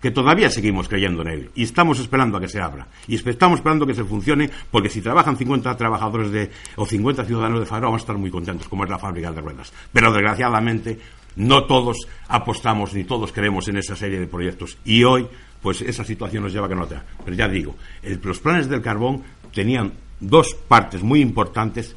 que 0.00 0.10
todavía 0.10 0.50
seguimos 0.50 0.88
creyendo 0.88 1.22
en 1.22 1.28
él. 1.28 1.50
Y 1.54 1.64
estamos 1.64 2.00
esperando 2.00 2.38
a 2.38 2.40
que 2.40 2.48
se 2.48 2.60
abra. 2.60 2.86
Y 3.06 3.14
estamos 3.14 3.58
esperando 3.58 3.86
que 3.86 3.94
se 3.94 4.04
funcione 4.04 4.50
porque 4.70 4.88
si 4.88 5.02
trabajan 5.02 5.36
50 5.36 5.76
trabajadores 5.76 6.30
de, 6.30 6.50
o 6.76 6.86
50 6.86 7.24
ciudadanos 7.24 7.60
de 7.60 7.66
Favero 7.66 7.88
vamos 7.88 8.00
a 8.00 8.04
estar 8.04 8.16
muy 8.16 8.30
contentos 8.30 8.68
como 8.68 8.84
es 8.84 8.90
la 8.90 8.98
fábrica 8.98 9.30
de 9.32 9.40
ruedas. 9.40 9.72
Pero 9.92 10.12
desgraciadamente 10.12 10.98
no 11.36 11.64
todos 11.64 12.08
apostamos 12.28 12.94
ni 12.94 13.04
todos 13.04 13.32
creemos 13.32 13.68
en 13.68 13.76
esa 13.76 13.96
serie 13.96 14.18
de 14.18 14.26
proyectos. 14.26 14.78
Y 14.84 15.04
hoy 15.04 15.26
pues 15.60 15.82
esa 15.82 16.04
situación 16.04 16.42
nos 16.42 16.52
lleva 16.52 16.66
a 16.66 16.68
que 16.68 16.74
no 16.74 16.86
te 16.86 16.96
pero 17.24 17.36
ya 17.36 17.48
digo 17.48 17.74
los 18.22 18.38
planes 18.38 18.68
del 18.68 18.82
carbón 18.82 19.22
tenían 19.52 19.94
dos 20.20 20.54
partes 20.54 21.02
muy 21.02 21.20
importantes 21.20 21.96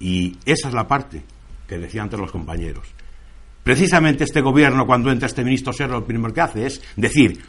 y 0.00 0.36
esa 0.44 0.68
es 0.68 0.74
la 0.74 0.86
parte 0.86 1.22
que 1.66 1.78
decían 1.78 2.04
antes 2.04 2.20
los 2.20 2.32
compañeros 2.32 2.86
Precisamente 3.70 4.24
este 4.24 4.40
gobierno, 4.40 4.84
cuando 4.84 5.12
entra 5.12 5.28
este 5.28 5.44
ministro 5.44 5.72
Serra, 5.72 5.92
lo 5.92 6.04
primero 6.04 6.34
que 6.34 6.40
hace 6.40 6.66
es 6.66 6.82
decir, 6.96 7.40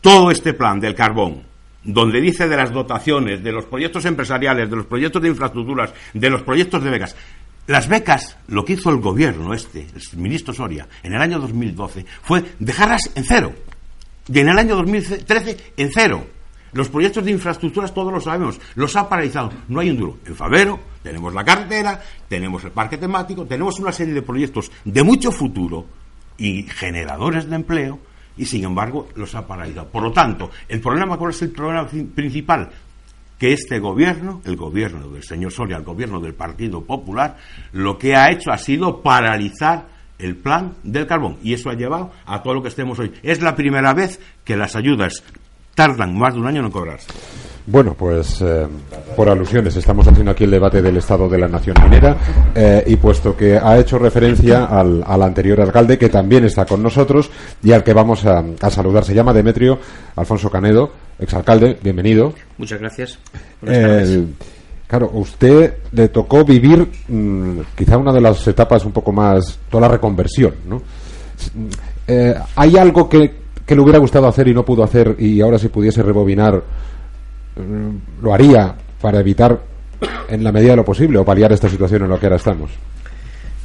todo 0.00 0.30
este 0.30 0.54
plan 0.54 0.80
del 0.80 0.94
carbón, 0.94 1.42
donde 1.84 2.22
dice 2.22 2.48
de 2.48 2.56
las 2.56 2.72
dotaciones, 2.72 3.44
de 3.44 3.52
los 3.52 3.66
proyectos 3.66 4.06
empresariales, 4.06 4.70
de 4.70 4.76
los 4.76 4.86
proyectos 4.86 5.20
de 5.20 5.28
infraestructuras, 5.28 5.92
de 6.14 6.30
los 6.30 6.40
proyectos 6.40 6.82
de 6.82 6.88
becas, 6.88 7.14
las 7.66 7.86
becas, 7.86 8.38
lo 8.46 8.64
que 8.64 8.72
hizo 8.72 8.88
el 8.88 8.96
gobierno 8.96 9.52
este, 9.52 9.86
el 9.94 10.18
ministro 10.18 10.54
Soria, 10.54 10.88
en 11.02 11.12
el 11.12 11.20
año 11.20 11.38
2012, 11.38 12.06
fue 12.22 12.42
dejarlas 12.58 13.10
en 13.14 13.24
cero. 13.24 13.52
Y 14.26 14.38
en 14.38 14.48
el 14.48 14.58
año 14.58 14.74
2013, 14.74 15.74
en 15.76 15.90
cero. 15.92 16.26
Los 16.72 16.88
proyectos 16.88 17.24
de 17.24 17.30
infraestructuras 17.30 17.94
todos 17.94 18.12
lo 18.12 18.20
sabemos, 18.20 18.60
los 18.74 18.94
ha 18.96 19.08
paralizado. 19.08 19.50
No 19.68 19.80
hay 19.80 19.90
un 19.90 19.96
duro. 19.96 20.16
En 20.26 20.34
Favero 20.34 20.78
tenemos 21.02 21.32
la 21.32 21.44
carretera, 21.44 22.00
tenemos 22.28 22.64
el 22.64 22.70
parque 22.70 22.98
temático, 22.98 23.46
tenemos 23.46 23.78
una 23.80 23.92
serie 23.92 24.14
de 24.14 24.22
proyectos 24.22 24.70
de 24.84 25.02
mucho 25.02 25.30
futuro 25.30 25.86
y 26.36 26.62
generadores 26.64 27.48
de 27.48 27.56
empleo 27.56 27.98
y 28.36 28.46
sin 28.46 28.64
embargo 28.64 29.08
los 29.16 29.34
ha 29.34 29.46
paralizado. 29.46 29.88
Por 29.88 30.02
lo 30.02 30.12
tanto, 30.12 30.50
el 30.68 30.80
problema, 30.80 31.16
¿cuál 31.16 31.30
es 31.30 31.42
el 31.42 31.50
problema 31.50 31.86
principal? 31.86 32.70
Que 33.38 33.52
este 33.52 33.78
gobierno, 33.78 34.42
el 34.44 34.56
gobierno 34.56 35.08
del 35.08 35.22
señor 35.22 35.52
Soria, 35.52 35.76
el 35.76 35.84
gobierno 35.84 36.20
del 36.20 36.34
Partido 36.34 36.82
Popular, 36.84 37.36
lo 37.72 37.98
que 37.98 38.16
ha 38.16 38.30
hecho 38.30 38.50
ha 38.50 38.58
sido 38.58 39.02
paralizar 39.02 39.86
el 40.18 40.36
plan 40.36 40.74
del 40.82 41.06
carbón 41.06 41.38
y 41.42 41.52
eso 41.52 41.70
ha 41.70 41.74
llevado 41.74 42.12
a 42.26 42.42
todo 42.42 42.54
lo 42.54 42.62
que 42.62 42.68
estemos 42.68 42.98
hoy. 42.98 43.12
Es 43.22 43.40
la 43.40 43.54
primera 43.54 43.94
vez 43.94 44.20
que 44.44 44.56
las 44.56 44.74
ayudas 44.74 45.22
tardan 45.78 46.18
más 46.18 46.34
de 46.34 46.40
un 46.40 46.46
año 46.48 46.64
en 46.64 46.72
cobrarse. 46.72 47.06
Bueno, 47.64 47.94
pues 47.96 48.40
eh, 48.40 48.66
por 49.14 49.28
alusiones 49.28 49.76
estamos 49.76 50.08
haciendo 50.08 50.32
aquí 50.32 50.42
el 50.42 50.50
debate 50.50 50.82
del 50.82 50.96
estado 50.96 51.28
de 51.28 51.38
la 51.38 51.46
nación 51.46 51.76
minera 51.84 52.16
eh, 52.52 52.82
y 52.84 52.96
puesto 52.96 53.36
que 53.36 53.56
ha 53.56 53.78
hecho 53.78 53.96
referencia 53.96 54.64
al, 54.64 55.04
anterior 55.22 55.60
alcalde 55.60 55.96
que 55.96 56.08
también 56.08 56.44
está 56.44 56.64
con 56.64 56.82
nosotros 56.82 57.30
y 57.62 57.70
al 57.70 57.84
que 57.84 57.92
vamos 57.92 58.26
a, 58.26 58.42
saludar, 58.70 59.04
se 59.04 59.14
llama 59.14 59.32
Demetrio 59.32 59.78
Alfonso 60.16 60.50
Canedo, 60.50 60.90
exalcalde, 61.16 61.78
bienvenido. 61.80 62.34
Muchas 62.56 62.80
gracias. 62.80 63.18
claro, 64.88 65.10
usted 65.12 65.74
le 65.92 66.08
tocó 66.08 66.44
vivir 66.44 66.90
mm, 67.06 67.60
quizá 67.76 67.98
una 67.98 68.12
de 68.12 68.20
las 68.20 68.44
etapas 68.48 68.84
un 68.84 68.90
poco 68.90 69.12
más, 69.12 69.60
toda 69.70 69.82
la 69.82 69.88
reconversión, 69.94 70.54
¿no? 70.66 70.82
Eh, 72.08 72.34
¿Hay 72.56 72.76
algo 72.76 73.08
que 73.08 73.47
que 73.68 73.74
le 73.74 73.82
hubiera 73.82 73.98
gustado 73.98 74.26
hacer 74.26 74.48
y 74.48 74.54
no 74.54 74.64
pudo 74.64 74.82
hacer 74.82 75.14
y 75.18 75.42
ahora 75.42 75.58
si 75.58 75.68
pudiese 75.68 76.02
rebobinar 76.02 76.64
mm, 77.54 78.22
lo 78.22 78.32
haría 78.32 78.74
para 78.98 79.20
evitar 79.20 79.60
en 80.26 80.42
la 80.42 80.50
medida 80.50 80.70
de 80.70 80.76
lo 80.76 80.84
posible 80.86 81.18
o 81.18 81.24
paliar 81.24 81.52
esta 81.52 81.68
situación 81.68 82.04
en 82.04 82.08
la 82.08 82.18
que 82.18 82.26
ahora 82.26 82.36
estamos? 82.36 82.70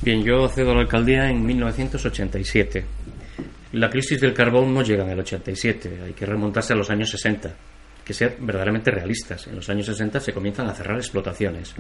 Bien, 0.01 0.21
yo 0.21 0.45
cedo 0.49 0.71
a 0.71 0.75
la 0.75 0.81
alcaldía 0.81 1.29
en 1.29 1.45
1987. 1.45 2.85
La 3.71 3.89
crisis 3.89 4.19
del 4.19 4.33
carbón 4.33 4.73
no 4.73 4.81
llega 4.81 5.05
en 5.05 5.11
el 5.11 5.19
87, 5.21 5.99
hay 6.05 6.11
que 6.11 6.25
remontarse 6.25 6.73
a 6.73 6.75
los 6.75 6.89
años 6.89 7.09
60 7.09 7.51
que 8.03 8.13
ser 8.13 8.35
verdaderamente 8.41 8.91
realistas. 8.91 9.47
En 9.47 9.55
los 9.55 9.69
años 9.69 9.85
60 9.85 10.19
se 10.19 10.33
comienzan 10.33 10.67
a 10.67 10.73
cerrar 10.73 10.97
explotaciones 10.97 11.73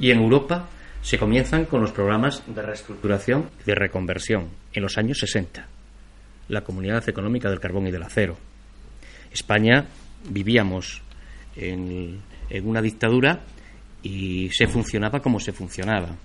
y 0.00 0.10
en 0.10 0.18
Europa 0.18 0.66
se 1.00 1.16
comienzan 1.16 1.66
con 1.66 1.80
los 1.80 1.92
programas 1.92 2.42
de 2.44 2.60
reestructuración 2.60 3.50
y 3.62 3.66
de 3.66 3.76
reconversión 3.76 4.48
en 4.72 4.82
los 4.82 4.98
años 4.98 5.18
60 5.20 5.77
la 6.48 6.62
Comunidad 6.62 7.08
Económica 7.08 7.50
del 7.50 7.60
Carbón 7.60 7.86
y 7.86 7.90
del 7.90 8.02
Acero. 8.02 8.36
España 9.32 9.86
vivíamos 10.28 11.02
en, 11.56 12.20
una 12.64 12.82
dictadura 12.82 13.40
y 14.02 14.48
se 14.50 14.66
funcionaba 14.66 15.20
como 15.20 15.40
se 15.40 15.52
funcionaba. 15.52 16.16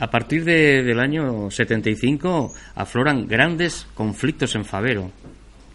A 0.00 0.10
partir 0.10 0.44
del 0.44 1.00
año 1.00 1.50
75 1.50 2.54
afloran 2.76 3.26
grandes 3.26 3.86
conflictos 3.94 4.54
en 4.54 4.64
Favero. 4.64 5.10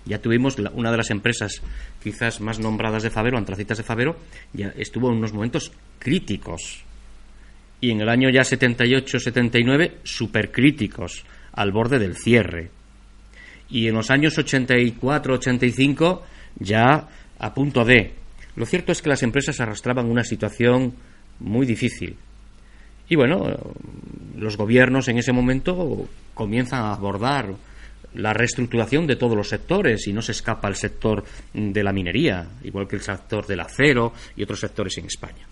Ya 0.06 0.20
tuvimos 0.20 0.58
una 0.74 0.92
de 0.92 0.98
las 0.98 1.12
empresas 1.12 1.62
quizás 2.02 2.42
más 2.42 2.60
nombradas 2.60 3.04
de 3.04 3.10
Favero, 3.10 3.38
Antracitas 3.38 3.78
de 3.78 3.84
Favero, 3.84 4.18
ya 4.52 4.74
estuvo 4.78 5.10
en 5.10 5.18
unos 5.18 5.34
momentos 5.34 5.72
críticos. 6.00 6.84
Y 7.80 7.92
en 7.92 8.02
el 8.02 8.10
año 8.10 8.30
ya 8.30 8.42
78-79, 8.42 9.96
supercríticos, 10.04 11.26
al 11.54 11.72
borde 11.72 12.00
del 12.00 12.16
cierre 12.16 12.72
y 13.74 13.88
en 13.88 13.96
los 13.96 14.12
años 14.12 14.38
84-85 14.38 16.22
ya 16.60 17.08
a 17.40 17.54
punto 17.56 17.84
de. 17.84 18.14
Lo 18.56 18.68
cierto 18.68 18.92
es 18.92 19.02
que 19.02 19.10
las 19.10 19.24
empresas 19.24 19.60
arrastraban 19.60 20.12
una 20.12 20.24
situación 20.24 20.94
muy 21.40 21.66
difícil. 21.66 22.16
Y 23.10 23.16
bueno, 23.16 23.58
los 24.38 24.58
gobiernos 24.58 25.08
en 25.08 25.18
ese 25.18 25.34
momento 25.34 26.08
comienzan 26.36 26.84
a 26.84 26.94
abordar 26.94 27.56
la 28.14 28.32
reestructuración 28.32 29.08
de 29.08 29.16
todos 29.16 29.36
los 29.36 29.50
sectores 29.50 30.08
y 30.08 30.14
no 30.14 30.22
se 30.22 30.34
escapa 30.34 30.68
el 30.68 30.76
sector 30.76 31.24
de 31.52 31.84
la 31.84 31.92
minería, 31.92 32.48
igual 32.64 32.88
que 32.88 32.98
el 32.98 33.02
sector 33.02 33.48
del 33.48 33.62
acero 33.62 34.14
y 34.36 34.44
otros 34.44 34.60
sectores 34.60 34.96
en 35.00 35.06
España. 35.06 35.48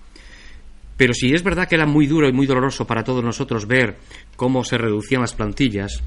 Pero 0.95 1.15
si 1.15 1.33
es 1.33 1.41
verdad 1.41 1.67
que 1.67 1.73
era 1.73 1.87
muy 1.87 2.05
duro 2.05 2.29
y 2.29 2.33
muy 2.33 2.45
doloroso 2.45 2.85
para 2.85 3.03
todos 3.03 3.23
nosotros 3.23 3.65
ver 3.65 3.97
cómo 4.35 4.63
se 4.63 4.77
reducían 4.77 5.21
las 5.21 5.33
plantillas, 5.33 6.03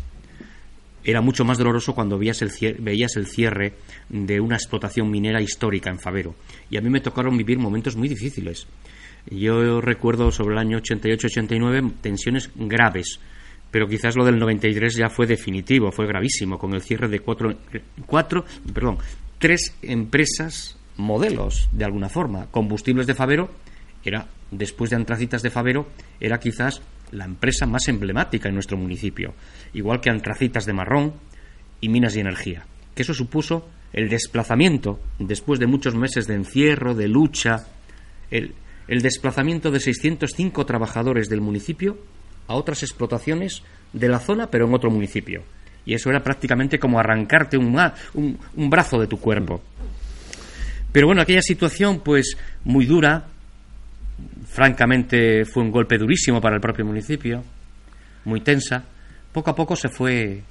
era 1.04 1.20
mucho 1.20 1.44
más 1.44 1.58
doloroso 1.58 1.94
cuando 1.94 2.18
veías 2.18 2.40
el, 2.42 2.50
cierre, 2.50 2.78
veías 2.80 3.16
el 3.16 3.26
cierre 3.26 3.74
de 4.08 4.40
una 4.40 4.56
explotación 4.56 5.10
minera 5.10 5.40
histórica 5.42 5.90
en 5.90 5.98
Favero. 5.98 6.34
Y 6.70 6.78
a 6.78 6.80
mí 6.80 6.88
me 6.88 7.00
tocaron 7.00 7.36
vivir 7.36 7.58
momentos 7.58 7.96
muy 7.96 8.08
difíciles. 8.08 8.66
Yo 9.30 9.80
recuerdo 9.80 10.30
sobre 10.30 10.54
el 10.54 10.58
año 10.58 10.78
88-89 10.78 11.94
tensiones 12.00 12.50
graves, 12.54 13.20
pero 13.70 13.86
quizás 13.86 14.16
lo 14.16 14.24
del 14.24 14.38
93 14.38 14.96
ya 14.96 15.08
fue 15.08 15.26
definitivo, 15.26 15.90
fue 15.92 16.06
gravísimo, 16.06 16.58
con 16.58 16.74
el 16.74 16.82
cierre 16.82 17.08
de 17.08 17.20
cuatro, 17.20 17.54
cuatro 18.06 18.44
perdón, 18.72 18.98
tres 19.38 19.74
empresas 19.82 20.78
modelos, 20.96 21.68
de 21.72 21.84
alguna 21.84 22.08
forma. 22.08 22.46
Combustibles 22.50 23.06
de 23.06 23.14
Favero 23.14 23.50
era, 24.04 24.28
después 24.50 24.90
de 24.90 24.96
Antracitas 24.96 25.42
de 25.42 25.50
Favero, 25.50 25.88
era 26.20 26.38
quizás 26.38 26.82
la 27.14 27.24
empresa 27.24 27.66
más 27.66 27.88
emblemática 27.88 28.48
en 28.48 28.54
nuestro 28.54 28.76
municipio, 28.76 29.34
igual 29.72 30.00
que 30.00 30.10
Antracitas 30.10 30.66
de 30.66 30.72
Marrón 30.72 31.14
y 31.80 31.88
Minas 31.88 32.16
y 32.16 32.20
Energía, 32.20 32.66
que 32.94 33.02
eso 33.02 33.14
supuso 33.14 33.68
el 33.92 34.08
desplazamiento, 34.08 35.00
después 35.18 35.60
de 35.60 35.66
muchos 35.66 35.94
meses 35.94 36.26
de 36.26 36.34
encierro, 36.34 36.94
de 36.94 37.08
lucha, 37.08 37.66
el, 38.30 38.54
desplazamiento 38.88 39.70
de 39.70 39.80
605 39.80 40.66
trabajadores 40.66 41.28
del 41.28 41.40
municipio 41.40 41.96
a 42.48 42.54
otras 42.54 42.82
explotaciones 42.82 43.62
de 43.92 44.08
la 44.08 44.18
zona, 44.18 44.50
pero 44.50 44.66
en 44.66 44.74
otro 44.74 44.90
municipio. 44.90 45.42
Y 45.86 45.94
eso 45.94 46.10
era 46.10 46.22
prácticamente 46.22 46.78
como 46.78 46.98
arrancarte 46.98 47.56
un, 47.56 47.78
un, 48.14 48.38
un 48.56 48.70
brazo 48.70 48.98
de 48.98 49.06
tu 49.06 49.18
cuerpo. 49.18 49.62
Pero 50.90 51.06
bueno, 51.06 51.22
aquella 51.22 51.42
situación, 51.42 52.00
pues 52.00 52.36
muy 52.64 52.86
dura, 52.86 53.28
francamente 54.54 55.44
fue 55.44 55.64
un 55.64 55.72
golpe 55.72 55.98
durísimo 55.98 56.40
para 56.40 56.54
el 56.54 56.60
propio 56.60 56.84
municipio, 56.84 57.42
muy 58.24 58.40
tensa. 58.40 58.84
Poco 59.32 59.50
a 59.50 59.56
poco 59.56 59.74
se 59.74 59.88
fue 59.88 60.42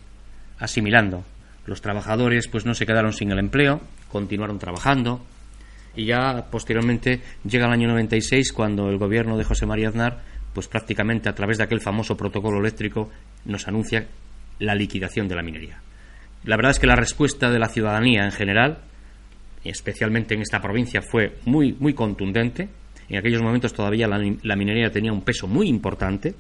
asimilando. 0.60 1.24
Los 1.66 1.82
trabajadores 1.82 2.50
pues 2.50 2.66
no 2.66 2.74
se 2.74 2.86
quedaron 2.86 3.14
sin 3.14 3.32
el 3.32 3.40
empleo, 3.40 3.80
continuaron 4.12 4.60
trabajando 4.60 5.26
y 5.96 6.06
ya 6.06 6.48
posteriormente 6.52 7.22
llega 7.46 7.68
el 7.68 7.72
año 7.72 7.88
96 7.88 8.52
cuando 8.52 8.90
el 8.90 8.98
gobierno 8.98 9.38
de 9.38 9.46
José 9.46 9.66
María 9.66 9.88
Aznar 9.88 10.20
pues 10.54 10.68
prácticamente 10.68 11.30
a 11.30 11.34
través 11.34 11.58
de 11.58 11.64
aquel 11.64 11.80
famoso 11.80 12.18
protocolo 12.18 12.60
eléctrico 12.60 13.10
nos 13.46 13.70
anuncia 13.70 14.06
la 14.60 14.76
liquidación 14.76 15.30
de 15.30 15.36
la 15.36 15.44
minería. 15.44 15.80
La 16.44 16.58
verdad 16.58 16.72
es 16.72 16.80
que 16.80 16.88
la 16.88 16.98
respuesta 16.98 17.50
de 17.50 17.58
la 17.58 17.70
ciudadanía 17.70 18.26
en 18.26 18.34
general, 18.34 18.80
especialmente 19.64 20.36
en 20.36 20.42
esta 20.42 20.60
provincia, 20.60 21.02
fue 21.02 21.38
muy 21.46 21.72
muy 21.80 21.94
contundente 21.94 22.68
en 23.10 23.18
aquellos 23.18 23.42
momentos 23.42 23.74
todavía 23.74 24.08
la, 24.08 24.56
minería 24.56 24.92
tenía 24.92 25.12
un 25.12 25.22
peso 25.22 25.48
muy 25.48 25.68
importante, 25.68 26.36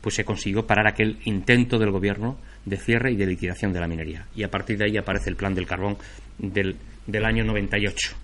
pues 0.00 0.14
se 0.14 0.24
consiguió 0.24 0.66
parar 0.66 0.86
aquel 0.88 1.18
intento 1.24 1.78
del 1.78 1.90
gobierno 1.90 2.38
de 2.64 2.76
cierre 2.76 3.12
y 3.12 3.16
de 3.16 3.26
liquidación 3.26 3.72
de 3.72 3.80
la 3.80 3.86
minería. 3.86 4.26
Y 4.34 4.42
a 4.42 4.50
partir 4.50 4.78
de 4.78 4.86
ahí 4.86 4.96
aparece 4.96 5.30
el 5.30 5.36
plan 5.36 5.54
del 5.54 5.66
carbón 5.66 5.96
del, 6.38 6.76
del 7.06 7.24
año 7.24 7.44
98. 7.44 8.16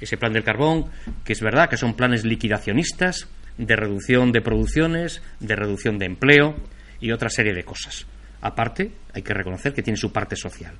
Ese 0.00 0.16
plan 0.16 0.32
del 0.32 0.44
carbón, 0.44 0.86
que 1.24 1.32
es 1.32 1.40
verdad 1.40 1.68
que 1.70 1.76
son 1.76 1.94
planes 1.94 2.24
liquidacionistas, 2.24 3.28
de 3.58 3.76
reducción 3.76 4.32
de 4.32 4.40
producciones, 4.40 5.22
de 5.40 5.56
reducción 5.56 5.98
de 5.98 6.06
empleo 6.06 6.56
y 7.00 7.12
otra 7.12 7.30
serie 7.30 7.54
de 7.54 7.64
cosas. 7.64 8.06
Aparte, 8.40 8.90
hay 9.12 9.22
que 9.22 9.34
reconocer 9.34 9.72
que 9.72 9.82
tiene 9.82 9.96
su 9.96 10.12
parte 10.12 10.36
social. 10.36 10.74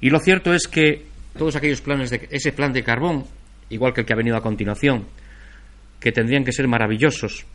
Y 0.00 0.10
lo 0.10 0.18
cierto 0.18 0.52
es 0.52 0.66
que 0.66 1.06
todos 1.36 1.56
aquellos 1.56 1.80
planes 1.80 2.10
de 2.10 2.28
ese 2.30 2.52
plan 2.52 2.72
de 2.72 2.82
carbón, 2.82 3.24
igual 3.70 3.92
que 3.92 4.00
el 4.00 4.06
que 4.06 4.12
ha 4.12 4.16
venido 4.16 4.36
a 4.36 4.42
continuación, 4.42 5.06
que 6.04 6.12
tendrían 6.12 6.44
que 6.44 6.52
ser 6.52 6.68
maravillosos 6.68 7.46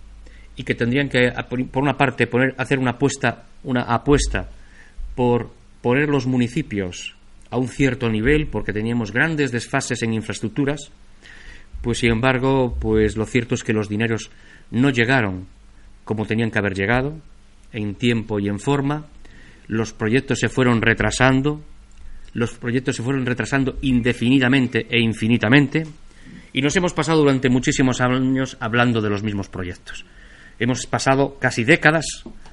y 0.56 0.64
que 0.64 0.74
tendrían 0.74 1.08
que, 1.08 1.32
por 1.72 1.84
una 1.84 1.96
parte, 1.96 2.26
poner, 2.26 2.56
hacer 2.58 2.80
una 2.80 2.94
apuesta, 2.94 3.46
una 3.64 3.84
apuesta 3.84 4.50
por 5.14 5.52
poner 5.84 6.10
los 6.10 6.26
municipios 6.26 7.16
a 7.52 7.60
un 7.60 7.68
cierto 7.68 8.10
nivel, 8.10 8.48
porque 8.48 8.74
teníamos 8.74 9.14
grandes 9.14 9.52
desfases 9.52 10.02
en 10.02 10.16
infraestructuras, 10.16 10.92
pues 11.84 12.00
sin 12.00 12.12
embargo, 12.12 12.76
pues 12.82 13.18
lo 13.18 13.28
cierto 13.28 13.54
es 13.54 13.64
que 13.64 13.72
los 13.72 13.88
dineros 13.88 14.32
no 14.72 14.90
llegaron 14.90 15.46
como 16.04 16.26
tenían 16.26 16.50
que 16.50 16.58
haber 16.58 16.74
llegado, 16.74 17.20
en 17.72 17.94
tiempo 17.94 18.40
y 18.40 18.48
en 18.48 18.58
forma, 18.58 19.06
los 19.68 19.94
proyectos 19.94 20.40
se 20.40 20.50
fueron 20.50 20.82
retrasando, 20.82 21.62
los 22.34 22.54
proyectos 22.54 22.96
se 22.96 23.04
fueron 23.04 23.28
retrasando 23.28 23.78
indefinidamente 23.84 24.88
e 24.90 25.00
infinitamente, 25.00 25.84
y 26.54 26.62
nos 26.62 26.76
hemos 26.76 26.94
pasado 26.94 27.20
durante 27.20 27.50
muchísimos 27.50 28.02
años 28.02 28.58
hablando 28.60 29.02
de 29.02 29.10
los 29.10 29.24
mismos 29.24 29.50
proyectos. 29.50 30.06
Hemos 30.60 30.86
pasado 30.88 31.38
casi 31.40 31.64
décadas 31.64 32.06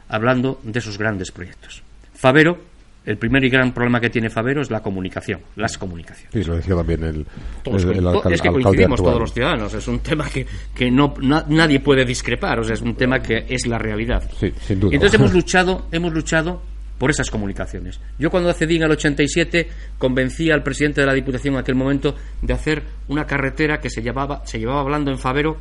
hablando 0.08 0.60
de 0.62 0.78
esos 0.78 0.96
grandes 0.98 1.32
proyectos. 1.32 1.82
Favero, 2.14 2.58
el 3.04 3.18
primer 3.18 3.44
y 3.44 3.48
gran 3.50 3.72
problema 3.72 4.00
que 4.00 4.10
tiene 4.10 4.30
Favero 4.30 4.60
es 4.62 4.70
la 4.70 4.80
comunicación, 4.80 5.40
las 5.56 5.78
comunicaciones. 5.78 6.32
Sí, 6.32 6.42
lo 6.44 6.56
decía 6.56 6.74
también 6.74 7.04
el, 7.04 7.26
Todos 7.62 7.84
el- 7.84 7.90
el 7.90 7.96
coin- 8.04 8.06
alcal- 8.22 8.32
es 8.32 8.42
que 8.42 8.48
alcalde 8.48 8.62
coincidimos 8.64 9.00
actual. 9.00 9.10
todos 9.12 9.20
los 9.20 9.32
ciudadanos, 9.32 9.74
es 9.74 9.88
un 9.88 9.98
tema 10.00 10.28
que, 10.28 10.46
que 10.74 10.90
no, 10.90 11.14
na- 11.20 11.44
nadie 11.48 11.80
puede 11.80 12.04
discrepar, 12.04 12.58
o 12.60 12.64
sea, 12.64 12.74
es 12.74 12.80
un 12.82 12.94
tema 12.96 13.20
que 13.20 13.44
es 13.48 13.66
la 13.66 13.78
realidad. 13.78 14.28
Sí, 14.38 14.52
sin 14.60 14.80
duda. 14.80 14.92
Y 14.92 14.94
entonces 14.96 15.18
hemos 15.20 15.32
luchado, 15.34 15.86
hemos 15.92 16.12
luchado 16.12 16.62
por 16.98 17.10
esas 17.10 17.30
comunicaciones. 17.30 18.00
Yo 18.18 18.30
cuando 18.30 18.50
accedí 18.50 18.76
en 18.76 18.84
el 18.84 18.90
87 18.90 19.68
convencí 19.98 20.50
al 20.50 20.62
presidente 20.62 21.00
de 21.00 21.06
la 21.06 21.14
Diputación 21.14 21.54
en 21.54 21.60
aquel 21.60 21.74
momento 21.74 22.14
de 22.42 22.54
hacer 22.54 22.82
una 23.08 23.26
carretera 23.26 23.80
que 23.80 23.90
se 23.90 24.02
llevaba, 24.02 24.44
se 24.46 24.58
llevaba 24.58 24.80
hablando 24.80 25.10
en 25.10 25.18
Favero 25.18 25.58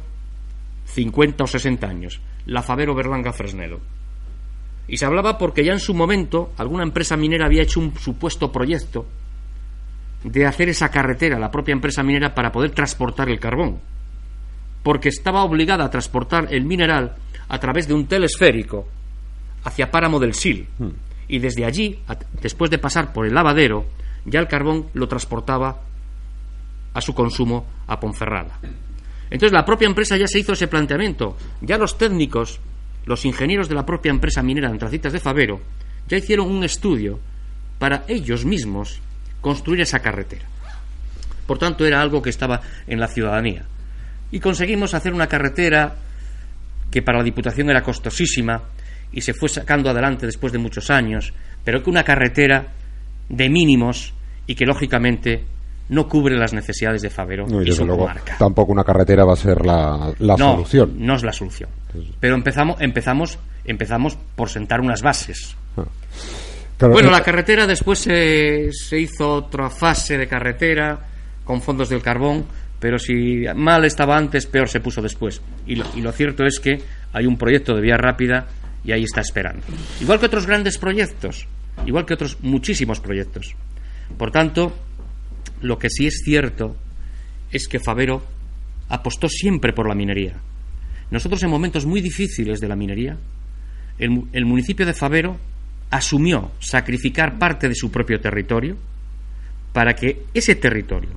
50 0.86 1.44
o 1.44 1.48
60 1.48 1.88
años, 1.88 2.22
la 2.46 2.62
Favero 2.62 2.96
Berlanga 2.96 3.34
Fresnedo. 3.34 3.80
Y 4.88 4.98
se 4.98 5.06
hablaba 5.06 5.38
porque 5.38 5.66
ya 5.66 5.74
en 5.74 5.80
su 5.80 5.94
momento 5.94 6.54
alguna 6.58 6.84
empresa 6.84 7.18
minera 7.18 7.48
había 7.48 7.64
hecho 7.64 7.80
un 7.80 7.98
supuesto 7.98 8.52
proyecto 8.52 9.06
de 10.24 10.46
hacer 10.46 10.70
esa 10.70 10.90
carretera, 10.90 11.40
la 11.40 11.52
propia 11.52 11.74
empresa 11.74 12.04
minera, 12.04 12.34
para 12.34 12.52
poder 12.52 12.72
transportar 12.72 13.30
el 13.30 13.40
carbón. 13.40 13.80
Porque 14.84 15.10
estaba 15.10 15.44
obligada 15.44 15.86
a 15.86 15.90
transportar 15.90 16.48
el 16.52 16.66
mineral 16.66 17.16
a 17.48 17.60
través 17.60 17.88
de 17.88 17.94
un 17.94 18.08
telesférico 18.08 18.88
hacia 19.64 19.90
Páramo 19.90 20.20
del 20.20 20.34
Sil. 20.38 20.70
Y 21.28 21.39
desde 21.39 21.65
allí, 21.65 21.99
después 22.41 22.69
de 22.69 22.78
pasar 22.78 23.13
por 23.13 23.26
el 23.26 23.34
lavadero, 23.34 23.86
ya 24.26 24.39
el 24.39 24.47
carbón 24.47 24.88
lo 24.93 25.07
transportaba 25.07 25.82
a 26.93 27.01
su 27.01 27.13
consumo 27.13 27.65
a 27.88 27.99
Ponferrada. 27.99 28.59
Entonces 29.30 29.53
la 29.53 29.65
propia 29.65 29.88
empresa 29.88 30.17
ya 30.17 30.28
se 30.28 30.39
hizo 30.39 30.53
ese 30.53 30.67
planteamiento. 30.67 31.36
Ya 31.61 31.78
los 31.78 31.97
técnicos, 31.97 32.59
los 33.05 33.26
ingenieros 33.26 33.67
de 33.67 33.76
la 33.76 33.86
propia 33.86 34.11
empresa 34.11 34.43
minera 34.43 34.69
Antracitas 34.69 35.13
de 35.13 35.19
Favero, 35.19 35.61
ya 36.07 36.17
hicieron 36.17 36.49
un 36.49 36.63
estudio 36.63 37.19
para 37.80 38.03
ellos 38.07 38.45
mismos 38.45 39.01
construir 39.41 39.82
esa 39.82 39.99
carretera. 39.99 40.45
Por 41.45 41.57
tanto, 41.57 41.86
era 41.86 42.01
algo 42.01 42.21
que 42.21 42.30
estaba 42.30 42.61
en 42.88 42.99
la 42.99 43.07
ciudadanía. 43.07 43.65
Y 44.32 44.39
conseguimos 44.39 44.93
hacer 44.93 45.13
una 45.13 45.28
carretera 45.28 45.95
que 46.89 47.01
para 47.01 47.19
la 47.19 47.23
Diputación 47.23 47.69
era 47.69 47.84
costosísima 47.84 48.63
y 49.16 49.22
se 49.22 49.34
fue 49.34 49.49
sacando 49.49 49.89
adelante 49.89 50.26
después 50.26 50.51
de 50.51 50.59
muchos 50.59 50.91
años, 50.91 51.34
pero 51.63 51.82
que 51.82 51.89
una 51.89 52.03
carretera 52.03 52.68
de 53.30 53.49
mínimos 53.49 54.13
y 54.45 54.53
que 54.55 54.66
lógicamente 54.66 55.43
no 55.88 56.07
cubre 56.07 56.36
las 56.36 56.51
necesidades 56.51 57.01
de 57.01 57.09
Favero 57.09 57.45
No, 57.47 57.61
y 57.61 57.72
su 57.72 57.86
luego 57.86 58.09
tampoco 58.38 58.74
una 58.74 58.84
carretera 58.84 59.24
va 59.24 59.34
a 59.34 59.38
ser 59.38 59.66
la, 59.66 60.13
la 60.20 60.36
no, 60.36 60.51
solución. 60.51 60.95
No 60.97 61.16
es 61.16 61.24
la 61.24 61.32
solución. 61.32 61.70
Pero 62.20 62.36
empezamos, 62.36 62.82
empezamos, 62.82 63.39
empezamos 63.63 64.18
por 64.36 64.49
sentar 64.49 64.82
unas 64.82 65.01
bases. 65.01 65.55
Claro, 66.78 66.93
Bueno, 66.93 67.07
eh, 67.07 67.11
la 67.13 67.24
carretera 67.24 67.66
después 67.66 67.99
se, 67.99 68.70
se 68.74 68.99
hizo 68.99 69.32
otra 69.32 69.70
fase 69.70 70.18
de 70.18 70.28
carretera 70.28 70.99
con 71.45 71.61
fondos 71.61 71.88
del 71.88 72.01
carbón, 72.01 72.45
pero 72.80 72.99
si 72.99 73.45
mal 73.55 73.86
estaba 73.86 74.18
antes, 74.18 74.45
peor 74.45 74.68
se 74.68 74.82
puso 74.82 75.01
después. 75.01 75.41
Y 75.66 75.76
lo, 75.76 75.86
y 75.95 76.01
lo 76.01 76.11
cierto 76.11 76.43
es 76.43 76.59
que 76.59 76.82
hay 77.13 77.26
un 77.26 77.38
proyecto 77.38 77.74
de 77.76 77.82
vía 77.82 77.95
rápida 77.95 78.47
y 78.86 78.92
ahí 78.92 79.04
está 79.04 79.22
esperando. 79.22 79.64
Igual 80.00 80.20
que 80.20 80.28
otros 80.28 80.46
grandes 80.46 80.78
proyectos, 80.78 81.48
igual 81.86 82.06
que 82.06 82.14
otros 82.14 82.38
muchísimos 82.42 83.00
proyectos. 83.00 83.56
Por 84.18 84.32
tanto, 84.32 84.76
lo 85.62 85.80
que 85.80 85.90
sí 85.90 86.08
es 86.08 86.22
cierto 86.24 86.76
es 87.52 87.68
que 87.68 87.80
Favero 87.80 88.24
apostó 88.90 89.28
siempre 89.28 89.74
por 89.74 89.88
la 89.88 89.96
minería. 89.96 90.36
Nosotros 91.10 91.42
en 91.44 91.50
momentos 91.50 91.86
muy 91.86 92.02
difíciles 92.02 92.60
de 92.60 92.68
la 92.68 92.76
minería, 92.76 93.18
el, 93.98 94.24
el 94.34 94.46
municipio 94.46 94.86
de 94.86 94.94
Favero 94.94 95.38
asumió 95.90 96.52
sacrificar 96.60 97.38
parte 97.38 97.68
de 97.70 97.76
su 97.76 97.92
propio 97.92 98.20
territorio 98.20 98.78
para 99.74 99.94
que 99.94 100.26
ese 100.34 100.56
territorio 100.56 101.12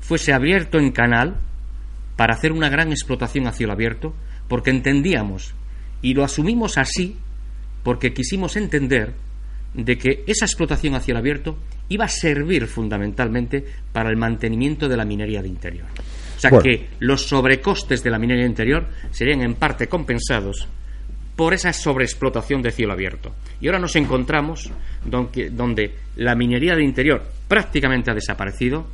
fuese 0.00 0.32
abierto 0.32 0.78
en 0.78 0.92
canal 0.92 1.36
para 2.16 2.34
hacer 2.34 2.52
una 2.52 2.68
gran 2.68 2.90
explotación 2.90 3.46
a 3.46 3.52
cielo 3.52 3.72
abierto, 3.72 4.14
porque 4.48 4.70
entendíamos 4.70 5.54
y 6.02 6.14
lo 6.14 6.24
asumimos 6.24 6.78
así 6.78 7.16
porque 7.82 8.12
quisimos 8.12 8.56
entender 8.56 9.14
de 9.74 9.98
que 9.98 10.24
esa 10.26 10.44
explotación 10.44 10.94
a 10.94 11.00
cielo 11.00 11.20
abierto 11.20 11.56
iba 11.88 12.04
a 12.04 12.08
servir 12.08 12.66
fundamentalmente 12.66 13.64
para 13.92 14.10
el 14.10 14.16
mantenimiento 14.16 14.88
de 14.88 14.96
la 14.96 15.04
minería 15.04 15.42
de 15.42 15.48
interior. 15.48 15.86
O 16.36 16.40
sea 16.40 16.50
Bueno. 16.50 16.64
que 16.64 16.88
los 17.00 17.26
sobrecostes 17.26 18.02
de 18.02 18.10
la 18.10 18.18
minería 18.18 18.44
de 18.44 18.50
interior 18.50 18.86
serían 19.10 19.42
en 19.42 19.54
parte 19.54 19.88
compensados 19.88 20.66
por 21.36 21.54
esa 21.54 21.72
sobreexplotación 21.72 22.62
de 22.62 22.70
cielo 22.70 22.92
abierto. 22.92 23.34
Y 23.60 23.66
ahora 23.66 23.78
nos 23.78 23.96
encontramos 23.96 24.70
donde, 25.04 25.50
donde 25.50 25.94
la 26.16 26.34
minería 26.34 26.74
de 26.74 26.84
interior 26.84 27.22
prácticamente 27.48 28.10
ha 28.10 28.14
desaparecido 28.14 28.86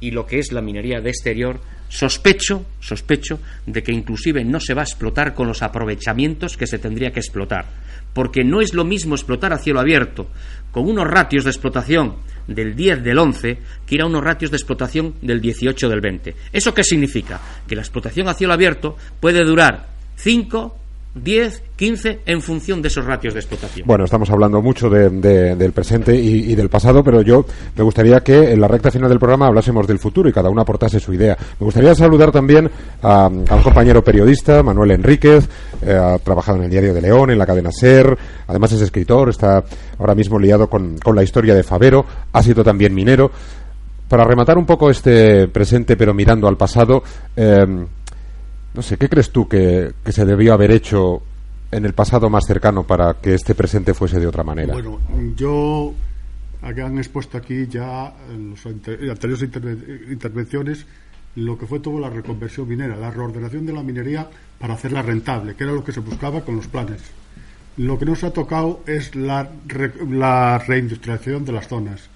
y 0.00 0.10
lo 0.10 0.26
que 0.26 0.38
es 0.38 0.52
la 0.52 0.60
minería 0.60 1.00
de 1.00 1.10
exterior 1.10 1.60
sospecho, 1.88 2.66
sospecho 2.80 3.40
de 3.66 3.82
que 3.82 3.92
inclusive 3.92 4.44
no 4.44 4.60
se 4.60 4.74
va 4.74 4.82
a 4.82 4.84
explotar 4.84 5.34
con 5.34 5.46
los 5.46 5.62
aprovechamientos 5.62 6.56
que 6.56 6.66
se 6.66 6.78
tendría 6.78 7.12
que 7.12 7.20
explotar, 7.20 7.66
porque 8.12 8.44
no 8.44 8.60
es 8.60 8.74
lo 8.74 8.84
mismo 8.84 9.14
explotar 9.14 9.52
a 9.52 9.58
cielo 9.58 9.80
abierto 9.80 10.28
con 10.70 10.88
unos 10.88 11.06
ratios 11.06 11.44
de 11.44 11.50
explotación 11.50 12.16
del 12.46 12.76
10 12.76 13.02
del 13.02 13.18
11 13.18 13.58
que 13.86 13.94
ir 13.94 14.02
a 14.02 14.06
unos 14.06 14.22
ratios 14.22 14.50
de 14.50 14.56
explotación 14.56 15.14
del 15.22 15.40
18 15.40 15.88
del 15.88 16.00
20. 16.00 16.34
¿Eso 16.52 16.74
qué 16.74 16.84
significa? 16.84 17.40
Que 17.66 17.76
la 17.76 17.82
explotación 17.82 18.28
a 18.28 18.34
cielo 18.34 18.52
abierto 18.52 18.96
puede 19.20 19.44
durar 19.44 19.88
5, 20.16 20.78
10, 21.22 21.62
15 21.76 22.20
en 22.26 22.42
función 22.42 22.82
de 22.82 22.88
esos 22.88 23.04
ratios 23.04 23.34
de 23.34 23.40
explotación. 23.40 23.86
Bueno, 23.86 24.04
estamos 24.04 24.28
hablando 24.30 24.60
mucho 24.60 24.88
de- 24.90 25.08
de- 25.10 25.56
del 25.56 25.72
presente 25.72 26.14
y, 26.14 26.54
del 26.54 26.68
pasado, 26.68 27.02
pero 27.02 27.22
yo 27.22 27.44
me 27.76 27.82
gustaría 27.82 28.20
que 28.20 28.52
en 28.52 28.60
la 28.60 28.68
recta 28.68 28.90
final 28.90 29.08
del 29.08 29.18
programa 29.18 29.46
hablásemos 29.46 29.86
del 29.86 29.98
futuro 29.98 30.28
y 30.28 30.32
cada 30.32 30.50
uno 30.50 30.60
aportase 30.60 31.00
su 31.00 31.12
idea. 31.14 31.36
Me 31.58 31.64
gustaría 31.64 31.94
saludar 31.94 32.30
también 32.32 32.70
a, 33.02 33.24
a 33.24 33.28
un 33.28 33.62
compañero 33.62 34.04
periodista, 34.04 34.62
Manuel 34.62 34.90
Enríquez, 34.92 35.48
eh, 35.82 35.92
ha 35.94 36.18
trabajado 36.18 36.58
en 36.58 36.64
el 36.64 36.70
Diario 36.70 36.92
de 36.94 37.00
León, 37.02 37.30
en 37.30 37.38
la 37.38 37.46
cadena 37.46 37.70
SER, 37.72 38.16
además 38.46 38.72
es 38.72 38.82
escritor, 38.82 39.30
está 39.30 39.64
ahora 39.98 40.14
mismo 40.14 40.38
liado 40.38 40.68
con, 40.68 40.98
con 40.98 41.16
la 41.16 41.22
historia 41.22 41.54
de 41.54 41.62
Favero, 41.62 42.04
ha 42.32 42.42
sido 42.42 42.62
también 42.62 42.94
minero. 42.94 43.30
Para 44.08 44.22
rematar 44.22 44.56
un 44.56 44.66
poco 44.66 44.88
este 44.88 45.48
presente, 45.48 45.96
pero 45.96 46.14
mirando 46.14 46.46
al 46.46 46.56
pasado, 46.56 47.02
eh, 47.34 47.66
no 48.76 48.82
sé, 48.82 48.96
¿qué 48.98 49.08
crees 49.08 49.30
tú 49.30 49.48
que, 49.48 49.92
que 50.04 50.12
se 50.12 50.24
debió 50.24 50.52
haber 50.54 50.70
hecho 50.70 51.22
en 51.72 51.84
el 51.86 51.94
pasado 51.94 52.28
más 52.30 52.44
cercano 52.46 52.84
para 52.84 53.14
que 53.14 53.34
este 53.34 53.54
presente 53.54 53.94
fuese 53.94 54.20
de 54.20 54.26
otra 54.26 54.44
manera? 54.44 54.72
Bueno, 54.74 55.00
yo 55.36 55.92
han 56.62 56.98
expuesto 56.98 57.38
aquí 57.38 57.66
ya 57.68 58.12
en 58.32 58.50
las 58.50 58.66
ante- 58.66 59.10
anteriores 59.10 59.42
interve- 59.50 60.12
intervenciones 60.12 60.86
lo 61.36 61.58
que 61.58 61.66
fue 61.66 61.80
toda 61.80 62.00
la 62.00 62.10
reconversión 62.10 62.66
minera, 62.68 62.96
la 62.96 63.10
reordenación 63.10 63.66
de 63.66 63.72
la 63.72 63.82
minería 63.82 64.28
para 64.58 64.74
hacerla 64.74 65.02
rentable, 65.02 65.54
que 65.54 65.64
era 65.64 65.72
lo 65.72 65.84
que 65.84 65.92
se 65.92 66.00
buscaba 66.00 66.40
con 66.42 66.56
los 66.56 66.66
planes. 66.66 67.02
Lo 67.76 67.98
que 67.98 68.06
nos 68.06 68.24
ha 68.24 68.30
tocado 68.32 68.80
es 68.86 69.14
la, 69.14 69.48
re- 69.66 69.92
la 70.10 70.58
reindustrialización 70.58 71.44
de 71.44 71.52
las 71.52 71.68
zonas. 71.68 72.08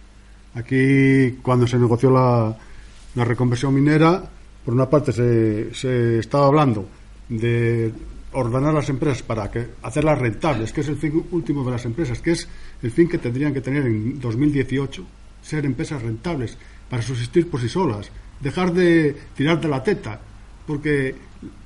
Aquí, 0.55 1.39
cuando 1.43 1.67
se 1.67 1.79
negoció 1.79 2.11
la 2.11 3.25
reconversión 3.25 3.75
minera, 3.75 4.23
por 4.65 4.75
una 4.75 4.89
parte 4.89 5.13
se, 5.13 6.19
estaba 6.19 6.47
hablando 6.47 6.87
de 7.29 7.93
ordenar 8.33 8.75
las 8.75 8.89
empresas 8.89 9.23
para 9.23 9.51
que 9.51 9.67
hacerlas 9.83 10.19
rentables, 10.19 10.73
que 10.73 10.83
es 10.83 10.89
el 10.89 10.97
fin 10.97 11.25
último 11.31 11.65
de 11.65 11.73
las 11.73 11.85
empresas, 11.85 12.21
que 12.21 12.33
es 12.33 12.49
el 12.83 12.91
fin 12.91 13.09
que 13.09 13.19
tendrían 13.19 13.53
que 13.53 13.61
tener 13.61 13.87
en 13.87 14.21
2018, 14.21 15.05
ser 15.43 15.65
empresas 15.65 16.03
rentables 16.03 16.57
para 16.89 17.03
subsistir 17.03 17.49
por 17.49 17.61
sí 17.61 17.69
solas, 17.69 18.11
dejar 18.41 18.73
de 18.73 19.17
tirar 19.35 19.61
de 19.61 19.69
la 19.69 19.83
teta, 19.83 20.21
porque 20.67 21.15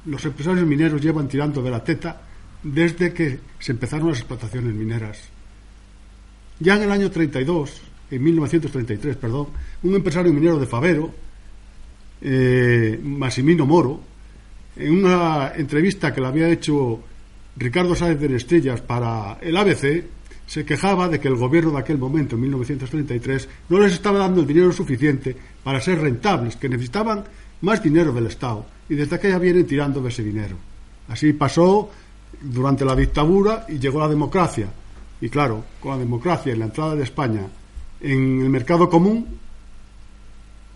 los 0.07 0.25
empresarios 0.25 0.67
mineros 0.67 1.01
llevan 1.01 1.29
tirando 1.29 1.63
de 1.63 1.71
la 1.71 1.83
teta 1.83 2.23
desde 2.63 3.13
que 3.13 3.41
se 3.59 3.73
empezaron 3.73 4.09
las 4.09 4.19
explotaciones 4.19 4.75
mineras. 4.75 5.29
Ya 6.61 6.77
en 6.77 6.83
el 6.85 6.93
año 6.93 7.11
32, 7.11 7.83
en 8.11 8.23
1933, 8.23 9.17
perdón, 9.17 9.49
un 9.83 9.95
empresario 9.95 10.33
minero 10.33 10.59
de 10.59 10.67
Favero, 10.67 11.13
eh, 12.25 12.99
Massimino 13.03 13.67
Moro, 13.67 14.01
en 14.77 15.05
una 15.05 15.53
entrevista 15.55 16.13
que 16.13 16.21
le 16.21 16.27
había 16.27 16.49
hecho 16.49 17.01
Ricardo 17.57 17.95
Sáenz 17.95 18.19
de 18.19 18.35
Estrellas 18.35 18.81
para 18.81 19.39
el 19.43 19.57
ABC, 19.57 20.05
se 20.47 20.65
quejaba 20.65 21.09
de 21.09 21.21
que 21.21 21.29
el 21.29 21.37
gobierno 21.37 21.73
de 21.73 21.79
aquel 21.79 21.99
momento, 21.99 22.35
en 22.35 22.43
1933, 22.43 23.49
no 23.69 23.79
les 23.79 23.93
estaba 23.93 24.19
dando 24.19 24.41
el 24.41 24.47
dinero 24.47 24.73
suficiente 24.73 25.37
para 25.63 25.81
ser 25.81 26.01
rentables, 26.01 26.57
que 26.57 26.69
necesitaban 26.69 27.25
más 27.61 27.83
dinero 27.83 28.13
del 28.13 28.27
Estado, 28.27 28.67
y 28.89 28.95
desde 28.95 29.17
aquella 29.17 29.39
vienen 29.39 29.67
tirando 29.67 30.01
de 30.01 30.09
ese 30.09 30.25
dinero. 30.25 30.57
Así 31.09 31.33
pasó 31.35 31.91
durante 32.41 32.85
la 32.85 32.97
dictadura 32.97 33.67
y 33.69 33.79
llegó 33.79 34.01
la 34.01 34.09
democracia. 34.09 34.69
Y 35.21 35.29
claro, 35.29 35.65
con 35.81 35.93
la 35.93 35.99
democracia 35.99 36.55
y 36.55 36.59
la 36.59 36.67
entrada 36.67 36.97
de 36.97 37.05
España 37.05 37.43
en 38.01 38.43
el 38.43 38.51
mercado 38.51 38.89
común, 38.89 39.27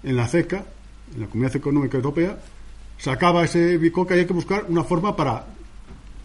en 0.03 0.17
la 0.17 0.29
CECA, 0.29 0.65
en 1.15 1.21
la 1.21 1.27
Comunidad 1.27 1.57
Económica 1.57 1.97
Europea, 1.97 2.39
se 2.97 3.11
acaba 3.11 3.45
ese 3.45 3.79
bicoca 3.79 4.17
y 4.17 4.21
hay 4.21 4.27
que 4.27 4.33
buscar 4.33 4.67
una 4.69 4.85
forma 4.85 5.15
para 5.15 5.47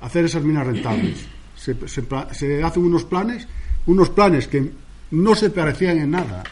hacer 0.02 0.26
esas 0.26 0.44
minas 0.44 0.66
rentables. 0.66 1.26
Se, 1.56 1.76
se, 1.88 2.04
se 2.32 2.62
hacen 2.62 2.84
unos 2.84 3.06
planes, 3.06 3.48
unos 3.86 4.10
planes 4.10 4.50
que 4.50 4.70
no 5.12 5.34
se 5.34 5.50
parecían 5.50 5.98
en 6.00 6.12
nada 6.12 6.44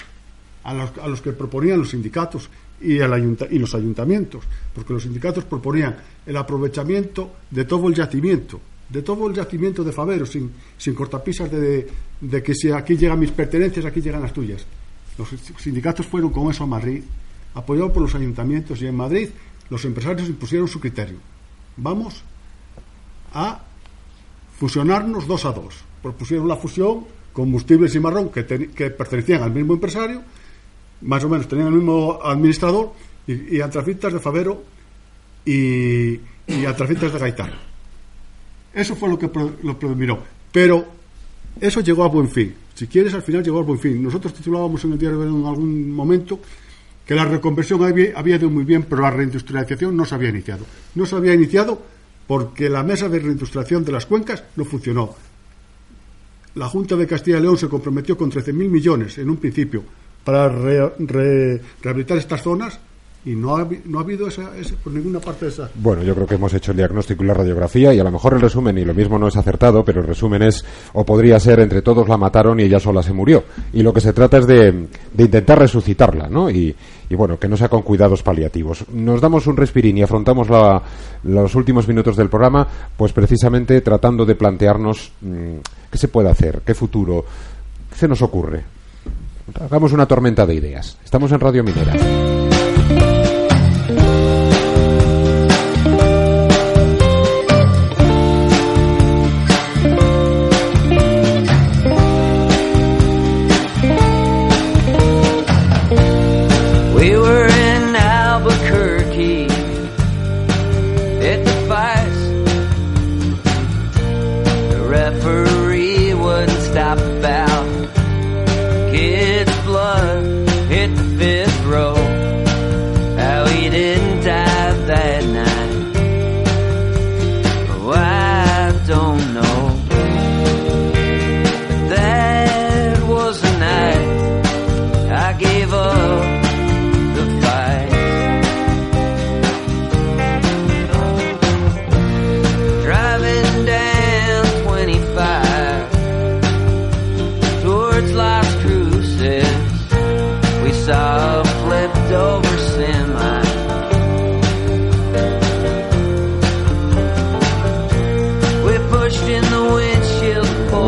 a 0.64 0.74
los, 0.74 0.98
a 1.00 1.08
los 1.08 1.22
que 1.22 1.34
proponían 1.34 1.80
los 1.80 1.90
sindicatos 1.90 2.50
y, 2.80 2.98
el 2.98 3.12
ayunta, 3.12 3.48
y 3.50 3.60
los 3.60 3.74
ayuntamientos, 3.76 4.44
porque 4.74 4.94
los 4.94 5.04
sindicatos 5.04 5.44
proponían 5.44 5.98
el 6.26 6.38
aprovechamiento 6.38 7.34
de 7.50 7.66
todo 7.66 7.88
el 7.88 7.96
yacimiento, 7.96 8.62
de 8.88 9.02
todo 9.02 9.28
el 9.28 9.34
yacimiento 9.34 9.84
de 9.84 9.92
Favero, 9.92 10.26
sin, 10.26 10.52
sin 10.78 10.94
cortapisas 10.94 11.52
de, 11.52 11.88
de 12.22 12.44
que 12.44 12.54
si 12.54 12.72
aquí 12.72 12.96
llegan 12.96 13.20
mis 13.20 13.32
pertenencias, 13.32 13.86
aquí 13.86 14.02
llegan 14.02 14.22
las 14.22 14.34
tuyas. 14.34 14.66
Los 15.18 15.30
sindicatos 15.60 16.06
fueron 16.06 16.32
con 16.32 16.50
eso 16.50 16.64
a 16.64 16.68
Madrid, 16.68 17.04
apoyados 17.54 17.92
por 17.92 18.02
los 18.02 18.16
ayuntamientos, 18.16 18.82
y 18.82 18.88
en 18.88 18.96
Madrid 18.96 19.30
los 19.70 19.84
empresarios 19.86 20.30
impusieron 20.30 20.68
su 20.68 20.80
criterio. 20.80 21.18
Vamos 21.78 22.24
a 23.34 23.60
fusionarnos 24.58 25.28
dos 25.28 25.46
a 25.46 25.52
dos. 25.52 25.76
Propusieron 26.02 26.48
la 26.48 26.56
fusión 26.56 27.06
combustibles 27.34 27.96
y 27.96 28.00
marrón 28.00 28.30
que, 28.30 28.44
ten, 28.44 28.72
que 28.72 28.90
pertenecían 28.90 29.42
al 29.44 29.52
mismo 29.52 29.74
empresario, 29.74 30.22
más 31.02 31.24
o 31.24 31.30
menos 31.30 31.48
tenían 31.48 31.68
el 31.68 31.76
mismo 31.76 32.20
administrador, 32.22 32.94
y, 33.28 33.58
y 33.58 33.62
antracitas 33.62 34.12
de 34.12 34.20
Favero 34.20 34.64
y, 35.46 36.20
y 36.48 36.66
antracitas 36.66 37.14
de 37.14 37.20
Gaitán. 37.20 37.52
Eso 38.74 38.96
fue 38.96 39.10
lo 39.10 39.18
que 39.18 39.28
pro, 39.28 39.54
lo 39.64 39.78
predominó. 39.78 40.20
Pero 40.52 40.86
eso 41.60 41.82
llegó 41.82 42.04
a 42.04 42.08
buen 42.08 42.30
fin. 42.30 42.54
Si 42.74 42.88
quieres, 42.88 43.14
al 43.14 43.22
final 43.22 43.44
llegó 43.44 43.60
a 43.60 43.64
buen 43.64 43.80
fin. 43.80 44.02
Nosotros 44.02 44.34
titulábamos 44.34 44.84
en 44.86 44.94
el 44.94 44.98
diario 44.98 45.24
en 45.24 45.46
algún 45.46 45.92
momento 45.92 46.40
que 47.06 47.16
la 47.16 47.26
reconversión 47.26 47.84
había, 47.84 48.36
ido 48.36 48.50
muy 48.50 48.64
bien, 48.64 48.84
pero 48.84 49.02
la 49.02 49.12
reindustrialización 49.12 49.96
no 49.96 50.06
se 50.06 50.16
había 50.16 50.30
iniciado. 50.30 50.66
No 50.96 51.06
se 51.06 51.16
había 51.16 51.34
iniciado 51.34 51.82
porque 52.28 52.70
la 52.70 52.84
mesa 52.84 53.10
de 53.10 53.20
reindustrialización 53.20 53.84
de 53.84 53.92
las 53.92 54.06
cuencas 54.06 54.44
no 54.56 54.66
funcionó. 54.66 55.16
La 56.56 56.68
Junta 56.68 56.96
de 56.96 57.08
Castilla 57.08 57.40
y 57.40 57.42
León 57.42 57.58
se 57.58 57.70
comprometió 57.70 58.18
con 58.18 58.32
13.000 58.32 58.54
millones 58.54 59.18
en 59.18 59.30
un 59.30 59.38
principio 59.38 59.84
para 60.24 60.50
re, 60.50 60.94
re, 61.00 61.62
rehabilitar 61.82 62.18
estas 62.18 62.44
zonas 62.44 62.80
y 63.24 63.32
no 63.32 63.56
ha, 63.56 63.68
no 63.86 64.00
ha 64.00 64.02
habido 64.02 64.28
esa, 64.28 64.50
por 64.84 64.94
ninguna 64.94 65.20
parte 65.20 65.48
esa. 65.48 65.70
Bueno, 65.76 66.02
yo 66.02 66.16
creo 66.16 66.26
que 66.26 66.36
hemos 66.36 66.54
hecho 66.54 66.72
el 66.72 66.78
diagnóstico 66.78 67.24
y 67.24 67.28
la 67.28 67.34
radiografía 67.34 67.94
y 67.94 68.00
a 68.00 68.04
lo 68.04 68.12
mejor 68.12 68.34
el 68.34 68.42
resumen, 68.42 68.78
y 68.78 68.86
lo 68.86 68.94
mismo 68.94 69.20
no 69.20 69.28
es 69.28 69.36
acertado, 69.36 69.86
pero 69.86 70.02
el 70.02 70.08
resumen 70.08 70.42
es, 70.42 70.66
o 70.94 71.06
podría 71.06 71.40
ser, 71.40 71.60
entre 71.60 71.82
todos 71.82 72.10
la 72.10 72.18
mataron 72.18 72.60
y 72.60 72.64
ella 72.64 72.80
sola 72.80 73.04
se 73.04 73.14
murió. 73.14 73.44
Y 73.74 73.84
lo 73.84 73.94
que 73.94 74.02
se 74.02 74.14
trata 74.14 74.40
es 74.40 74.48
de, 74.48 74.88
de 75.14 75.24
intentar 75.24 75.60
resucitarla, 75.60 76.28
¿no? 76.30 76.50
Y, 76.50 76.76
y, 77.10 77.16
bueno, 77.16 77.38
que 77.38 77.48
no 77.48 77.58
sea 77.58 77.70
con 77.70 77.84
cuidados 77.84 78.24
paliativos. 78.24 78.86
Nos 78.92 79.22
damos 79.22 79.46
un 79.46 79.58
respirín 79.58 79.98
y 79.98 80.02
afrontamos 80.02 80.50
la, 80.50 80.82
los 81.24 81.54
últimos 81.56 81.88
minutos 81.88 82.16
del 82.16 82.30
programa, 82.30 82.68
pues 82.98 83.14
precisamente 83.14 83.82
tratando 83.82 84.26
de 84.26 84.36
plantearnos 84.36 85.12
mmm, 85.22 85.58
qué 85.92 85.98
se 85.98 86.08
puede 86.08 86.30
hacer, 86.30 86.62
qué 86.66 86.74
futuro, 86.74 87.26
qué 87.92 87.98
se 87.98 88.08
nos 88.08 88.22
ocurre. 88.22 88.64
Hagamos 89.60 89.92
una 89.92 90.06
tormenta 90.06 90.46
de 90.46 90.56
ideas. 90.56 90.98
Estamos 91.04 91.32
en 91.34 91.40
Radio 91.40 91.64
Minera. 91.64 92.41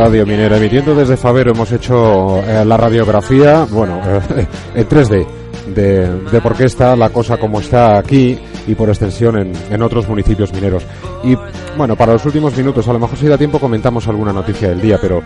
Radio 0.04 0.26
Minera, 0.26 0.58
emitiendo 0.58 0.94
desde 0.94 1.16
Favero, 1.16 1.52
hemos 1.52 1.72
hecho 1.72 2.40
eh, 2.40 2.66
la 2.66 2.76
radiografía, 2.76 3.66
bueno, 3.72 4.02
eh, 4.06 4.46
en 4.76 4.90
3D, 4.90 5.26
de, 5.74 6.20
de 6.30 6.42
por 6.42 6.58
qué 6.58 6.66
está 6.66 6.94
la 6.98 7.10
cosa 7.10 7.38
como 7.38 7.62
está 7.62 7.98
aquí 7.98 8.38
y 8.68 8.76
por 8.76 8.90
extensión 8.90 9.56
en, 9.72 9.82
otros 9.82 10.06
municipios 10.10 10.52
mineros. 10.52 10.86
Y 11.24 11.38
bueno, 11.78 11.96
para 11.96 12.12
los 12.12 12.26
últimos 12.26 12.54
minutos, 12.58 12.86
a 12.90 12.92
lo 12.92 13.00
mejor 13.00 13.18
si 13.18 13.28
da 13.28 13.38
tiempo 13.38 13.60
comentamos 13.60 14.06
alguna 14.10 14.34
noticia 14.34 14.68
del 14.68 14.82
día, 14.82 15.00
pero, 15.00 15.24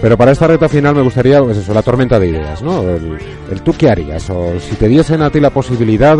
pero 0.00 0.16
para 0.16 0.30
esta 0.30 0.46
reta 0.46 0.68
final 0.68 0.94
me 0.94 1.02
gustaría, 1.02 1.42
pues 1.42 1.56
eso, 1.56 1.74
la 1.74 1.82
tormenta 1.82 2.20
de 2.20 2.28
ideas, 2.28 2.62
¿no? 2.62 2.80
El, 2.82 3.60
tú 3.64 3.72
qué 3.76 3.88
harías, 3.88 4.30
o 4.30 4.52
si 4.60 4.76
te 4.76 4.86
diesen 4.86 5.20
a 5.22 5.30
ti 5.30 5.40
la 5.40 5.50
posibilidad, 5.50 6.16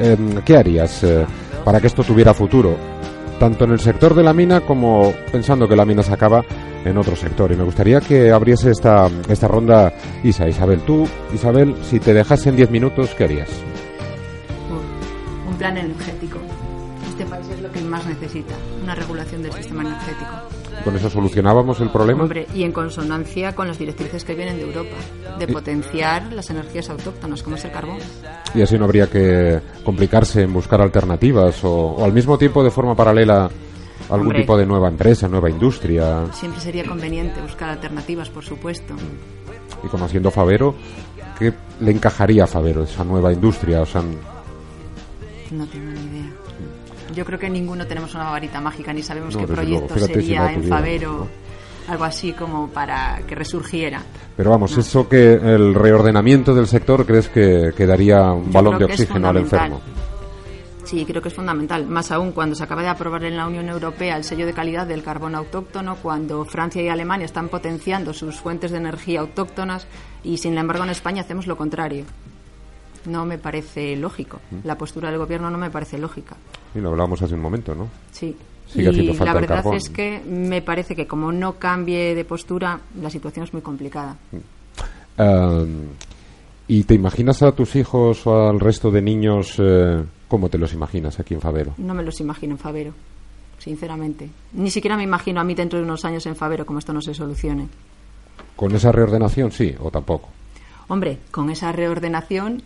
eh, 0.00 0.16
¿qué 0.44 0.56
harías 0.56 1.04
eh, 1.04 1.24
para 1.64 1.80
que 1.80 1.86
esto 1.86 2.02
tuviera 2.02 2.34
futuro? 2.34 2.76
Tanto 3.38 3.64
en 3.64 3.70
el 3.70 3.78
sector 3.78 4.12
de 4.12 4.24
la 4.24 4.32
mina 4.32 4.60
como 4.62 5.12
pensando 5.30 5.68
que 5.68 5.76
la 5.76 5.84
mina 5.84 6.02
se 6.02 6.12
acaba 6.12 6.44
en 6.84 6.98
otro 6.98 7.16
sector. 7.16 7.50
Y 7.52 7.56
me 7.56 7.64
gustaría 7.64 8.00
que 8.00 8.30
abriese 8.30 8.70
esta, 8.70 9.08
esta 9.28 9.48
ronda 9.48 9.92
Isa, 10.22 10.48
Isabel. 10.48 10.80
Tú, 10.80 11.08
Isabel, 11.32 11.74
si 11.82 12.00
te 12.00 12.14
dejasen 12.14 12.56
10 12.56 12.70
minutos, 12.70 13.14
¿qué 13.16 13.24
harías? 13.24 13.50
Un 15.48 15.56
plan 15.56 15.76
energético. 15.76 16.38
Este 17.08 17.26
país 17.26 17.46
es 17.48 17.60
lo 17.60 17.70
que 17.70 17.80
más 17.82 18.04
necesita, 18.06 18.54
una 18.82 18.94
regulación 18.94 19.42
del 19.42 19.52
sistema 19.52 19.82
energético. 19.82 20.30
¿Con 20.82 20.96
eso 20.96 21.08
solucionábamos 21.08 21.80
el 21.80 21.90
problema? 21.90 22.22
Hombre, 22.22 22.48
y 22.52 22.64
en 22.64 22.72
consonancia 22.72 23.54
con 23.54 23.68
las 23.68 23.78
directrices 23.78 24.24
que 24.24 24.34
vienen 24.34 24.56
de 24.56 24.64
Europa, 24.64 24.96
de 25.38 25.46
potenciar 25.46 26.32
las 26.32 26.50
energías 26.50 26.90
autóctonas, 26.90 27.42
como 27.42 27.54
es 27.54 27.64
el 27.64 27.70
carbón. 27.70 27.98
Y 28.54 28.62
así 28.62 28.76
no 28.76 28.84
habría 28.84 29.06
que 29.06 29.60
complicarse 29.84 30.42
en 30.42 30.52
buscar 30.52 30.80
alternativas 30.82 31.62
o, 31.62 31.70
o 31.70 32.04
al 32.04 32.12
mismo 32.12 32.36
tiempo 32.36 32.64
de 32.64 32.72
forma 32.72 32.96
paralela 32.96 33.48
algún 34.10 34.28
Hombre, 34.28 34.40
tipo 34.40 34.56
de 34.56 34.66
nueva 34.66 34.88
empresa, 34.88 35.28
nueva 35.28 35.50
industria. 35.50 36.26
Siempre 36.32 36.60
sería 36.60 36.84
conveniente 36.84 37.40
buscar 37.40 37.70
alternativas, 37.70 38.28
por 38.28 38.44
supuesto. 38.44 38.94
Y 39.82 39.88
conociendo 39.88 40.30
Favero, 40.30 40.74
¿qué 41.38 41.52
le 41.80 41.90
encajaría 41.90 42.44
a 42.44 42.46
Favero 42.46 42.84
esa 42.84 43.04
nueva 43.04 43.32
industria? 43.32 43.82
O 43.82 43.86
sea, 43.86 44.02
no 45.50 45.66
tengo 45.66 45.90
ni 45.90 46.00
idea. 46.00 46.32
Yo 47.14 47.24
creo 47.24 47.38
que 47.38 47.48
ninguno 47.48 47.86
tenemos 47.86 48.14
una 48.14 48.30
varita 48.30 48.60
mágica 48.60 48.92
ni 48.92 49.02
sabemos 49.02 49.34
no, 49.34 49.40
qué 49.40 49.46
proyecto 49.46 49.98
sería 49.98 50.48
si 50.48 50.54
en 50.54 50.64
Favero. 50.64 51.12
¿no? 51.12 51.44
Algo 51.86 52.04
así 52.04 52.32
como 52.32 52.68
para 52.68 53.20
que 53.28 53.34
resurgiera. 53.34 54.02
Pero 54.36 54.50
vamos, 54.50 54.72
no. 54.72 54.80
eso 54.80 55.06
que 55.06 55.34
el 55.34 55.74
reordenamiento 55.74 56.54
del 56.54 56.66
sector 56.66 57.04
crees 57.04 57.28
que, 57.28 57.72
que 57.76 57.86
daría 57.86 58.32
un 58.32 58.46
Yo 58.46 58.52
balón 58.52 58.78
de 58.78 58.86
oxígeno 58.86 59.28
al 59.28 59.36
enfermo. 59.36 59.80
Sí, 60.94 61.04
creo 61.04 61.20
que 61.20 61.28
es 61.28 61.34
fundamental. 61.34 61.86
Más 61.88 62.12
aún 62.12 62.30
cuando 62.30 62.54
se 62.54 62.62
acaba 62.62 62.80
de 62.80 62.88
aprobar 62.88 63.24
en 63.24 63.36
la 63.36 63.48
Unión 63.48 63.68
Europea 63.68 64.16
el 64.16 64.22
sello 64.22 64.46
de 64.46 64.52
calidad 64.52 64.86
del 64.86 65.02
carbón 65.02 65.34
autóctono, 65.34 65.96
cuando 65.96 66.44
Francia 66.44 66.80
y 66.82 66.88
Alemania 66.88 67.24
están 67.24 67.48
potenciando 67.48 68.12
sus 68.12 68.36
fuentes 68.36 68.70
de 68.70 68.76
energía 68.76 69.18
autóctonas 69.18 69.88
y, 70.22 70.36
sin 70.36 70.56
embargo, 70.56 70.84
en 70.84 70.90
España 70.90 71.22
hacemos 71.22 71.48
lo 71.48 71.56
contrario. 71.56 72.04
No 73.06 73.26
me 73.26 73.38
parece 73.38 73.96
lógico. 73.96 74.40
La 74.62 74.78
postura 74.78 75.10
del 75.10 75.18
gobierno 75.18 75.50
no 75.50 75.58
me 75.58 75.68
parece 75.68 75.98
lógica. 75.98 76.36
Y 76.76 76.78
lo 76.78 76.90
hablábamos 76.90 77.20
hace 77.22 77.34
un 77.34 77.40
momento, 77.40 77.74
¿no? 77.74 77.88
Sí. 78.12 78.36
Sigue 78.68 78.90
y 78.90 79.08
falta 79.14 79.34
la 79.34 79.40
verdad 79.40 79.74
es 79.74 79.90
que 79.90 80.22
me 80.24 80.62
parece 80.62 80.94
que 80.94 81.08
como 81.08 81.32
no 81.32 81.58
cambie 81.58 82.14
de 82.14 82.24
postura, 82.24 82.78
la 83.02 83.10
situación 83.10 83.46
es 83.46 83.52
muy 83.52 83.62
complicada. 83.62 84.16
Ah, 85.18 85.64
¿Y 86.68 86.84
te 86.84 86.94
imaginas 86.94 87.42
a 87.42 87.52
tus 87.52 87.74
hijos 87.76 88.26
o 88.26 88.48
al 88.48 88.58
resto 88.58 88.90
de 88.90 89.02
niños 89.02 89.56
eh, 89.58 90.02
cómo 90.34 90.48
te 90.48 90.58
los 90.58 90.72
imaginas 90.72 91.20
aquí 91.20 91.32
en 91.32 91.40
Favero? 91.40 91.74
No 91.78 91.94
me 91.94 92.02
los 92.02 92.18
imagino 92.18 92.54
en 92.54 92.58
Favero, 92.58 92.92
sinceramente. 93.58 94.28
Ni 94.52 94.68
siquiera 94.68 94.96
me 94.96 95.04
imagino 95.04 95.40
a 95.40 95.44
mí 95.44 95.54
dentro 95.54 95.78
de 95.78 95.84
unos 95.84 96.04
años 96.04 96.26
en 96.26 96.34
Favero 96.34 96.66
como 96.66 96.80
esto 96.80 96.92
no 96.92 97.00
se 97.00 97.14
solucione. 97.14 97.68
¿Con 98.56 98.74
esa 98.74 98.90
reordenación 98.90 99.52
sí 99.52 99.76
o 99.78 99.92
tampoco? 99.92 100.30
Hombre, 100.88 101.20
con 101.30 101.50
esa 101.50 101.70
reordenación 101.70 102.64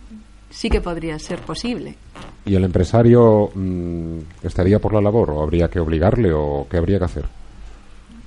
sí 0.49 0.71
que 0.71 0.81
podría 0.81 1.19
ser 1.19 1.41
posible. 1.41 1.95
¿Y 2.43 2.55
el 2.55 2.63
empresario 2.63 3.51
mm, 3.53 4.17
estaría 4.41 4.79
por 4.79 4.95
la 4.95 5.01
labor 5.01 5.29
o 5.29 5.43
habría 5.43 5.69
que 5.69 5.79
obligarle 5.79 6.33
o 6.33 6.65
qué 6.67 6.77
habría 6.77 6.97
que 6.97 7.05
hacer? 7.05 7.25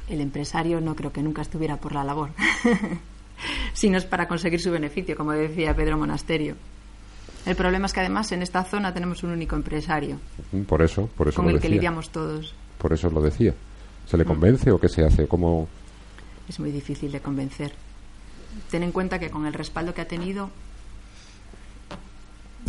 El 0.09 0.21
empresario 0.21 0.81
no 0.81 0.95
creo 0.95 1.13
que 1.13 1.21
nunca 1.21 1.43
estuviera 1.43 1.79
por 1.79 1.95
la 1.95 2.05
labor, 2.05 2.31
si 3.73 3.91
no 3.91 3.99
es 3.99 4.05
para 4.05 4.29
conseguir 4.29 4.61
su 4.61 4.71
beneficio, 4.71 5.17
como 5.17 5.33
decía 5.33 5.75
Pedro 5.75 5.99
Monasterio. 5.99 6.55
El 7.45 7.57
problema 7.57 7.87
es 7.87 7.93
que 7.93 8.01
además 8.01 8.31
en 8.33 8.43
esta 8.43 8.63
zona 8.65 8.95
tenemos 8.95 9.23
un 9.25 9.31
único 9.31 9.57
empresario, 9.57 10.19
Mm, 10.53 10.63
Por 10.63 10.83
eso, 10.83 11.09
por 11.17 11.29
eso 11.29 11.37
con 11.37 11.47
lo 11.47 11.57
el 11.57 11.61
que 11.61 11.69
lidiamos 11.69 12.11
todos. 12.11 12.55
Por 12.79 12.93
eso 12.93 13.11
lo 13.11 13.21
decía. 13.21 13.55
¿Se 14.07 14.17
le 14.17 14.25
convence 14.25 14.71
o 14.71 14.79
qué 14.79 14.89
se 14.89 15.05
hace? 15.05 15.27
¿Cómo? 15.27 15.69
Es 16.49 16.59
muy 16.61 16.71
difícil 16.71 17.11
de 17.13 17.21
convencer. 17.21 17.73
Ten 18.71 18.83
en 18.83 18.93
cuenta 18.93 19.19
que 19.19 19.31
con 19.31 19.47
el 19.47 19.55
respaldo 19.55 19.95
que 19.95 20.01
ha 20.03 20.09
tenido, 20.09 20.51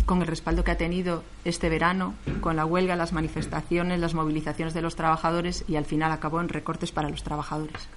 con 0.06 0.20
el 0.22 0.26
respaldo 0.26 0.64
que 0.64 0.70
ha 0.70 0.76
tenido 0.76 1.22
este 1.44 1.68
verano, 1.68 2.14
con 2.40 2.56
la 2.56 2.64
huelga, 2.66 2.96
las 2.96 3.12
manifestaciones, 3.12 4.00
las 4.00 4.14
movilizaciones 4.14 4.74
de 4.74 4.82
los 4.82 4.96
trabajadores 4.96 5.64
y 5.68 5.76
al 5.76 5.84
final 5.84 6.12
acabó 6.12 6.40
en 6.40 6.48
recortes 6.48 6.92
para 6.92 7.08
los 7.08 7.22
trabajadores. 7.22 7.88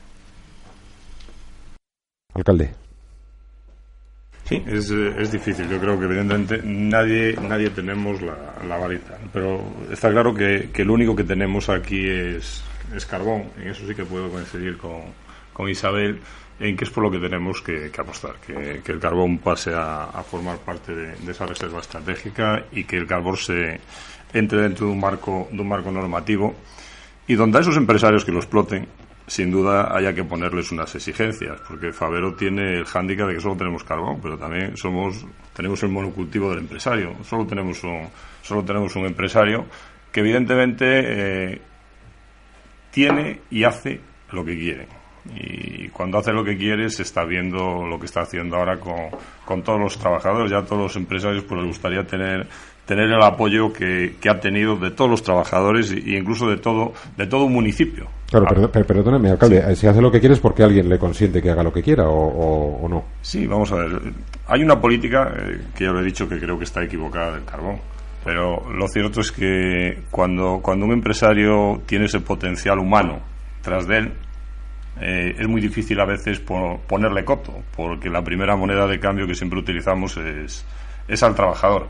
Alcalde. 2.34 2.76
Sí, 4.48 4.64
es, 4.66 4.92
eh, 4.92 5.14
es 5.18 5.32
difícil. 5.32 5.68
Yo 5.68 5.80
creo 5.80 6.00
que 6.00 6.06
evidentemente 6.06 6.62
nadie, 6.64 7.36
nadie 7.42 7.70
tenemos 7.70 8.22
la, 8.22 8.36
la 8.68 8.78
varita. 8.78 9.18
Pero 9.34 9.62
está 9.92 10.10
claro 10.10 10.34
que, 10.34 10.70
que 10.74 10.86
lo 10.86 10.94
único 10.94 11.16
que 11.16 11.24
tenemos 11.24 11.70
aquí 11.70 12.08
es, 12.08 12.64
es 12.96 13.06
carbón. 13.06 13.46
En 13.58 13.68
eso 13.70 13.86
sí 13.86 13.94
que 13.94 14.06
puedo 14.06 14.30
coincidir 14.30 14.78
con, 14.78 15.02
con 15.52 15.70
Isabel 15.70 16.20
en 16.60 16.76
que 16.76 16.86
es 16.86 16.90
por 16.90 17.04
lo 17.04 17.12
que 17.12 17.20
tenemos 17.20 17.62
que, 17.62 17.92
apostar. 17.98 18.36
Que, 18.46 18.82
que 18.84 18.92
el 18.92 19.00
carbón 19.00 19.40
pase 19.40 19.74
a, 19.74 20.06
a 20.06 20.24
formar 20.24 20.58
parte 20.60 20.96
de, 20.96 21.16
de 21.16 21.32
esa 21.32 21.46
reserva 21.46 21.82
estratégica 21.82 22.64
y 22.72 22.86
que 22.86 22.98
el 22.98 23.06
carbón 23.06 23.36
se 23.36 23.80
entre 24.34 24.62
dentro 24.62 24.88
de 24.88 24.94
un 24.94 25.00
marco, 25.00 25.48
de 25.52 25.62
un 25.62 25.68
marco 25.68 25.92
normativo 25.92 26.56
y 27.28 27.36
donde 27.36 27.58
a 27.58 27.62
esos 27.62 27.78
empresarios 27.78 28.26
que 28.26 28.32
lo 28.32 28.40
exploten 28.40 28.88
sin 29.28 29.52
duda 29.52 29.94
haya 29.96 30.14
que 30.14 30.24
ponerles 30.24 30.72
unas 30.72 30.96
exigencias, 30.96 31.60
porque 31.68 31.92
Favero 31.92 32.34
tiene 32.34 32.78
el 32.78 32.86
hándicap 32.86 33.28
de 33.28 33.36
que 33.36 33.42
solo 33.42 33.58
tenemos 33.58 33.84
carbón, 33.84 34.20
pero 34.22 34.38
también 34.38 34.78
somos 34.78 35.26
tenemos 35.54 35.82
el 35.84 35.90
monocultivo 35.90 36.50
del 36.50 36.60
empresario. 36.60 37.16
Solo 37.24 37.46
tenemos 37.46 37.84
un, 37.84 38.08
solo 38.42 38.64
tenemos 38.64 38.96
un 38.96 39.06
empresario 39.06 39.66
que 40.12 40.22
evidentemente 40.22 40.86
eh, 40.86 41.62
tiene 42.92 43.42
y 43.50 43.64
hace 43.64 44.00
lo 44.32 44.46
que 44.46 44.58
quiere. 44.58 44.88
Y 45.36 45.90
cuando 45.90 46.20
hace 46.20 46.32
lo 46.32 46.44
que 46.44 46.56
quiere 46.56 46.90
se 46.90 47.02
está 47.02 47.26
viendo 47.26 47.86
lo 47.86 48.00
que 48.00 48.06
está 48.06 48.22
haciendo 48.22 48.56
ahora 48.56 48.80
con, 48.80 49.10
con 49.44 49.62
todos 49.62 49.80
los 49.80 50.00
trabajadores. 50.00 50.52
Ya 50.52 50.62
todos 50.62 50.84
los 50.84 50.96
empresarios 50.96 51.44
pues 51.44 51.60
les 51.60 51.68
gustaría 51.68 52.08
tener 52.08 52.48
tener 52.88 53.06
el 53.12 53.22
apoyo 53.22 53.72
que, 53.72 54.16
que 54.20 54.30
ha 54.30 54.40
tenido 54.40 54.76
de 54.78 54.90
todos 54.90 55.12
los 55.12 55.22
trabajadores 55.22 55.92
e 55.92 56.18
incluso 56.18 56.50
de 56.50 56.58
todo 56.58 56.94
de 57.16 57.28
todo 57.28 57.44
un 57.46 57.54
municipio. 57.54 58.08
Claro, 58.30 58.46
Ah, 58.50 58.54
pero, 58.56 58.72
pero- 58.72 58.86
perdóname, 58.88 59.30
alcalde, 59.30 59.64
eh, 59.66 59.76
si 59.76 59.86
hace 59.86 60.02
lo 60.02 60.12
que 60.12 60.20
quiere 60.20 60.34
es 60.34 60.40
porque 60.42 60.64
alguien 60.64 60.90
le 60.90 60.98
consiente 60.98 61.42
que 61.42 61.52
haga 61.52 61.62
lo 61.64 61.72
que 61.72 61.84
quiera 61.84 62.08
o, 62.10 62.16
o- 62.28 62.86
o 62.86 62.90
no. 62.90 63.04
Sí, 63.22 63.46
vamos 63.46 63.72
a 63.72 63.76
ver. 63.76 64.02
Hay 64.48 64.64
una 64.64 64.80
política 64.82 65.32
eh, 65.38 65.60
que 65.76 65.84
ya 65.84 65.92
lo 65.92 66.00
he 66.02 66.06
dicho 66.06 66.28
que 66.28 66.40
creo 66.40 66.58
que 66.58 66.64
está 66.64 66.84
equivocada 66.84 67.34
del 67.36 67.46
carbón. 67.46 67.78
Pero 68.26 68.70
lo 68.74 68.88
cierto 68.90 69.22
es 69.22 69.32
que 69.32 70.00
cuando, 70.12 70.60
cuando 70.62 70.86
un 70.86 70.92
empresario 70.94 71.82
tiene 71.86 72.06
ese 72.06 72.20
potencial 72.20 72.80
humano 72.80 73.20
tras 73.62 73.88
de 73.88 73.98
él, 74.00 74.14
eh, 75.00 75.36
es 75.40 75.48
muy 75.48 75.62
difícil 75.62 76.00
a 76.02 76.06
veces 76.06 76.40
po- 76.40 76.82
ponerle 76.88 77.24
coto, 77.24 77.54
porque 77.76 78.10
la 78.10 78.24
primera 78.24 78.56
moneda 78.56 78.88
de 78.88 79.00
cambio 79.00 79.28
que 79.28 79.36
siempre 79.36 79.60
utilizamos 79.60 80.18
es, 80.18 80.66
es 81.08 81.24
al 81.24 81.36
trabajador. 81.36 81.88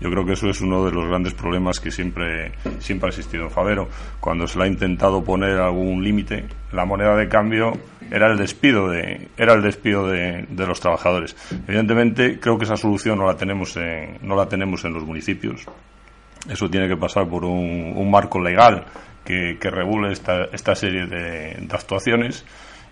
Yo 0.00 0.10
creo 0.10 0.24
que 0.24 0.34
eso 0.34 0.48
es 0.48 0.60
uno 0.60 0.84
de 0.84 0.92
los 0.92 1.08
grandes 1.08 1.34
problemas 1.34 1.80
que 1.80 1.90
siempre, 1.90 2.52
siempre 2.78 3.08
ha 3.08 3.10
existido 3.10 3.44
en 3.44 3.50
Favero. 3.50 3.88
Cuando 4.20 4.46
se 4.46 4.58
le 4.58 4.64
ha 4.64 4.68
intentado 4.68 5.24
poner 5.24 5.58
algún 5.58 6.04
límite, 6.04 6.46
la 6.72 6.84
moneda 6.84 7.16
de 7.16 7.28
cambio 7.28 7.72
era 8.10 8.30
el 8.30 8.38
despido 8.38 8.88
de, 8.88 9.28
era 9.36 9.54
el 9.54 9.62
despido 9.62 10.06
de, 10.06 10.46
de 10.48 10.66
los 10.66 10.78
trabajadores. 10.80 11.36
Evidentemente, 11.66 12.38
creo 12.38 12.58
que 12.58 12.64
esa 12.64 12.76
solución 12.76 13.18
no 13.18 13.26
la 13.26 13.36
tenemos 13.36 13.76
en, 13.76 14.18
no 14.22 14.36
la 14.36 14.46
tenemos 14.46 14.84
en 14.84 14.94
los 14.94 15.04
municipios. 15.04 15.66
Eso 16.48 16.70
tiene 16.70 16.86
que 16.86 16.96
pasar 16.96 17.28
por 17.28 17.44
un, 17.44 18.08
marco 18.08 18.40
legal 18.40 18.84
que, 19.24 19.58
que 19.60 19.70
regule 19.70 20.12
esta, 20.12 20.44
esta 20.52 20.76
serie 20.76 21.06
de 21.06 21.68
actuaciones. 21.72 22.44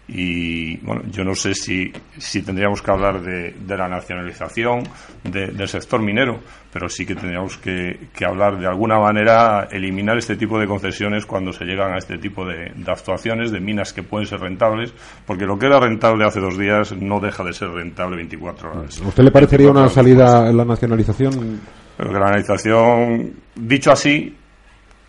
Y 0.09 0.77
bueno, 0.79 1.03
yo 1.11 1.25
no 1.25 1.35
sé 1.35 1.53
si, 1.55 1.93
si 2.17 2.43
tendríamos 2.43 2.81
que 2.81 2.91
hablar 2.93 3.21
de, 3.23 3.53
de 3.59 3.77
la 3.77 3.89
nacionalización 3.89 4.85
de- 5.25 5.49
del 5.49 5.67
sector 5.67 6.01
minero, 6.01 6.39
pero 6.73 6.89
sí 6.89 7.05
que 7.05 7.17
tendríamos 7.17 7.57
que, 7.57 8.09
que 8.15 8.25
hablar 8.25 8.57
de 8.61 8.69
alguna 8.69 9.01
manera 9.01 9.67
eliminar 9.71 10.17
este 10.17 10.37
tipo 10.37 10.61
de 10.61 10.67
concesiones 10.69 11.27
cuando 11.27 11.53
se 11.53 11.65
llegan 11.65 11.93
a 11.93 11.99
este 11.99 12.19
tipo 12.19 12.45
de, 12.47 12.71
de 12.77 12.93
actuaciones, 12.93 13.51
de 13.51 13.59
minas 13.59 13.93
que 13.93 14.05
pueden 14.05 14.29
ser 14.29 14.39
rentables, 14.41 14.95
porque 15.27 15.45
lo 15.45 15.59
que 15.59 15.67
era 15.67 15.81
rentable 15.81 16.25
hace 16.25 16.39
dos 16.39 16.57
días 16.57 16.93
no 16.93 17.19
deja 17.19 17.43
de 17.43 17.53
ser 17.53 17.71
rentable 17.71 18.15
24 18.17 18.71
horas. 18.73 19.03
¿A 19.03 19.09
usted 19.09 19.25
le 19.25 19.31
parecería 19.33 19.67
24 19.73 19.81
una 19.83 19.89
salida 19.93 20.49
en 20.49 20.57
la 20.57 20.65
nacionalización? 20.65 21.61
pero 21.97 22.13
que 22.13 22.19
la 22.19 22.27
analización, 22.27 23.33
dicho 23.55 23.91
así, 23.91 24.37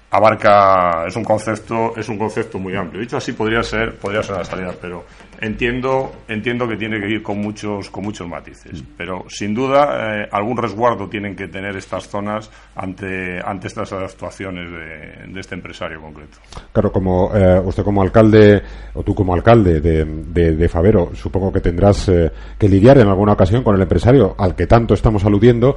abarca 0.10 1.06
es 1.08 1.16
un 1.16 1.24
concepto 1.24 1.94
es 1.98 2.08
un 2.10 2.18
concepto 2.18 2.58
muy 2.60 2.76
amplio. 2.76 3.02
Dicho 3.02 3.18
así 3.18 3.34
podría 3.34 3.62
ser 3.64 3.96
podría 3.96 4.24
ser 4.24 4.38
la 4.38 4.46
salida, 4.46 4.74
pero 4.82 5.04
entiendo 5.42 6.12
entiendo 6.28 6.68
que 6.68 6.78
tiene 6.78 7.00
que 7.00 7.10
ir 7.10 7.24
con 7.24 7.40
muchos 7.40 7.90
con 7.90 8.04
muchos 8.06 8.28
matices. 8.28 8.84
Pero 8.98 9.26
sin 9.28 9.54
duda 9.54 10.24
eh, 10.24 10.30
algún 10.32 10.58
resguardo 10.58 11.08
tienen 11.10 11.36
que 11.36 11.48
tener 11.48 11.76
estas 11.76 12.08
zonas 12.08 12.50
ante 12.76 13.40
ante 13.46 13.68
estas 13.68 13.92
actuaciones 13.94 14.72
de, 14.72 15.34
de 15.34 15.40
este 15.40 15.56
empresario 15.56 16.02
concreto. 16.02 16.38
Claro, 16.72 16.92
como 16.92 17.32
eh, 17.36 17.60
usted 17.64 17.84
como 17.84 18.02
alcalde, 18.02 18.62
o 18.94 19.04
tú 19.04 19.14
como 19.14 19.34
alcalde 19.34 19.82
de, 19.82 20.06
de- 20.06 20.56
de 20.56 20.70
Favero, 20.70 21.12
supongo 21.16 21.52
que 21.52 21.60
tendrás 21.60 22.08
eh, 22.10 22.32
que 22.58 22.70
lidiar 22.70 22.98
en 22.98 23.08
alguna 23.08 23.34
ocasión 23.34 23.64
con 23.64 23.76
el 23.76 23.82
empresario 23.82 24.36
al 24.38 24.56
que 24.56 24.68
tanto 24.68 24.94
estamos 24.94 25.26
aludiendo. 25.26 25.76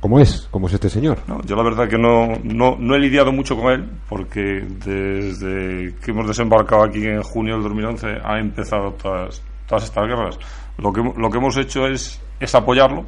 ¿Cómo 0.00 0.18
es? 0.20 0.48
¿Cómo 0.50 0.66
es 0.66 0.74
este 0.74 0.88
señor? 0.88 1.18
No, 1.26 1.42
yo 1.42 1.56
la 1.56 1.62
verdad 1.62 1.88
que 1.88 1.98
no, 1.98 2.38
no, 2.42 2.76
no 2.78 2.94
he 2.94 2.98
lidiado 2.98 3.32
mucho 3.32 3.56
con 3.56 3.72
él 3.72 3.88
porque 4.08 4.64
desde 4.84 5.94
que 5.96 6.10
hemos 6.10 6.26
desembarcado 6.26 6.84
aquí 6.84 7.04
en 7.04 7.22
junio 7.22 7.54
del 7.54 7.64
2011 7.64 8.06
han 8.24 8.38
empezado 8.38 8.92
todas, 8.92 9.42
todas 9.66 9.84
estas 9.84 10.06
guerras. 10.06 10.38
Lo 10.78 10.92
que, 10.92 11.02
lo 11.02 11.30
que 11.30 11.38
hemos 11.38 11.56
hecho 11.56 11.86
es, 11.86 12.20
es 12.40 12.54
apoyarlo, 12.54 13.04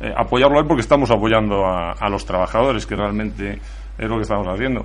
eh, 0.00 0.12
apoyarlo 0.16 0.58
a 0.58 0.60
él 0.60 0.66
porque 0.66 0.82
estamos 0.82 1.10
apoyando 1.10 1.66
a 1.66 2.08
los 2.08 2.24
trabajadores, 2.24 2.86
que 2.86 2.94
realmente 2.94 3.58
es 3.98 4.08
lo 4.08 4.16
que 4.16 4.22
estamos 4.22 4.46
haciendo. 4.46 4.84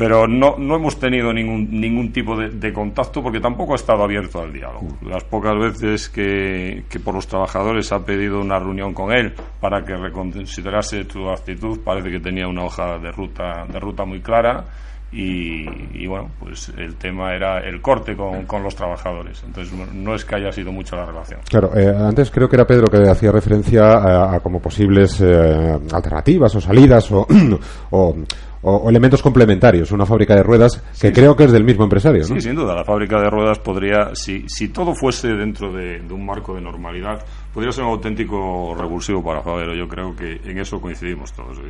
Pero 0.00 0.26
no, 0.26 0.56
no 0.56 0.76
hemos 0.76 0.98
tenido 0.98 1.30
ningún, 1.30 1.68
ningún 1.78 2.10
tipo 2.10 2.34
de, 2.34 2.48
de 2.48 2.72
contacto 2.72 3.22
porque 3.22 3.38
tampoco 3.38 3.74
ha 3.74 3.76
estado 3.76 4.02
abierto 4.02 4.40
al 4.40 4.50
diálogo. 4.50 4.88
Las 5.02 5.24
pocas 5.24 5.54
veces 5.58 6.08
que, 6.08 6.84
que 6.88 7.00
por 7.00 7.14
los 7.14 7.26
trabajadores 7.26 7.92
ha 7.92 8.02
pedido 8.02 8.40
una 8.40 8.58
reunión 8.58 8.94
con 8.94 9.12
él 9.12 9.34
para 9.60 9.84
que 9.84 9.94
reconsiderase 9.94 11.04
su 11.04 11.28
actitud, 11.28 11.80
parece 11.84 12.10
que 12.10 12.18
tenía 12.18 12.48
una 12.48 12.64
hoja 12.64 12.98
de 12.98 13.12
ruta, 13.12 13.66
de 13.70 13.78
ruta 13.78 14.06
muy 14.06 14.22
clara 14.22 14.64
y, 15.12 15.66
y 15.92 16.06
bueno, 16.06 16.30
pues 16.38 16.72
el 16.76 16.94
tema 16.94 17.34
era 17.34 17.58
el 17.58 17.80
corte 17.80 18.16
con, 18.16 18.46
con 18.46 18.62
los 18.62 18.76
trabajadores. 18.76 19.42
Entonces 19.44 19.74
no, 19.92 20.14
es 20.14 20.24
que 20.24 20.36
haya 20.36 20.52
sido 20.52 20.70
mucho 20.70 20.96
la 20.96 21.06
relación. 21.06 21.40
Claro, 21.48 21.76
eh, 21.76 21.88
antes 21.88 22.30
creo 22.30 22.48
que 22.48 22.56
era 22.56 22.66
Pedro 22.66 22.86
que 22.86 23.08
hacía 23.08 23.32
referencia 23.32 23.82
a, 23.92 24.36
a 24.36 24.40
como 24.40 24.60
posibles 24.60 25.20
eh, 25.20 25.78
alternativas 25.92 26.54
o 26.54 26.60
salidas 26.60 27.10
o, 27.10 27.26
o, 27.90 28.16
o 28.62 28.90
elementos 28.90 29.22
complementarios. 29.22 29.90
Una 29.90 30.06
fábrica 30.06 30.34
de 30.36 30.42
ruedas 30.42 30.82
que 31.00 31.12
creo 31.12 31.34
que 31.34 31.44
es 31.44 31.52
del 31.52 31.64
mismo 31.64 31.84
empresario, 31.84 32.20
¿no? 32.20 32.34
Sí, 32.34 32.40
sin 32.40 32.54
duda. 32.54 32.74
La 32.74 32.84
fábrica 32.84 33.20
de 33.20 33.30
ruedas 33.30 33.58
podría, 33.58 34.14
si, 34.14 34.44
si 34.48 34.68
todo 34.68 34.94
fuese 34.94 35.28
dentro 35.28 35.72
de, 35.72 36.00
de 36.00 36.14
un 36.14 36.24
marco 36.24 36.54
de 36.54 36.60
normalidad, 36.60 37.24
podría 37.52 37.72
ser 37.72 37.84
un 37.84 37.90
auténtico 37.90 38.74
revulsivo 38.76 39.22
para 39.22 39.42
Favero. 39.42 39.74
Yo 39.74 39.88
creo 39.88 40.14
que 40.14 40.40
en 40.44 40.58
eso 40.58 40.80
coincidimos 40.80 41.32
todos. 41.32 41.60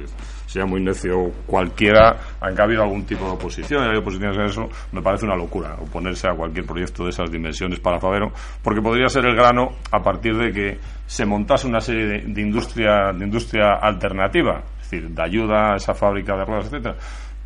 Sea 0.46 0.66
muy 0.66 0.82
necio 0.82 1.30
cualquiera, 1.46 2.16
aunque 2.40 2.60
ha 2.60 2.64
habido 2.64 2.82
algún 2.82 3.04
tipo 3.04 3.24
de 3.24 3.32
oposición, 3.32 3.82
hay 3.82 3.96
oposiciones 3.96 4.36
en 4.36 4.44
eso, 4.44 4.68
me 4.92 5.02
parece 5.02 5.24
una 5.24 5.36
locura 5.36 5.76
oponerse 5.80 6.28
a 6.28 6.34
cualquier 6.34 6.66
proyecto 6.66 7.04
de 7.04 7.10
esas 7.10 7.30
dimensiones 7.30 7.80
para 7.80 7.98
Favero, 7.98 8.32
porque 8.62 8.80
podría 8.80 9.08
ser 9.08 9.24
el 9.26 9.34
grano 9.34 9.70
a 9.90 10.00
partir 10.00 10.36
de 10.36 10.52
que 10.52 10.78
se 11.06 11.24
montase 11.24 11.66
una 11.66 11.80
serie 11.80 12.06
de, 12.06 12.18
de 12.26 12.40
industria, 12.40 13.12
de 13.12 13.24
industria 13.24 13.74
alternativa, 13.80 14.62
es 14.80 14.90
decir, 14.90 15.08
de 15.10 15.22
ayuda 15.22 15.72
a 15.72 15.76
esa 15.76 15.94
fábrica 15.94 16.36
de 16.36 16.44
ruedas, 16.44 16.66
etcétera. 16.66 16.96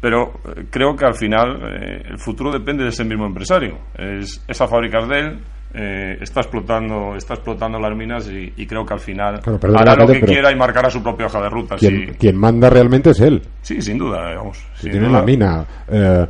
Pero 0.04 0.32
eh, 0.44 0.66
creo 0.70 0.94
que 0.94 1.06
al 1.06 1.14
final 1.14 1.62
eh, 1.62 2.02
el 2.10 2.18
futuro 2.18 2.52
depende 2.52 2.82
de 2.82 2.90
ese 2.90 3.04
mismo 3.04 3.24
empresario. 3.24 3.78
Es, 3.94 4.44
esa 4.46 4.66
fábrica 4.68 4.98
es 4.98 5.08
de 5.08 5.18
él, 5.18 5.38
eh, 5.74 6.18
está 6.20 6.40
explotando 6.40 7.16
está 7.16 7.34
explotando 7.34 7.80
las 7.80 7.96
minas 7.96 8.28
y, 8.28 8.52
y 8.56 8.66
creo 8.66 8.86
que 8.86 8.94
al 8.94 9.00
final 9.00 9.40
Claro, 9.40 9.78
hará 9.78 9.96
lo 9.96 10.06
que 10.06 10.20
quiera 10.20 10.52
y 10.52 10.56
marcará 10.56 10.88
su 10.88 11.02
propia 11.02 11.26
hoja 11.26 11.42
de 11.42 11.48
ruta. 11.48 11.76
Quien, 11.76 12.06
sí. 12.06 12.12
quien 12.18 12.36
manda 12.36 12.70
realmente 12.70 13.10
es 13.10 13.20
él. 13.20 13.42
Sí, 13.62 13.80
sin 13.82 13.98
duda, 13.98 14.28
digamos. 14.30 14.58
que 14.76 14.82
sin 14.82 14.90
tiene 14.92 15.08
duda. 15.08 15.18
la 15.18 15.24
mina. 15.24 15.66
Eh, 15.88 16.26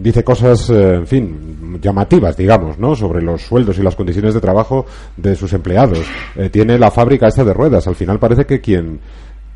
dice 0.00 0.24
cosas, 0.24 0.68
eh, 0.70 0.94
en 0.94 1.06
fin, 1.06 1.78
llamativas, 1.80 2.36
digamos, 2.36 2.78
¿no? 2.78 2.94
Sobre 2.94 3.22
los 3.22 3.42
sueldos 3.42 3.78
y 3.78 3.82
las 3.82 3.94
condiciones 3.94 4.34
de 4.34 4.40
trabajo 4.40 4.86
de 5.16 5.34
sus 5.36 5.52
empleados. 5.52 6.02
Eh, 6.34 6.48
tiene 6.50 6.78
la 6.78 6.90
fábrica 6.90 7.28
esta 7.28 7.44
de 7.44 7.54
ruedas. 7.54 7.86
Al 7.86 7.94
final 7.94 8.18
parece 8.18 8.44
que 8.44 8.60
quien 8.60 9.00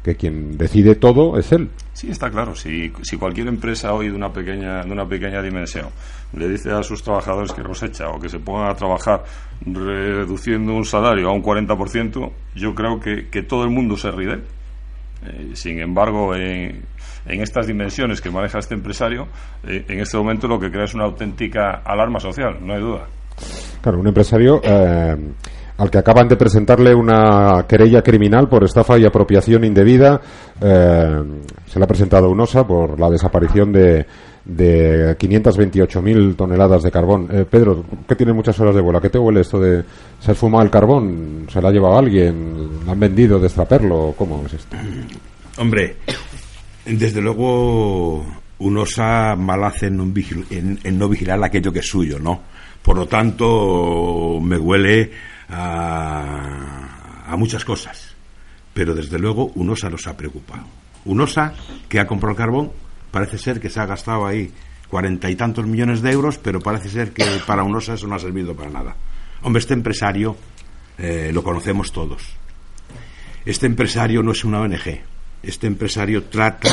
que 0.02 0.14
quien 0.14 0.56
decide 0.56 0.94
todo 0.94 1.36
es 1.38 1.52
él. 1.52 1.68
Sí, 1.92 2.10
está 2.10 2.30
claro. 2.30 2.54
Si, 2.54 2.90
si 3.02 3.18
cualquier 3.18 3.48
empresa 3.48 3.92
hoy 3.92 4.08
de 4.08 4.14
una 4.14 4.32
pequeña 4.32 4.82
de 4.82 4.90
una 4.90 5.06
pequeña 5.06 5.42
dimensión 5.42 5.88
le 6.32 6.48
dice 6.48 6.70
a 6.70 6.82
sus 6.82 7.02
trabajadores 7.02 7.52
que 7.52 7.62
los 7.62 7.82
echa 7.82 8.08
o 8.08 8.20
que 8.20 8.28
se 8.28 8.38
pongan 8.38 8.70
a 8.70 8.74
trabajar 8.74 9.24
reduciendo 9.64 10.74
un 10.74 10.84
salario 10.84 11.28
a 11.28 11.32
un 11.32 11.42
40%, 11.42 12.30
yo 12.54 12.74
creo 12.74 13.00
que, 13.00 13.28
que 13.28 13.42
todo 13.42 13.64
el 13.64 13.70
mundo 13.70 13.96
se 13.96 14.10
ríe. 14.10 14.38
Eh, 15.26 15.50
sin 15.54 15.80
embargo, 15.80 16.34
en, 16.34 16.82
estas 17.26 17.66
dimensiones 17.66 18.20
que 18.20 18.30
maneja 18.30 18.58
este 18.58 18.74
empresario, 18.74 19.26
eh, 19.66 19.84
en 19.86 20.00
este 20.00 20.16
momento 20.16 20.48
lo 20.48 20.58
que 20.58 20.70
crea 20.70 20.84
es 20.84 20.94
una 20.94 21.04
auténtica 21.04 21.82
alarma 21.84 22.20
social, 22.20 22.58
no 22.62 22.74
hay 22.74 22.80
duda. 22.80 23.06
Claro, 23.82 24.00
un 24.00 24.06
empresario 24.06 24.60
eh, 24.62 25.16
al 25.76 25.90
que 25.90 25.98
acaban 25.98 26.28
de 26.28 26.36
presentarle 26.36 26.94
una 26.94 27.66
querella 27.68 28.02
criminal 28.02 28.48
por 28.48 28.64
estafa 28.64 28.98
y 28.98 29.04
apropiación 29.04 29.64
indebida. 29.64 30.20
se 30.58 31.78
le 31.78 31.84
ha 31.84 31.88
presentado 31.88 32.30
un 32.30 32.40
OSA 32.40 32.66
por 32.66 32.98
la 32.98 33.10
desaparición 33.10 33.72
de, 33.72 34.06
de 34.56 35.16
528.000 35.18 36.36
toneladas 36.36 36.82
de 36.82 36.90
carbón. 36.90 37.28
Eh, 37.30 37.44
Pedro, 37.48 37.84
que 38.08 38.16
tiene 38.16 38.32
muchas 38.32 38.58
horas 38.60 38.74
de 38.74 38.80
vuelo, 38.80 38.98
¿a 38.98 39.02
qué 39.02 39.10
te 39.10 39.18
huele 39.18 39.40
esto 39.42 39.60
de 39.60 39.84
se 40.18 40.30
ha 40.30 40.34
esfumado 40.34 40.64
el 40.64 40.70
carbón? 40.70 41.46
¿Se 41.52 41.60
lo 41.60 41.68
ha 41.68 41.72
llevado 41.72 41.98
alguien? 41.98 42.68
¿Han 42.88 42.98
vendido 43.00 43.38
de 43.38 43.46
extraperlo? 43.46 44.14
¿Cómo 44.16 44.42
es 44.46 44.54
esto? 44.54 44.76
Hombre, 45.58 45.96
desde 46.86 47.20
luego 47.20 48.26
un 48.58 48.76
osa 48.78 49.36
mal 49.36 49.62
hace 49.64 49.86
en, 49.86 50.00
en- 50.50 50.78
en 50.82 50.98
no 50.98 51.08
vigilar 51.08 51.42
aquello 51.44 51.72
que 51.72 51.78
es 51.80 51.86
suyo, 51.88 52.18
¿no? 52.18 52.40
Por 52.82 52.96
lo 52.96 53.06
tanto, 53.06 54.38
me 54.42 54.56
huele 54.58 55.10
a, 55.50 57.26
a 57.28 57.36
muchas 57.36 57.64
cosas. 57.64 58.14
Pero 58.72 58.94
desde 58.94 59.18
luego 59.18 59.50
un 59.54 59.70
osa 59.70 59.90
nos 59.90 60.06
ha 60.06 60.16
preocupado. 60.16 60.64
Un 61.04 61.20
osa 61.20 61.52
que 61.88 61.98
ha 62.00 62.06
comprado 62.06 62.32
el 62.32 62.38
carbón, 62.38 62.70
parece 63.10 63.38
ser 63.38 63.60
que 63.60 63.70
se 63.70 63.80
ha 63.80 63.86
gastado 63.86 64.26
ahí 64.26 64.50
cuarenta 64.88 65.30
y 65.30 65.36
tantos 65.36 65.66
millones 65.66 66.02
de 66.02 66.10
euros, 66.10 66.38
pero 66.38 66.60
parece 66.60 66.88
ser 66.88 67.12
que 67.12 67.24
para 67.46 67.62
un 67.62 67.74
osa 67.74 67.94
eso 67.94 68.06
no 68.06 68.16
ha 68.16 68.18
servido 68.18 68.54
para 68.54 68.70
nada. 68.70 68.96
Hombre, 69.42 69.60
este 69.60 69.74
empresario 69.74 70.36
eh, 70.98 71.30
lo 71.32 71.42
conocemos 71.42 71.92
todos. 71.92 72.22
Este 73.44 73.66
empresario 73.66 74.22
no 74.22 74.32
es 74.32 74.44
una 74.44 74.60
ONG. 74.60 75.00
Este 75.42 75.66
empresario 75.66 76.24
trata 76.24 76.70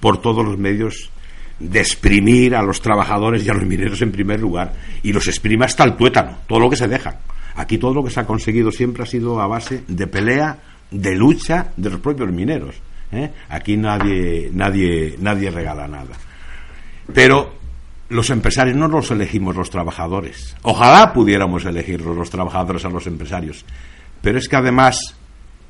por 0.00 0.20
todos 0.20 0.44
los 0.44 0.58
medios 0.58 1.10
de 1.58 1.80
exprimir 1.80 2.54
a 2.54 2.62
los 2.62 2.80
trabajadores 2.80 3.44
y 3.44 3.50
a 3.50 3.54
los 3.54 3.64
mineros 3.64 4.02
en 4.02 4.12
primer 4.12 4.40
lugar 4.40 4.74
y 5.02 5.12
los 5.12 5.28
exprime 5.28 5.66
hasta 5.66 5.84
el 5.84 5.96
tuétano, 5.96 6.38
todo 6.46 6.58
lo 6.58 6.70
que 6.70 6.76
se 6.76 6.88
dejan. 6.88 7.16
Aquí 7.54 7.78
todo 7.78 7.94
lo 7.94 8.02
que 8.02 8.10
se 8.10 8.20
ha 8.20 8.26
conseguido 8.26 8.70
siempre 8.72 9.02
ha 9.02 9.06
sido 9.06 9.40
a 9.40 9.46
base 9.46 9.84
de 9.86 10.06
pelea, 10.06 10.58
de 10.90 11.14
lucha 11.14 11.72
de 11.76 11.90
los 11.90 12.00
propios 12.00 12.30
mineros. 12.32 12.76
¿Eh? 13.12 13.30
Aquí 13.48 13.76
nadie, 13.76 14.50
nadie, 14.52 15.16
nadie 15.18 15.50
regala 15.50 15.88
nada. 15.88 16.14
Pero 17.12 17.54
los 18.10 18.30
empresarios 18.30 18.76
no 18.76 18.88
los 18.88 19.10
elegimos 19.10 19.56
los 19.56 19.70
trabajadores. 19.70 20.56
Ojalá 20.62 21.12
pudiéramos 21.12 21.64
elegirlos 21.64 22.16
los 22.16 22.30
trabajadores 22.30 22.84
a 22.84 22.88
los 22.88 23.06
empresarios. 23.06 23.64
Pero 24.20 24.38
es 24.38 24.48
que 24.48 24.56
además, 24.56 25.16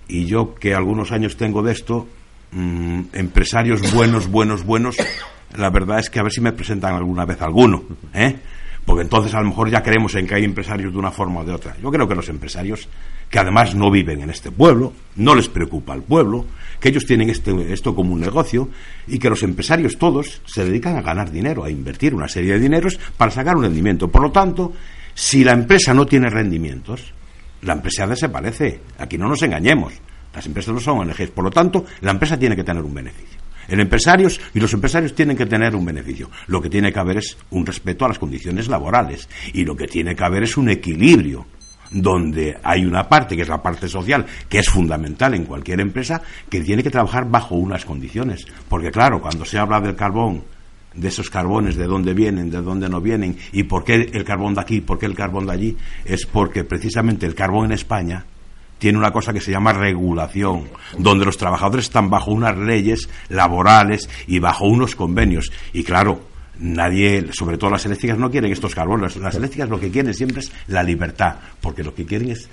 y 0.09 0.25
yo 0.25 0.55
que 0.55 0.75
algunos 0.75 1.13
años 1.13 1.37
tengo 1.37 1.63
de 1.63 1.73
esto, 1.73 2.09
mm, 2.53 3.01
empresarios 3.13 3.93
buenos, 3.93 4.29
buenos, 4.29 4.65
buenos, 4.65 4.97
la 5.57 5.71
verdad 5.71 5.99
es 5.99 6.11
que 6.11 6.19
a 6.19 6.23
ver 6.23 6.33
si 6.33 6.41
me 6.41 6.53
presentan 6.53 6.95
alguna 6.95 7.25
vez 7.25 7.41
alguno, 7.43 7.85
¿eh? 8.15 8.37
Porque 8.85 9.03
entonces 9.03 9.35
a 9.35 9.41
lo 9.41 9.49
mejor 9.49 9.71
ya 9.71 9.83
creemos 9.83 10.15
en 10.15 10.27
que 10.27 10.35
hay 10.35 10.45
empresarios 10.45 10.93
de 10.93 10.99
una 10.99 11.11
forma 11.11 11.41
o 11.41 11.45
de 11.45 11.53
otra. 11.53 11.77
Yo 11.83 11.91
creo 11.91 12.09
que 12.09 12.15
los 12.15 12.29
empresarios, 12.29 12.89
que 13.29 13.39
además 13.39 13.75
no 13.75 13.91
viven 13.91 14.23
en 14.23 14.31
este 14.31 14.51
pueblo, 14.51 14.93
no 15.17 15.35
les 15.35 15.49
preocupa 15.49 15.95
el 15.95 16.03
pueblo, 16.03 16.47
que 16.81 16.89
ellos 16.89 17.05
tienen 17.07 17.31
este- 17.31 17.73
esto 17.73 17.95
como 17.95 18.15
un 18.15 18.21
negocio 18.21 18.69
y 19.07 19.19
que 19.19 19.31
los 19.31 19.43
empresarios 19.43 19.99
todos 19.99 20.41
se 20.47 20.65
dedican 20.65 20.97
a 20.97 21.03
ganar 21.03 21.31
dinero, 21.31 21.65
a 21.65 21.71
invertir 21.71 22.15
una 22.15 22.29
serie 22.29 22.55
de 22.55 22.61
dineros 22.61 22.99
para 23.17 23.31
sacar 23.31 23.57
un 23.57 23.63
rendimiento. 23.63 24.09
Por 24.09 24.23
lo 24.23 24.33
tanto, 24.33 24.73
si 25.15 25.45
la 25.45 25.53
empresa 25.53 25.93
no 25.95 26.07
tiene 26.07 26.31
rendimientos, 26.31 27.13
la 27.63 27.75
empresa 27.75 28.07
desaparece. 28.07 28.81
Aquí 28.99 29.19
no 29.19 29.29
nos 29.29 29.43
engañemos. 29.43 29.93
Las 30.35 30.47
empresas 30.47 30.73
no 30.73 30.81
son 30.81 30.99
ONGs. 30.99 31.31
Por 31.31 31.45
lo 31.45 31.51
tanto, 31.51 31.85
la 32.01 32.13
empresa 32.13 32.39
tiene 32.39 32.57
que 32.57 32.65
tener 32.65 32.83
un 32.83 32.95
beneficio. 32.95 33.39
El 33.69 33.81
empresarios 33.81 34.41
y 34.55 34.61
los 34.61 34.73
empresarios 34.73 35.15
tienen 35.15 35.37
que 35.37 35.47
tener 35.47 35.77
un 35.77 35.85
beneficio. 35.85 36.31
Lo 36.49 36.61
que 36.61 36.71
tiene 36.71 36.93
que 36.93 36.99
haber 36.99 37.19
es 37.19 37.37
un 37.51 37.67
respeto 37.67 38.05
a 38.05 38.09
las 38.09 38.19
condiciones 38.19 38.69
laborales 38.69 39.29
y 39.53 39.65
lo 39.65 39.77
que 39.77 39.87
tiene 39.87 40.17
que 40.17 40.25
haber 40.25 40.43
es 40.45 40.57
un 40.57 40.71
equilibrio 40.71 41.47
donde 41.91 42.59
hay 42.63 42.85
una 42.85 43.09
parte 43.09 43.37
que 43.37 43.43
es 43.43 43.49
la 43.49 43.63
parte 43.63 43.89
social 43.89 44.25
que 44.49 44.61
es 44.61 44.69
fundamental 44.69 45.35
en 45.35 45.45
cualquier 45.45 45.81
empresa 45.81 46.23
que 46.49 46.61
tiene 46.61 46.83
que 46.83 46.91
trabajar 46.91 47.29
bajo 47.29 47.57
unas 47.57 47.85
condiciones 47.85 48.47
porque 48.69 48.91
claro 48.91 49.21
cuando 49.21 49.45
se 49.45 49.59
habla 49.59 49.81
del 49.81 49.97
carbón 49.97 50.43
de 50.95 51.09
esos 51.09 51.31
carbones, 51.31 51.77
de 51.77 51.87
dónde 51.87 52.15
vienen, 52.15 52.51
de 52.51 52.63
dónde 52.63 52.89
no 52.89 53.01
vienen, 53.01 53.37
y 53.53 53.63
por 53.65 53.85
qué 53.85 54.11
el 54.13 54.25
carbón 54.25 54.55
de 54.55 54.61
aquí, 54.61 54.81
por 54.81 54.99
qué 54.99 55.07
el 55.07 55.15
carbón 55.15 55.47
de 55.47 55.53
allí, 55.53 55.77
es 56.05 56.27
porque 56.27 56.65
precisamente 56.65 57.27
el 57.27 57.35
carbón 57.35 57.67
en 57.67 57.73
España 57.73 58.25
tiene 58.79 58.99
una 58.99 59.13
cosa 59.13 59.33
que 59.33 59.41
se 59.41 59.53
llama 59.53 59.73
regulación, 59.73 60.65
donde 60.99 61.27
los 61.27 61.37
trabajadores 61.37 61.85
están 61.85 62.09
bajo 62.09 62.33
unas 62.33 62.57
leyes 62.57 63.09
laborales 63.29 64.09
y 64.27 64.39
bajo 64.39 64.65
unos 64.65 64.97
convenios. 64.97 65.53
Y 65.75 65.85
claro, 65.85 66.30
nadie, 66.61 67.27
sobre 67.33 67.59
todo 67.59 67.71
las 67.71 67.85
eléctricas, 67.87 68.19
no 68.19 68.31
quieren 68.31 68.53
estos 68.53 68.75
carbones. 68.75 69.17
Las 69.17 69.35
eléctricas 69.35 69.69
lo 69.69 69.81
que 69.81 69.91
quieren 69.91 70.15
siempre 70.15 70.41
es 70.41 70.53
la 70.69 70.83
libertad, 70.83 71.37
porque 71.61 71.83
lo 71.83 71.95
que 71.95 72.05
quieren 72.05 72.31
es 72.31 72.49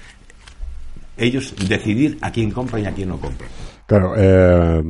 ellos 1.17 1.53
decidir 1.67 2.17
a 2.21 2.31
quién 2.31 2.51
compran 2.51 2.83
y 2.83 2.85
a 2.85 2.91
quién 2.91 3.09
no 3.09 3.19
compran. 3.19 3.49
Claro, 3.85 4.13
eh, 4.17 4.83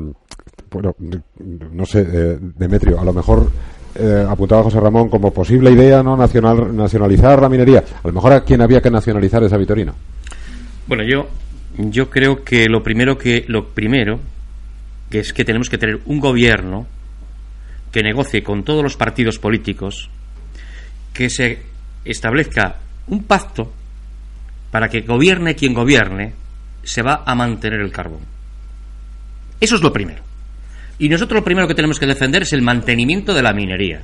bueno, 0.70 0.96
no 1.72 1.86
sé, 1.86 2.02
eh, 2.02 2.38
Demetrio, 2.42 3.00
a 3.00 3.06
lo 3.06 3.14
mejor 3.14 3.50
eh, 3.96 4.26
apuntaba 4.28 4.64
José 4.64 4.80
Ramón 4.80 5.10
como 5.10 5.32
posible 5.32 5.72
idea 5.72 6.04
no 6.04 6.18
nacional 6.18 6.76
nacionalizar 6.76 7.42
la 7.42 7.50
minería. 7.50 7.84
A 8.04 8.08
lo 8.08 8.14
mejor 8.14 8.34
a 8.34 8.44
quién 8.44 8.62
había 8.62 8.82
que 8.82 8.92
nacionalizar 8.92 9.44
esa 9.44 9.58
Vitorina. 9.58 9.94
Bueno, 10.88 11.04
yo, 11.04 11.28
yo 11.78 12.10
creo 12.10 12.44
que 12.44 12.68
lo 12.68 12.84
primero 12.84 13.18
que 13.18 13.46
lo 13.48 13.70
primero 13.70 14.20
que 15.10 15.20
es 15.20 15.34
que 15.34 15.46
tenemos 15.46 15.70
que 15.70 15.78
tener 15.78 16.02
un 16.06 16.20
gobierno 16.20 16.86
que 17.98 18.04
negocie 18.04 18.44
con 18.44 18.64
todos 18.64 18.84
los 18.84 18.96
partidos 18.96 19.40
políticos, 19.40 20.12
que 21.16 21.32
se 21.32 21.64
establezca 22.06 22.76
un 23.08 23.24
pacto 23.24 23.74
para 24.70 24.88
que 24.88 25.02
gobierne 25.02 25.56
quien 25.56 25.74
gobierne, 25.74 26.36
se 26.84 27.02
va 27.02 27.24
a 27.26 27.34
mantener 27.34 27.80
el 27.80 27.92
carbón. 27.92 28.20
Eso 29.60 29.78
es 29.78 29.82
lo 29.82 29.92
primero. 29.92 30.22
Y 31.00 31.10
nosotros 31.10 31.40
lo 31.40 31.44
primero 31.44 31.68
que 31.68 31.74
tenemos 31.74 32.00
que 32.00 32.06
defender 32.06 32.44
es 32.44 32.54
el 32.54 32.62
mantenimiento 32.62 33.34
de 33.34 33.42
la 33.42 33.52
minería, 33.52 34.04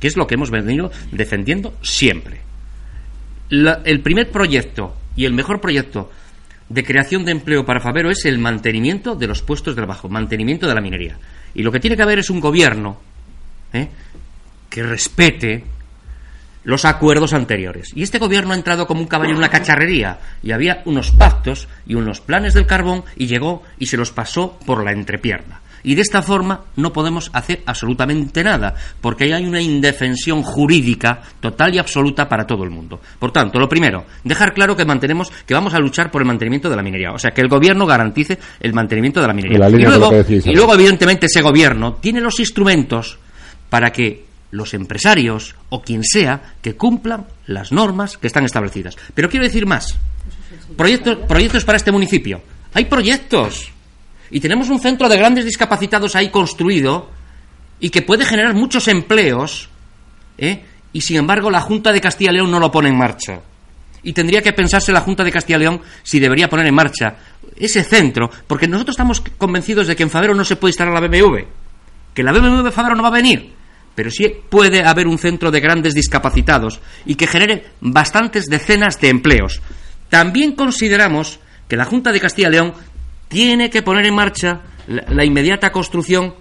que 0.00 0.08
es 0.08 0.16
lo 0.16 0.26
que 0.26 0.36
hemos 0.36 0.50
venido 0.50 0.90
defendiendo 1.12 1.76
siempre. 1.82 2.40
El 3.50 4.00
primer 4.00 4.30
proyecto 4.30 4.96
y 5.14 5.26
el 5.26 5.34
mejor 5.34 5.60
proyecto 5.60 6.10
de 6.70 6.84
creación 6.84 7.26
de 7.26 7.32
empleo 7.32 7.66
para 7.66 7.80
Favero 7.80 8.10
es 8.10 8.24
el 8.24 8.38
mantenimiento 8.38 9.14
de 9.14 9.26
los 9.26 9.42
puestos 9.42 9.76
de 9.76 9.82
trabajo, 9.82 10.08
mantenimiento 10.08 10.66
de 10.66 10.74
la 10.74 10.80
minería. 10.80 11.18
Y 11.54 11.62
lo 11.62 11.72
que 11.72 11.80
tiene 11.80 11.96
que 11.96 12.02
haber 12.02 12.18
es 12.18 12.30
un 12.30 12.40
gobierno 12.40 12.98
¿eh? 13.72 13.88
que 14.68 14.82
respete 14.82 15.64
los 16.64 16.84
acuerdos 16.84 17.32
anteriores. 17.32 17.92
Y 17.94 18.02
este 18.02 18.18
gobierno 18.18 18.52
ha 18.52 18.56
entrado 18.56 18.86
como 18.86 19.00
un 19.00 19.06
caballo 19.06 19.32
en 19.32 19.38
una 19.38 19.48
cacharrería 19.48 20.18
y 20.42 20.52
había 20.52 20.82
unos 20.84 21.10
pactos 21.10 21.68
y 21.86 21.94
unos 21.94 22.20
planes 22.20 22.54
del 22.54 22.66
carbón 22.66 23.04
y 23.16 23.26
llegó 23.26 23.62
y 23.78 23.86
se 23.86 23.96
los 23.96 24.12
pasó 24.12 24.58
por 24.66 24.84
la 24.84 24.92
entrepierna. 24.92 25.60
Y 25.82 25.94
de 25.94 26.02
esta 26.02 26.22
forma 26.22 26.62
no 26.76 26.92
podemos 26.92 27.30
hacer 27.32 27.62
absolutamente 27.66 28.42
nada, 28.42 28.74
porque 29.00 29.24
ahí 29.24 29.32
hay 29.32 29.46
una 29.46 29.60
indefensión 29.60 30.42
jurídica 30.42 31.22
total 31.40 31.74
y 31.74 31.78
absoluta 31.78 32.28
para 32.28 32.46
todo 32.46 32.64
el 32.64 32.70
mundo. 32.70 33.00
Por 33.18 33.32
tanto, 33.32 33.58
lo 33.58 33.68
primero, 33.68 34.04
dejar 34.24 34.54
claro 34.54 34.76
que 34.76 34.84
mantenemos, 34.84 35.30
que 35.46 35.54
vamos 35.54 35.74
a 35.74 35.78
luchar 35.78 36.10
por 36.10 36.22
el 36.22 36.26
mantenimiento 36.26 36.68
de 36.68 36.76
la 36.76 36.82
minería. 36.82 37.12
O 37.12 37.18
sea, 37.18 37.30
que 37.30 37.40
el 37.40 37.48
gobierno 37.48 37.86
garantice 37.86 38.38
el 38.60 38.72
mantenimiento 38.72 39.20
de 39.20 39.26
la 39.26 39.32
minería. 39.32 39.58
La 39.58 39.70
de 39.70 39.78
luego, 39.78 40.10
decís, 40.10 40.46
y 40.46 40.54
luego, 40.54 40.74
evidentemente, 40.74 41.26
ese 41.26 41.42
gobierno 41.42 41.94
tiene 41.94 42.20
los 42.20 42.38
instrumentos 42.40 43.18
para 43.68 43.92
que 43.92 44.28
los 44.50 44.74
empresarios 44.74 45.54
o 45.68 45.82
quien 45.82 46.02
sea 46.04 46.54
que 46.62 46.74
cumplan 46.74 47.26
las 47.46 47.72
normas 47.72 48.16
que 48.16 48.26
están 48.26 48.44
establecidas. 48.44 48.96
Pero 49.14 49.28
quiero 49.28 49.44
decir 49.44 49.66
más. 49.66 49.96
Proyectos, 50.76 51.18
proyectos 51.26 51.64
para 51.64 51.76
este 51.76 51.92
municipio. 51.92 52.40
Hay 52.74 52.86
proyectos. 52.86 53.72
Y 54.30 54.40
tenemos 54.40 54.68
un 54.68 54.80
centro 54.80 55.08
de 55.08 55.16
grandes 55.16 55.44
discapacitados 55.44 56.14
ahí 56.16 56.30
construido 56.30 57.10
y 57.80 57.90
que 57.90 58.02
puede 58.02 58.24
generar 58.24 58.54
muchos 58.54 58.88
empleos. 58.88 59.68
¿eh? 60.36 60.64
Y 60.92 61.00
sin 61.00 61.16
embargo, 61.16 61.50
la 61.50 61.60
Junta 61.60 61.92
de 61.92 62.00
Castilla 62.00 62.30
y 62.30 62.34
León 62.34 62.50
no 62.50 62.58
lo 62.58 62.70
pone 62.70 62.88
en 62.88 62.98
marcha. 62.98 63.40
Y 64.02 64.12
tendría 64.12 64.42
que 64.42 64.52
pensarse 64.52 64.92
la 64.92 65.00
Junta 65.00 65.24
de 65.24 65.32
Castilla 65.32 65.56
y 65.58 65.60
León 65.60 65.80
si 66.02 66.20
debería 66.20 66.48
poner 66.48 66.66
en 66.66 66.74
marcha 66.74 67.16
ese 67.56 67.82
centro, 67.82 68.30
porque 68.46 68.68
nosotros 68.68 68.94
estamos 68.94 69.20
convencidos 69.20 69.88
de 69.88 69.96
que 69.96 70.04
en 70.04 70.10
Favero 70.10 70.34
no 70.34 70.44
se 70.44 70.56
puede 70.56 70.70
instalar 70.70 70.94
la 70.94 71.00
BMW. 71.00 71.38
Que 72.14 72.22
la 72.22 72.32
BMW 72.32 72.62
de 72.62 72.70
Favero 72.70 72.94
no 72.94 73.02
va 73.02 73.08
a 73.08 73.12
venir 73.12 73.58
pero 73.98 74.12
sí 74.12 74.32
puede 74.48 74.84
haber 74.84 75.08
un 75.08 75.18
centro 75.18 75.50
de 75.50 75.58
grandes 75.58 75.92
discapacitados 75.92 76.78
y 77.04 77.16
que 77.16 77.26
genere 77.26 77.64
bastantes 77.80 78.46
decenas 78.46 79.00
de 79.00 79.08
empleos. 79.08 79.60
También 80.08 80.52
consideramos 80.52 81.40
que 81.66 81.76
la 81.76 81.84
Junta 81.84 82.12
de 82.12 82.20
Castilla 82.20 82.46
y 82.46 82.52
León 82.52 82.74
tiene 83.28 83.70
que 83.70 83.82
poner 83.82 84.06
en 84.06 84.14
marcha 84.14 84.60
la, 84.86 85.24
inmediata 85.24 85.70
construcción 85.70 86.34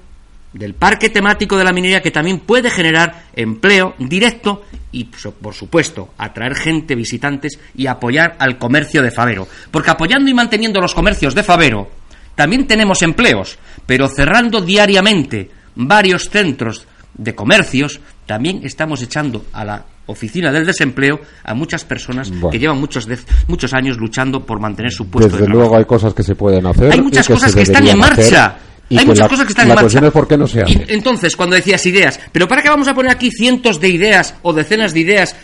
del 0.54 0.74
parque 0.74 1.10
temático 1.10 1.58
de 1.58 1.64
la 1.64 1.74
minería 1.74 2.02
que 2.02 2.12
también 2.12 2.40
puede 2.40 2.70
generar 2.70 3.26
empleo 3.36 3.94
directo 4.00 4.64
y, 4.92 5.06
por 5.06 5.54
supuesto, 5.54 6.14
atraer 6.18 6.56
gente, 6.56 6.96
visitantes 6.96 7.60
y 7.76 7.88
apoyar 7.88 8.36
al 8.40 8.58
comercio 8.58 9.02
de 9.02 9.12
Favero. 9.12 9.48
Porque 9.70 9.92
apoyando 9.92 10.30
y 10.30 10.34
manteniendo 10.34 10.80
los 10.80 10.96
comercios 10.96 11.36
de 11.36 11.44
Favero, 11.44 11.90
también 12.36 12.66
tenemos 12.66 13.02
empleos, 13.02 13.60
pero 13.86 14.08
cerrando 14.08 14.62
diariamente 14.62 15.52
varios 15.76 16.30
centros 16.30 16.88
de 17.14 17.36
comercios, 17.36 18.00
también 18.28 18.62
estamos 18.64 19.02
echando 19.02 19.46
a 19.54 19.66
la 19.66 19.84
oficina 20.06 20.52
del 20.52 20.66
desempleo 20.66 21.20
a 21.44 21.54
muchas 21.56 21.84
personas 21.84 22.30
Bueno. 22.30 22.50
que 22.52 22.60
llevan 22.60 22.78
muchos, 22.80 23.08
de- 23.08 23.18
muchos 23.48 23.74
años 23.74 23.98
luchando 23.98 24.46
por 24.46 24.60
mantener 24.60 24.92
su 24.92 25.10
puesto 25.10 25.28
Desde 25.30 25.40
de 25.40 25.46
trabajo. 25.46 25.60
luego 25.62 25.78
hay 25.78 25.86
cosas 25.86 26.14
que 26.14 26.22
se 26.24 26.36
pueden 26.36 26.66
hacer. 26.68 26.92
Hay 26.94 27.00
y 27.00 27.02
muchas 27.02 27.26
que 27.28 27.34
cosas 27.34 27.56
que 27.56 27.62
están 27.64 27.88
en 27.88 27.98
marcha. 27.98 28.56
y 28.90 28.98
Hay 29.00 29.06
muchas 29.06 29.20
la- 29.26 29.28
cosas 29.30 29.46
que 29.46 29.52
están 29.52 29.68
la 29.68 29.74
en 29.74 29.76
marcha. 29.76 29.84
cuestión 29.86 30.06
es 30.06 30.12
por 30.12 30.28
qué 30.30 30.38
no 30.38 30.48
se 30.48 30.62
hace. 30.62 30.72
Y 30.74 30.86
entonces, 30.94 31.36
cuando 31.36 31.56
decías 31.58 31.86
ideas, 31.88 32.20
¿pero 32.32 32.48
para 32.48 32.62
qué 32.62 32.70
vamos 32.70 32.88
a 32.88 32.94
poner 32.94 33.12
aquí 33.12 33.32
cientos 33.32 33.82
de 33.82 33.90
ideas 33.90 34.36
o 34.44 34.54
decenas 34.54 34.94
de 34.94 35.00
ideas 35.02 35.36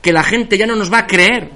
que 0.00 0.12
la 0.12 0.22
gente 0.22 0.56
ya 0.56 0.66
no 0.66 0.74
nos 0.76 0.90
va 0.90 1.00
a 1.00 1.06
creer? 1.06 1.50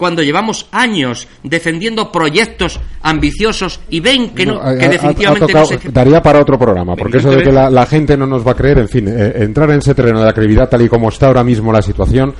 Cuando 0.00 0.22
llevamos 0.22 0.66
años 0.72 1.28
defendiendo 1.42 2.10
proyectos 2.10 2.80
ambiciosos 3.02 3.80
y 3.90 4.00
ven 4.00 4.30
que, 4.30 4.46
no, 4.46 4.54
No, 4.54 4.60
ha- 4.62 4.74
que 4.78 4.86
ha- 4.86 4.88
definitivamente 4.88 5.44
ha 5.44 5.46
tocado- 5.46 5.70
no 5.72 5.78
se... 5.78 5.90
daría 5.92 6.22
para 6.22 6.40
otro 6.40 6.58
programa, 6.58 6.96
porque 6.96 7.18
eso 7.18 7.30
de 7.30 7.42
que 7.42 7.52
la, 7.52 7.68
la 7.68 7.84
gente 7.84 8.16
no 8.16 8.26
nos 8.26 8.46
va 8.46 8.52
a 8.52 8.54
creer, 8.54 8.78
en 8.78 8.88
fin, 8.88 9.06
eh, 9.08 9.32
entrar 9.36 9.70
en 9.70 9.80
ese 9.80 9.94
terreno 9.94 10.20
de 10.20 10.24
la 10.24 10.32
credibilidad 10.32 10.70
tal 10.70 10.80
y 10.80 10.88
como 10.88 11.10
está 11.10 11.26
ahora 11.26 11.44
mismo 11.44 11.70
la 11.70 11.82
situación, 11.82 12.32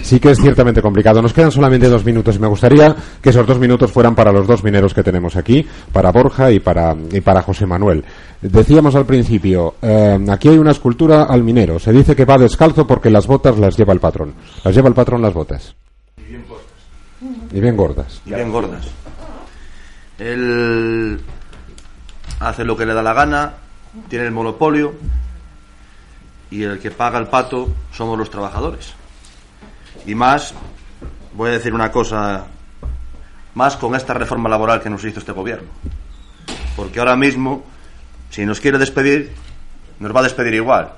sí 0.00 0.20
que 0.20 0.30
es 0.30 0.38
ciertamente 0.38 0.80
complicado. 0.80 1.20
Nos 1.20 1.32
quedan 1.32 1.50
solamente 1.50 1.88
dos 1.88 2.04
minutos 2.04 2.36
y 2.36 2.38
me 2.38 2.46
gustaría 2.46 2.94
que 3.20 3.30
esos 3.30 3.44
dos 3.44 3.58
minutos 3.58 3.90
fueran 3.90 4.14
para 4.14 4.30
los 4.30 4.46
dos 4.46 4.62
mineros 4.62 4.94
que 4.94 5.02
tenemos 5.02 5.34
aquí, 5.34 5.66
para 5.92 6.12
Borja 6.12 6.52
y 6.52 6.60
para, 6.60 6.94
y 7.12 7.20
para 7.20 7.42
José 7.42 7.66
Manuel. 7.66 8.04
Decíamos 8.40 8.94
al 8.94 9.06
principio, 9.06 9.74
eh, 9.82 10.16
aquí 10.30 10.48
hay 10.50 10.58
una 10.58 10.70
escultura 10.70 11.24
al 11.24 11.42
minero. 11.42 11.80
Se 11.80 11.90
dice 11.92 12.14
que 12.14 12.24
va 12.24 12.38
descalzo 12.38 12.86
porque 12.86 13.10
las 13.10 13.26
botas 13.26 13.58
las 13.58 13.76
lleva 13.76 13.92
el 13.92 13.98
patrón. 13.98 14.34
Las 14.64 14.72
lleva 14.72 14.88
el 14.88 14.94
patrón 14.94 15.20
las 15.20 15.34
botas. 15.34 15.74
Y 17.20 17.60
bien 17.60 17.76
gordas. 17.76 18.20
y 18.24 18.32
bien 18.32 18.50
gordas. 18.50 18.86
Él 20.18 21.20
hace 22.40 22.64
lo 22.64 22.76
que 22.76 22.86
le 22.86 22.94
da 22.94 23.02
la 23.02 23.12
gana, 23.12 23.54
tiene 24.08 24.26
el 24.26 24.32
monopolio 24.32 24.94
y 26.50 26.62
el 26.62 26.78
que 26.78 26.90
paga 26.90 27.18
el 27.18 27.26
pato 27.26 27.68
somos 27.92 28.18
los 28.18 28.30
trabajadores. 28.30 28.94
Y 30.06 30.14
más, 30.14 30.54
voy 31.34 31.50
a 31.50 31.52
decir 31.52 31.74
una 31.74 31.90
cosa, 31.90 32.46
más 33.54 33.76
con 33.76 33.94
esta 33.94 34.14
reforma 34.14 34.48
laboral 34.48 34.80
que 34.80 34.90
nos 34.90 35.04
hizo 35.04 35.18
este 35.18 35.32
gobierno. 35.32 35.68
Porque 36.76 37.00
ahora 37.00 37.16
mismo, 37.16 37.64
si 38.30 38.46
nos 38.46 38.60
quiere 38.60 38.78
despedir, 38.78 39.32
nos 39.98 40.14
va 40.14 40.20
a 40.20 40.24
despedir 40.24 40.54
igual. 40.54 40.92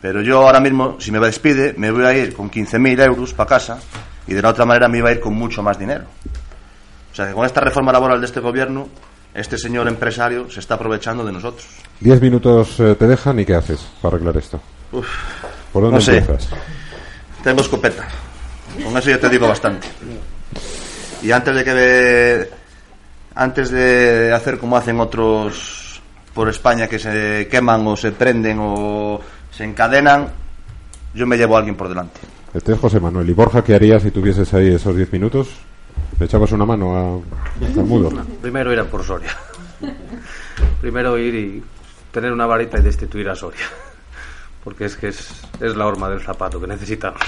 Pero 0.00 0.22
yo 0.22 0.46
ahora 0.46 0.60
mismo, 0.60 1.00
si 1.00 1.10
me 1.10 1.18
despide, 1.18 1.74
me 1.76 1.90
voy 1.90 2.04
a 2.04 2.16
ir 2.16 2.34
con 2.34 2.50
15.000 2.50 3.04
euros 3.04 3.34
para 3.34 3.48
casa 3.48 3.78
y 4.26 4.34
de 4.34 4.42
la 4.42 4.50
otra 4.50 4.64
manera 4.64 4.88
me 4.88 4.98
iba 4.98 5.08
a 5.10 5.12
ir 5.12 5.20
con 5.20 5.34
mucho 5.34 5.62
más 5.62 5.78
dinero. 5.78 6.04
O 7.12 7.14
sea 7.14 7.28
que 7.28 7.32
con 7.32 7.46
esta 7.46 7.60
reforma 7.60 7.92
laboral 7.92 8.20
de 8.20 8.26
este 8.26 8.40
gobierno, 8.40 8.88
este 9.34 9.56
señor 9.58 9.86
empresario 9.88 10.50
se 10.50 10.60
está 10.60 10.74
aprovechando 10.74 11.24
de 11.24 11.32
nosotros. 11.32 11.66
Diez 12.00 12.20
minutos 12.20 12.78
eh, 12.80 12.94
te 12.98 13.06
dejan 13.06 13.38
y 13.40 13.44
¿qué 13.44 13.54
haces 13.54 13.80
para 14.00 14.16
arreglar 14.16 14.36
esto? 14.36 14.60
Uf, 14.92 15.08
¿Por 15.72 15.82
dónde 15.82 15.96
no 15.98 16.00
sé. 16.00 16.18
empiezas? 16.18 16.48
Tengo 17.42 17.60
escopeta. 17.60 18.06
Con 18.82 18.96
eso 18.96 19.10
ya 19.10 19.18
te 19.20 19.28
digo 19.28 19.46
bastante. 19.46 19.86
Y 21.22 21.30
antes 21.30 21.54
de 21.54 21.64
que 21.64 22.50
antes 23.34 23.70
de 23.70 24.32
hacer 24.32 24.58
como 24.58 24.76
hacen 24.76 25.00
otros 25.00 26.00
por 26.32 26.48
España 26.48 26.86
que 26.88 26.98
se 26.98 27.48
queman 27.50 27.86
o 27.86 27.96
se 27.96 28.12
prenden 28.12 28.58
o 28.60 29.20
se 29.50 29.64
encadenan, 29.64 30.28
yo 31.14 31.26
me 31.26 31.36
llevo 31.36 31.56
a 31.56 31.58
alguien 31.58 31.76
por 31.76 31.88
delante. 31.88 32.20
Este 32.54 32.72
es 32.72 32.78
José 32.78 33.00
Manuel. 33.00 33.28
¿Y 33.28 33.32
Borja 33.32 33.64
qué 33.64 33.74
harías 33.74 34.04
si 34.04 34.12
tuvieses 34.12 34.54
ahí 34.54 34.68
esos 34.68 34.94
diez 34.94 35.12
minutos? 35.12 35.48
¿Le 36.20 36.26
echabas 36.26 36.52
una 36.52 36.64
mano 36.64 36.96
a, 36.96 37.82
mudo? 37.82 38.10
Primero 38.40 38.72
ir 38.72 38.78
a 38.78 38.84
por 38.84 39.02
Soria. 39.02 39.36
Primero 40.80 41.18
ir 41.18 41.34
y 41.34 41.64
tener 42.12 42.32
una 42.32 42.46
varita 42.46 42.78
y 42.78 42.82
destituir 42.82 43.28
a 43.28 43.34
Soria. 43.34 43.66
Porque 44.64 44.84
es 44.84 44.96
que 44.96 45.08
es, 45.08 45.42
es 45.60 45.74
la 45.74 45.84
horma 45.84 46.08
del 46.08 46.20
zapato 46.20 46.60
que 46.60 46.68
necesitamos. 46.68 47.20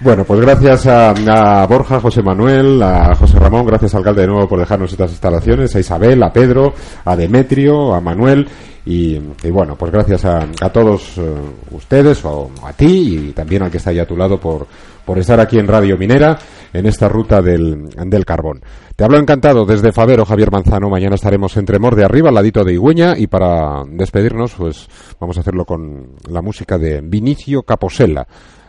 Bueno, 0.00 0.24
pues 0.24 0.40
gracias 0.40 0.86
a, 0.86 1.10
a 1.10 1.66
Borja, 1.66 1.98
José 1.98 2.22
Manuel, 2.22 2.80
a 2.80 3.16
José 3.16 3.36
Ramón, 3.36 3.66
gracias 3.66 3.96
alcalde 3.96 4.20
de 4.22 4.28
nuevo 4.28 4.48
por 4.48 4.60
dejarnos 4.60 4.92
estas 4.92 5.10
instalaciones, 5.10 5.74
a 5.74 5.80
Isabel, 5.80 6.22
a 6.22 6.32
Pedro, 6.32 6.72
a 7.04 7.16
Demetrio, 7.16 7.92
a 7.92 8.00
Manuel 8.00 8.48
y, 8.86 9.18
bueno, 9.50 9.74
pues 9.76 9.90
gracias 9.90 10.24
a, 10.24 10.46
a 10.60 10.70
todos 10.70 11.18
eh, 11.18 11.34
ustedes 11.72 12.24
o 12.24 12.48
a 12.64 12.72
ti 12.72 13.28
y 13.28 13.32
también 13.32 13.62
al 13.62 13.72
que 13.72 13.78
está 13.78 13.90
ahí 13.90 13.98
a 13.98 14.06
tu 14.06 14.16
lado 14.16 14.38
por, 14.38 14.68
por 15.04 15.18
estar 15.18 15.40
aquí 15.40 15.58
en 15.58 15.66
Radio 15.66 15.98
Minera 15.98 16.38
en 16.72 16.86
esta 16.86 17.08
ruta 17.08 17.42
del, 17.42 17.88
del 17.90 18.24
carbón. 18.24 18.62
Te 18.94 19.02
hablo 19.02 19.18
encantado 19.18 19.66
desde 19.66 19.92
Favero, 19.92 20.24
Javier 20.24 20.52
Manzano. 20.52 20.88
Mañana 20.88 21.16
estaremos 21.16 21.56
entre 21.56 21.80
Mor 21.80 21.96
de 21.96 22.04
Arriba, 22.04 22.28
al 22.28 22.36
ladito 22.36 22.62
de 22.62 22.72
Igüeña 22.72 23.14
y 23.18 23.26
para 23.26 23.82
despedirnos, 23.90 24.54
pues 24.54 24.88
vamos 25.18 25.36
a 25.36 25.40
hacerlo 25.40 25.64
con 25.64 26.14
la 26.30 26.40
música 26.40 26.78
de 26.78 27.00
Vinicio 27.00 27.62
Caposella. 27.64 28.26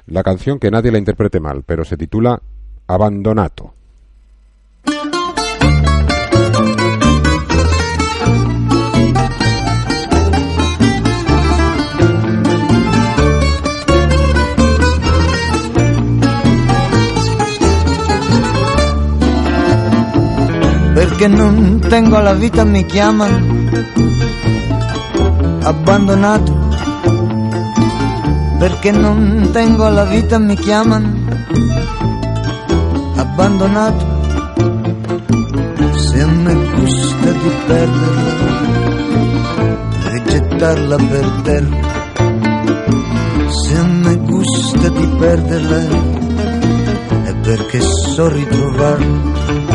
La 0.09 0.23
canción 0.23 0.57
que 0.57 0.71
nadie 0.71 0.91
la 0.91 0.97
interprete 0.97 1.39
mal, 1.39 1.61
pero 1.63 1.85
se 1.85 1.95
titula 1.95 2.41
Abandonato. 2.87 3.73
perché 20.95 21.29
non 21.29 21.79
tengo 21.79 22.19
la 22.19 22.33
vita 22.33 22.65
mi 22.65 22.85
chiamano 22.85 23.37
abbandonato 25.63 26.58
perché 28.59 28.91
non 28.91 29.49
tengo 29.53 29.87
la 29.87 30.03
vita 30.03 30.37
mi 30.37 30.55
chiamano 30.55 31.07
abbandonato. 33.15 34.05
Se 35.95 36.21
a 36.21 36.27
me 36.27 36.53
gusta 36.75 37.31
di 37.31 37.51
perderla 37.67 38.33
e 40.11 40.23
gettarla 40.23 40.95
per 40.97 41.25
terra. 41.43 41.77
Se 43.47 43.77
a 43.77 43.83
me 43.83 44.15
gusta 44.17 44.89
di 44.89 45.07
perderla 45.17 45.77
è 47.23 47.33
perché 47.35 47.79
so 47.79 48.27
ritrovarla 48.27 49.68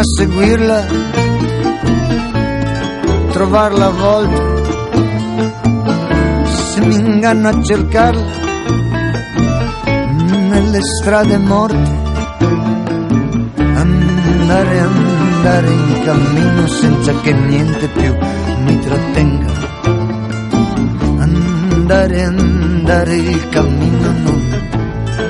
a 0.00 0.02
seguirla 0.02 0.86
trovar 3.32 3.72
la 3.74 3.90
volta, 3.90 4.42
se 6.46 6.80
mi 6.86 6.94
inganno 6.94 7.48
a 7.48 7.62
cercarla 7.62 8.24
nelle 10.48 10.80
strade 10.80 11.36
morte, 11.36 11.90
andare, 13.56 14.78
andare 14.78 15.70
in 15.70 16.00
cammino 16.02 16.66
senza 16.66 17.12
che 17.20 17.32
niente 17.34 17.86
più 17.88 18.16
mi 18.64 18.78
trattenga, 18.80 19.52
andare, 21.18 22.22
andare 22.22 23.16
il 23.16 23.48
cammino 23.50 24.12
non, 24.24 24.40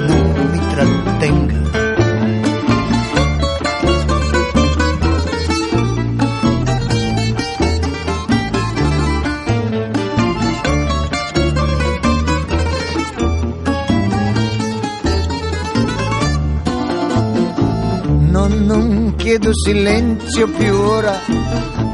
non 0.06 0.48
mi 0.52 0.60
trattenga. 0.74 1.59
Chiedo 19.30 19.54
silenzio 19.54 20.48
più 20.48 20.74
ora, 20.74 21.16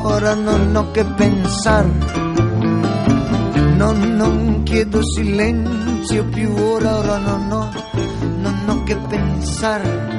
ora 0.01 0.33
non 0.33 0.75
ho 0.75 0.91
che 0.91 1.05
pensare. 1.05 1.91
No, 3.77 3.93
non 3.93 4.63
chiedo 4.63 5.01
silenzio 5.05 6.25
più 6.29 6.51
ora, 6.55 6.97
ora 6.97 7.19
non 7.19 7.53
ho, 7.53 7.71
non 8.39 8.65
ho 8.67 8.83
che 8.85 8.97
pensare. 8.97 10.16